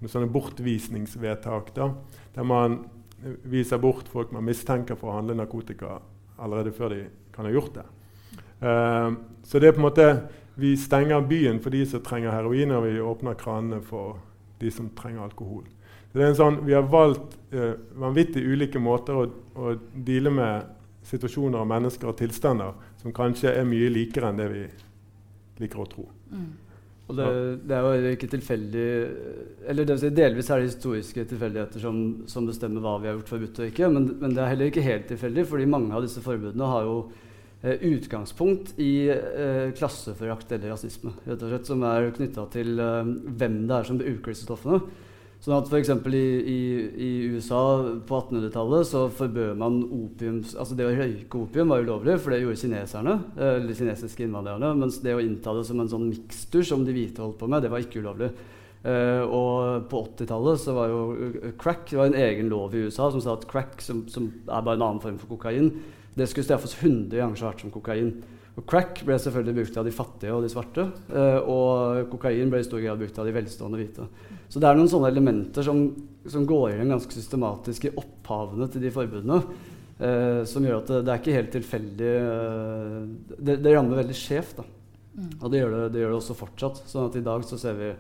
med 0.05 0.13
sånne 0.13 0.31
bortvisningsvedtak. 0.33 1.73
da, 1.75 1.95
Der 2.35 2.45
man 2.45 2.85
viser 3.45 3.79
bort 3.79 4.09
folk 4.09 4.33
man 4.33 4.45
mistenker 4.45 4.99
for 5.01 5.11
å 5.11 5.19
handle 5.19 5.37
narkotika 5.39 5.99
allerede 6.39 6.75
før 6.77 6.93
de 6.93 7.05
kan 7.33 7.47
ha 7.49 7.53
gjort 7.53 7.79
det. 7.79 7.85
Uh, 8.61 9.17
så 9.43 9.59
det 9.59 9.69
er 9.69 9.77
på 9.77 9.83
en 9.83 9.89
måte 9.89 10.09
Vi 10.55 10.77
stenger 10.79 11.25
byen 11.27 11.59
for 11.59 11.75
de 11.75 11.81
som 11.87 12.01
trenger 12.01 12.31
heroin, 12.31 12.71
og 12.71 12.85
vi 12.85 13.01
åpner 13.03 13.35
kranene 13.35 13.81
for 13.83 14.21
de 14.61 14.71
som 14.71 14.87
trenger 14.95 15.25
alkohol. 15.25 15.65
Det 16.13 16.23
er 16.23 16.29
en 16.29 16.37
sånn, 16.39 16.61
Vi 16.63 16.77
har 16.77 16.87
valgt 16.87 17.35
uh, 17.55 17.75
vanvittig 17.99 18.45
ulike 18.45 18.79
måter 18.79 19.19
å, 19.19 19.25
å 19.57 19.75
deale 19.95 20.31
med 20.31 20.69
situasjoner 21.05 21.59
og 21.59 21.67
mennesker 21.69 22.09
og 22.09 22.17
tilstander 22.21 22.77
som 23.03 23.13
kanskje 23.13 23.51
er 23.51 23.67
mye 23.67 23.91
likere 23.91 24.31
enn 24.31 24.39
det 24.39 24.47
vi 24.53 24.63
liker 25.65 25.83
å 25.83 25.89
tro. 25.91 26.07
Og 27.05 27.19
det, 27.19 27.27
det 27.69 27.77
er 27.77 27.85
jo 27.85 28.13
ikke 28.15 28.31
tilfeldig 28.33 28.85
Eller 29.69 29.85
det 29.85 29.93
vil 29.93 30.01
si, 30.01 30.11
delvis 30.17 30.49
er 30.49 30.63
det 30.63 30.71
historiske 30.71 31.27
tilfeldigheter 31.29 31.83
som, 31.83 31.99
som 32.31 32.49
bestemmer 32.49 32.81
hva 32.85 32.95
vi 33.03 33.11
har 33.11 33.19
gjort 33.19 33.33
forbudt 33.35 33.61
og 33.61 33.69
ikke, 33.69 33.91
men, 33.93 34.09
men 34.23 34.33
det 34.33 34.41
er 34.41 34.51
heller 34.55 34.73
ikke 34.73 34.87
helt 34.87 35.07
tilfeldig, 35.13 35.45
fordi 35.51 35.69
mange 35.69 35.93
av 35.93 36.05
disse 36.07 36.23
forbudene 36.25 36.71
har 36.71 36.89
jo 36.89 36.97
eh, 37.61 37.85
utgangspunkt 37.91 38.73
i 38.81 38.93
eh, 39.13 39.69
klasseforakt 39.77 40.57
eller 40.57 40.73
rasisme, 40.73 41.13
rett 41.27 41.45
og 41.45 41.53
slett, 41.53 41.69
som 41.69 41.85
er 41.91 42.09
knytta 42.17 42.47
til 42.57 42.81
eh, 42.81 43.13
hvem 43.43 43.61
det 43.69 43.77
er 43.79 43.91
som 43.91 44.01
bruker 44.01 44.33
disse 44.33 44.49
stoffene. 44.49 44.81
Sånn 45.45 45.59
at 45.59 45.67
F.eks. 45.69 45.91
I, 46.09 46.21
i, 46.49 46.61
i 47.05 47.09
USA 47.35 47.61
på 48.09 48.17
1800-tallet 48.17 48.89
så 48.89 49.03
forbød 49.13 49.59
man 49.61 49.83
opium 49.93 50.39
Altså 50.41 50.77
det 50.79 50.87
å 50.89 50.95
røyke 50.97 51.43
opium 51.43 51.75
var 51.75 51.85
ulovlig, 51.85 52.15
for 52.23 52.33
det 52.33 52.39
gjorde 52.41 52.63
kineserne, 52.63 53.19
eller 53.37 53.77
kinesiske 53.77 54.25
innvandrerne. 54.25 54.71
Mens 54.81 55.03
det 55.05 55.13
å 55.13 55.21
innta 55.21 55.53
det 55.53 55.67
som 55.69 55.83
en 55.85 55.91
sånn 55.93 56.07
mikstur 56.09 56.65
som 56.65 56.87
de 56.87 56.95
hvite 56.97 57.21
holdt 57.21 57.37
på 57.43 57.49
med, 57.53 57.61
det 57.61 57.73
var 57.75 57.85
ikke 57.85 58.01
ulovlig. 58.01 58.31
Uh, 58.85 59.21
og 59.33 59.85
på 59.89 60.01
80-tallet 60.13 60.61
så 60.61 60.73
var 60.77 60.91
jo 60.93 61.05
uh, 61.13 61.53
crack 61.61 61.87
det 61.89 61.97
var 61.97 62.11
en 62.11 62.19
egen 62.21 62.51
lov 62.53 62.75
i 62.77 62.83
USA 62.85 63.07
som 63.13 63.23
sa 63.25 63.33
at 63.33 63.47
crack, 63.49 63.79
som, 63.81 64.03
som 64.13 64.27
er 64.45 64.65
bare 64.65 64.77
en 64.77 64.85
annen 64.85 65.01
form 65.01 65.17
for 65.21 65.37
kokain, 65.37 65.71
det 66.17 66.29
skulle 66.29 66.45
straffes 66.49 66.77
100 66.81 67.17
ganger 67.17 67.41
så 67.41 67.51
hardt 67.51 67.65
som 67.65 67.73
kokain. 67.73 68.15
Og 68.55 68.63
crack 68.71 69.01
ble 69.03 69.17
selvfølgelig 69.19 69.57
brukt 69.57 69.79
av 69.81 69.89
de 69.89 69.95
fattige 69.95 70.35
og 70.35 70.45
de 70.45 70.51
svarte. 70.53 70.87
Uh, 71.11 71.39
og 71.51 72.11
kokain 72.13 72.53
ble 72.53 72.63
i 72.63 72.67
stor 72.67 72.83
grad 72.83 73.01
brukt 73.01 73.19
av 73.19 73.27
de 73.27 73.35
velstående 73.35 73.81
hvite. 73.81 74.09
Så 74.53 74.63
det 74.63 74.69
er 74.71 74.79
noen 74.79 74.91
sånne 74.91 75.11
elementer 75.11 75.67
som, 75.67 75.81
som 76.31 76.47
går 76.47 76.77
inn 76.77 76.93
ganske 76.95 77.17
systematisk 77.17 77.89
i 77.89 77.95
opphavene 77.99 78.69
til 78.71 78.85
de 78.85 78.93
forbudene. 78.95 79.41
som 80.47 80.65
gjør 80.67 80.81
at 80.81 80.89
det, 80.91 80.97
det, 81.07 81.11
er 81.13 81.21
ikke 81.21 81.35
helt 81.35 81.53
tilfeldig 81.55 82.13
det, 83.39 83.57
det, 83.63 83.73
rammer 83.75 84.01
veldig 84.03 84.17
skjevt. 84.19 84.63
Mm. 85.15 85.33
Og 85.41 85.51
det 85.51 85.61
gjør 85.61 85.75
det, 85.75 85.83
det 85.95 86.03
gjør 86.03 86.13
det 86.13 86.19
også 86.21 86.37
fortsatt. 86.39 86.83
sånn 86.91 87.09
at 87.09 87.19
i 87.19 87.25
dag 87.27 87.47
så 87.49 87.59
ser 87.59 87.79
vi 87.79 87.91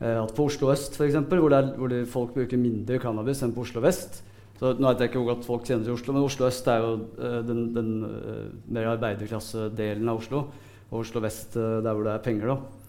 Eh, 0.00 0.18
at 0.18 0.34
på 0.34 0.48
Oslo 0.48 0.72
øst, 0.72 0.96
f.eks., 0.98 1.16
hvor, 1.30 1.54
hvor 1.78 1.90
de, 1.90 2.04
folk 2.10 2.34
bruker 2.34 2.60
mindre 2.60 2.98
cannabis 3.02 3.42
enn 3.44 3.54
på 3.54 3.62
Oslo 3.64 3.82
vest 3.84 4.22
så 4.60 4.70
nå 4.78 4.86
vet 4.86 5.02
jeg 5.02 5.10
ikke 5.10 5.20
hvor 5.22 5.32
godt 5.32 5.48
folk 5.48 5.66
kjenner 5.66 5.88
til 5.88 5.96
Oslo, 5.96 6.14
men 6.14 6.26
Oslo 6.28 6.46
øst 6.46 6.68
er 6.70 6.84
jo 6.84 6.94
uh, 7.18 7.40
den, 7.46 7.66
den 7.74 7.90
uh, 8.06 8.46
mer 8.70 8.92
arbeiderklassedelen 8.94 10.08
av 10.10 10.22
Oslo. 10.22 10.46
Og 10.92 11.00
Oslo 11.00 11.22
vest 11.24 11.56
uh, 11.58 11.80
der 11.82 11.90
hvor 11.90 12.06
det 12.06 12.14
er 12.14 12.24
penger, 12.24 12.54
da. 12.54 12.80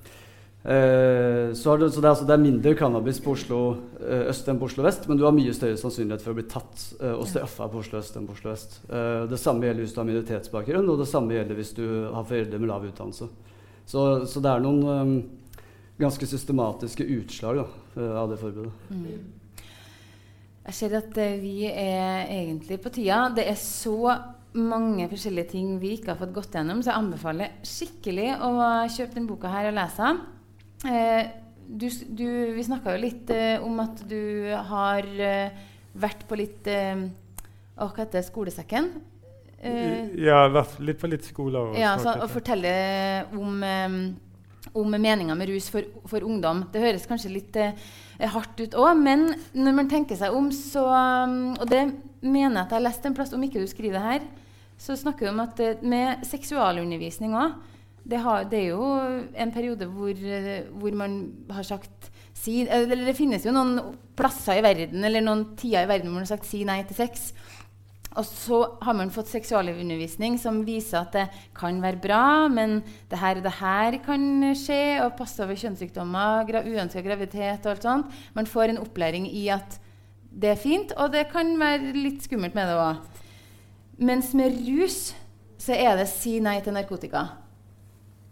så, 0.66 1.76
det, 1.78 1.92
så 1.94 2.02
det, 2.02 2.08
er, 2.08 2.10
altså, 2.10 2.26
det, 2.26 2.34
er, 2.34 2.42
mindre 2.42 2.72
cannabis 2.74 3.20
på 3.22 3.36
Oslo 3.36 3.60
øst 4.02 4.48
enn 4.50 4.58
på 4.58 4.66
Oslo 4.66 4.82
vest, 4.82 5.04
men 5.06 5.20
du 5.20 5.22
har 5.28 5.36
mye 5.36 5.54
større 5.54 5.78
sannsynlighet 5.78 6.24
for 6.26 6.34
å 6.34 6.40
bli 6.40 6.46
tatt 6.50 6.86
og 7.12 7.22
straffa 7.30 7.68
på 7.70 7.84
Oslo 7.84 8.00
øst 8.00 8.18
enn 8.18 8.26
på 8.26 8.34
Oslo 8.34 8.50
vest. 8.50 8.80
det 9.30 9.38
samme 9.38 9.68
gjelder 9.68 9.86
hvis 9.86 9.94
du 9.94 10.00
har 10.02 10.08
minoritetsbakgrunn, 10.10 10.90
og 10.90 11.04
det 11.04 11.08
samme 11.12 11.38
gjelder 11.38 11.60
hvis 11.62 11.76
du 11.78 11.86
har 12.16 12.26
foreldre 12.26 12.64
med 12.64 12.72
lav 12.72 12.90
utdannelse. 12.90 13.30
Så, 13.86 14.08
så 14.26 14.42
det 14.42 14.56
er 14.56 14.66
noen 14.66 14.82
um, 14.90 15.16
ganske 16.02 16.34
systematiske 16.34 17.06
utslag 17.20 17.62
da, 17.62 17.70
av 18.24 18.34
det 18.34 18.42
forbudet. 18.42 18.74
Mm. 18.90 19.45
Jeg 20.66 20.78
ser 20.80 20.96
at 20.98 21.18
uh, 21.22 21.36
vi 21.42 21.68
er 21.70 22.26
egentlig 22.32 22.80
på 22.82 22.92
tida. 22.94 23.26
Det 23.36 23.46
er 23.50 23.58
så 23.60 24.16
mange 24.56 25.08
forskjellige 25.12 25.52
ting 25.52 25.74
vi 25.82 25.98
ikke 25.98 26.14
har 26.14 26.20
fått 26.22 26.34
gått 26.36 26.56
gjennom, 26.56 26.80
så 26.82 26.94
jeg 26.94 27.02
anbefaler 27.02 27.58
skikkelig 27.68 28.30
å 28.40 28.52
kjøpe 28.92 29.18
denne 29.18 29.30
boka 29.30 29.52
her 29.52 29.70
og 29.70 29.76
lese 29.78 30.10
den. 30.10 30.22
Uh, 30.86 31.24
du, 31.66 31.88
du, 31.90 32.28
vi 32.56 32.64
snakka 32.66 32.94
jo 32.94 33.04
litt 33.04 33.34
uh, 33.34 33.66
om 33.66 33.82
at 33.84 34.06
du 34.10 34.22
har 34.70 35.08
vært 35.96 36.26
på 36.28 36.38
litt 36.38 36.68
Hva 36.68 37.88
heter 37.96 38.20
det? 38.20 38.26
Skolesekken? 38.28 38.90
ja, 39.66 40.44
vært 40.52 40.76
litt 40.84 41.00
på 41.02 41.08
litt 41.10 41.26
skoler. 41.26 41.72
Og, 41.72 41.78
ja, 41.80 41.96
så, 41.98 42.12
og 42.22 42.30
fortelle 42.30 42.74
om 43.34 43.64
om 44.76 44.92
meninga 44.92 45.36
med 45.36 45.50
rus 45.50 45.70
for, 45.72 45.86
for, 46.08 46.24
ungdom. 46.24 46.66
Det 46.72 46.82
høres 46.84 47.08
kanskje 47.08 47.34
litt 47.34 47.56
eh, 47.60 47.78
hardt 48.20 48.62
ut 48.62 48.76
òg, 48.80 48.96
men 48.98 49.28
når 49.54 49.78
man 49.78 49.92
tenker 49.92 50.18
seg 50.20 50.34
om, 50.36 50.52
så 50.56 50.86
um, 50.88 51.54
Og 51.60 51.68
det 51.70 51.84
mener 52.22 52.62
jeg 52.62 52.66
at 52.66 52.74
jeg 52.74 52.80
har 52.80 52.88
lest 52.88 53.06
en 53.06 53.16
plass, 53.18 53.34
om 53.36 53.44
ikke 53.44 53.62
du 53.62 53.68
skriver 53.68 54.00
det 54.00 54.06
her, 54.06 54.28
så 54.78 54.96
snakker 55.00 55.28
vi 55.28 55.32
om 55.32 55.40
at 55.44 55.60
eh, 55.64 55.82
med 55.88 56.26
seksualundervisning 56.28 57.36
òg 57.38 57.54
det, 58.06 58.20
det, 58.52 58.60
er 58.60 58.68
jo 58.74 58.86
en 59.34 59.52
periode 59.54 59.88
hvor, 59.90 60.12
eh, 60.14 60.68
hvor 60.78 60.94
man 60.94 61.16
har 61.50 61.66
sagt 61.66 62.12
si, 62.36 62.62
eller 62.68 63.06
Det 63.08 63.16
finnes 63.18 63.46
jo 63.46 63.54
noen 63.56 63.80
plasser 64.18 64.60
i 64.60 64.66
verden 64.66 65.04
eller 65.08 65.24
noen 65.26 65.46
tider 65.58 65.86
i 65.86 65.90
verden 65.90 66.12
hvor 66.12 66.20
man 66.20 66.28
har 66.28 66.36
sagt 66.36 66.46
'si 66.46 66.64
nei 66.64 66.84
til 66.84 67.00
sex'. 67.00 67.34
Og 68.16 68.24
så 68.24 68.60
har 68.80 68.96
man 68.96 69.12
fått 69.12 69.28
seksualundervisning 69.34 70.38
som 70.40 70.62
viser 70.68 71.02
at 71.02 71.16
det 71.16 71.26
kan 71.58 71.82
være 71.84 72.00
bra, 72.00 72.48
men 72.48 72.78
det 73.12 73.20
her 73.20 73.42
og 73.42 73.44
det 73.44 73.56
her 73.58 73.98
kan 74.06 74.54
skje, 74.56 75.02
og 75.04 75.18
passe 75.20 75.44
over 75.44 75.60
kjønnssykdommer, 75.60 76.46
gra 76.48 76.64
uønska 76.64 77.04
graviditet 77.04 77.68
og 77.68 77.74
alt 77.74 77.88
sånt. 77.88 78.22
Man 78.38 78.48
får 78.48 78.72
en 78.72 78.82
opplæring 78.86 79.28
i 79.28 79.50
at 79.52 79.80
det 80.36 80.54
er 80.54 80.60
fint, 80.60 80.96
og 80.96 81.12
det 81.12 81.28
kan 81.32 81.54
være 81.60 81.92
litt 81.96 82.24
skummelt 82.24 82.56
med 82.56 82.72
det 82.72 82.80
òg. 82.80 83.22
Mens 84.08 84.34
med 84.36 84.58
rus 84.64 85.14
så 85.60 85.76
er 85.76 85.96
det 86.00 86.10
si 86.12 86.38
nei 86.44 86.58
til 86.64 86.76
narkotika. 86.76 87.28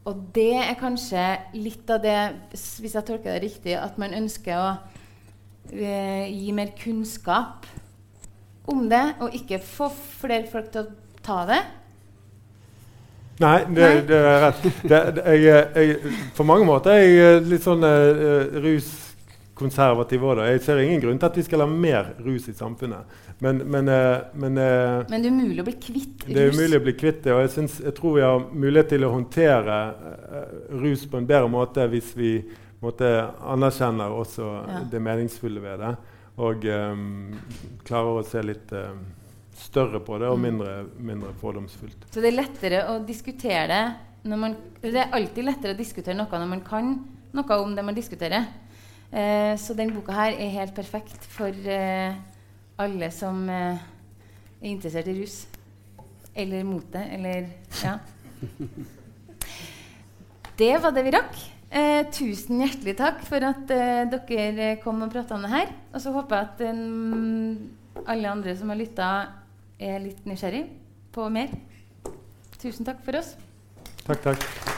Og 0.07 0.25
det 0.35 0.51
er 0.59 0.79
kanskje 0.79 1.21
litt 1.55 1.87
av 1.91 2.01
det, 2.03 2.17
hvis 2.51 2.95
jeg 2.95 3.07
tolker 3.07 3.35
det 3.35 3.43
riktig, 3.45 3.77
at 3.79 3.99
man 3.99 4.15
ønsker 4.15 4.59
å 4.59 4.67
eh, 5.71 6.27
gi 6.27 6.51
mer 6.55 6.73
kunnskap 6.75 7.67
om 8.71 8.83
det, 8.89 9.05
og 9.23 9.33
ikke 9.35 9.59
få 9.63 9.89
flere 10.21 10.47
folk 10.51 10.69
til 10.71 10.85
å 10.85 11.23
ta 11.23 11.39
det? 11.49 11.61
Nei, 13.41 13.57
det, 13.73 13.87
det 14.07 14.19
er 14.19 14.43
rett. 14.45 14.65
Det, 14.83 14.99
det, 15.17 15.23
jeg, 15.41 15.63
jeg, 15.73 16.13
på 16.37 16.45
mange 16.45 16.67
måter 16.69 16.93
er 16.93 17.07
jeg 17.07 17.41
litt 17.49 17.65
sånn 17.65 17.81
uh, 17.83 18.59
ruskonservativ 18.61 20.23
òg. 20.29 20.43
Jeg 20.51 20.61
ser 20.63 20.83
ingen 20.83 21.01
grunn 21.01 21.19
til 21.19 21.31
at 21.31 21.39
vi 21.41 21.45
skal 21.47 21.65
ha 21.65 21.67
mer 21.69 22.13
rus 22.23 22.47
i 22.51 22.55
samfunnet. 22.55 23.19
Men, 23.43 23.63
men, 23.73 23.89
uh, 23.89 24.29
men, 24.37 24.61
uh, 24.61 25.01
men 25.09 25.25
det 25.25 25.31
er 25.31 25.33
umulig 25.33 25.65
å 25.65 25.67
bli 25.67 25.75
kvitt 25.81 26.27
rus? 26.27 26.29
Det 26.29 26.45
er 26.45 26.53
umulig 26.53 26.79
å 26.79 26.85
bli 26.85 26.95
kvitt 26.99 27.21
det. 27.25 27.33
Og 27.33 27.43
jeg, 27.47 27.53
synes, 27.57 27.79
jeg 27.89 27.97
tror 27.97 28.17
vi 28.19 28.25
har 28.27 28.47
mulighet 28.53 28.93
til 28.93 29.07
å 29.07 29.13
håndtere 29.15 29.79
rus 30.85 31.07
på 31.09 31.19
en 31.19 31.29
bedre 31.33 31.51
måte 31.51 31.89
hvis 31.91 32.13
vi 32.15 32.35
måte, 32.83 33.09
anerkjenner 33.49 34.13
også 34.13 34.49
ja. 34.69 34.83
det 34.91 35.01
meningsfulle 35.01 35.63
ved 35.63 35.81
det 35.81 35.95
og 36.41 36.65
um, 36.65 37.33
klarer 37.85 38.19
å 38.19 38.25
se 38.25 38.41
litt 38.41 38.71
uh, 38.73 38.95
større 39.57 40.01
på 40.03 40.17
det 40.21 40.31
og 40.31 40.39
mm. 40.39 40.47
mindre, 40.47 40.73
mindre, 40.97 41.33
fordomsfullt. 41.41 42.07
Så 42.13 42.23
det 42.23 42.31
er 42.31 42.39
lettere 42.39 42.81
å 42.91 42.97
diskutere 43.05 43.67
det 43.69 43.83
når 44.23 44.39
man, 44.39 44.53
Det 44.79 44.95
er 44.95 45.11
alltid 45.11 45.43
lettere 45.43 45.75
å 45.75 45.77
diskutere 45.77 46.15
noe 46.15 46.39
når 46.39 46.47
man 46.47 46.61
kan 46.63 46.93
noe 47.33 47.57
om 47.59 47.73
det 47.75 47.83
man 47.85 47.97
diskuterer. 47.97 48.45
Eh, 49.11 49.53
så 49.59 49.75
den 49.77 49.91
boka 49.93 50.13
her 50.15 50.37
er 50.37 50.53
helt 50.53 50.73
perfekt 50.75 51.25
for 51.29 51.49
eh, 51.49 52.15
alle 52.81 53.09
som 53.13 53.43
eh, 53.49 53.81
er 54.61 54.69
interessert 54.71 55.09
i 55.11 55.17
rus. 55.19 55.43
Eller 56.33 56.63
mote, 56.65 57.01
eller 57.13 57.49
Ja. 57.83 57.99
Det 60.53 60.75
var 60.77 60.91
det 60.93 61.01
vi 61.01 61.11
rakk. 61.15 61.37
Eh, 61.73 62.03
tusen 62.13 62.59
hjertelig 62.61 62.93
takk 62.99 63.23
for 63.25 63.41
at 63.47 63.71
eh, 63.73 64.03
dere 64.11 64.75
kom 64.83 65.01
og 65.01 65.13
prata 65.13 65.33
om 65.33 65.45
det 65.45 65.49
her. 65.55 65.71
Og 65.89 66.03
så 66.03 66.13
håper 66.13 66.37
jeg 66.37 66.49
at 66.51 66.61
eh, 66.67 68.03
alle 68.13 68.29
andre 68.29 68.53
som 68.59 68.69
har 68.69 68.77
lytta, 68.77 69.09
er 69.81 69.97
litt 70.03 70.21
nysgjerrig 70.29 70.67
på 71.13 71.25
mer. 71.33 71.49
Tusen 72.61 72.85
takk 72.85 73.01
for 73.03 73.17
oss. 73.19 73.33
Takk, 74.05 74.21
takk. 74.29 74.72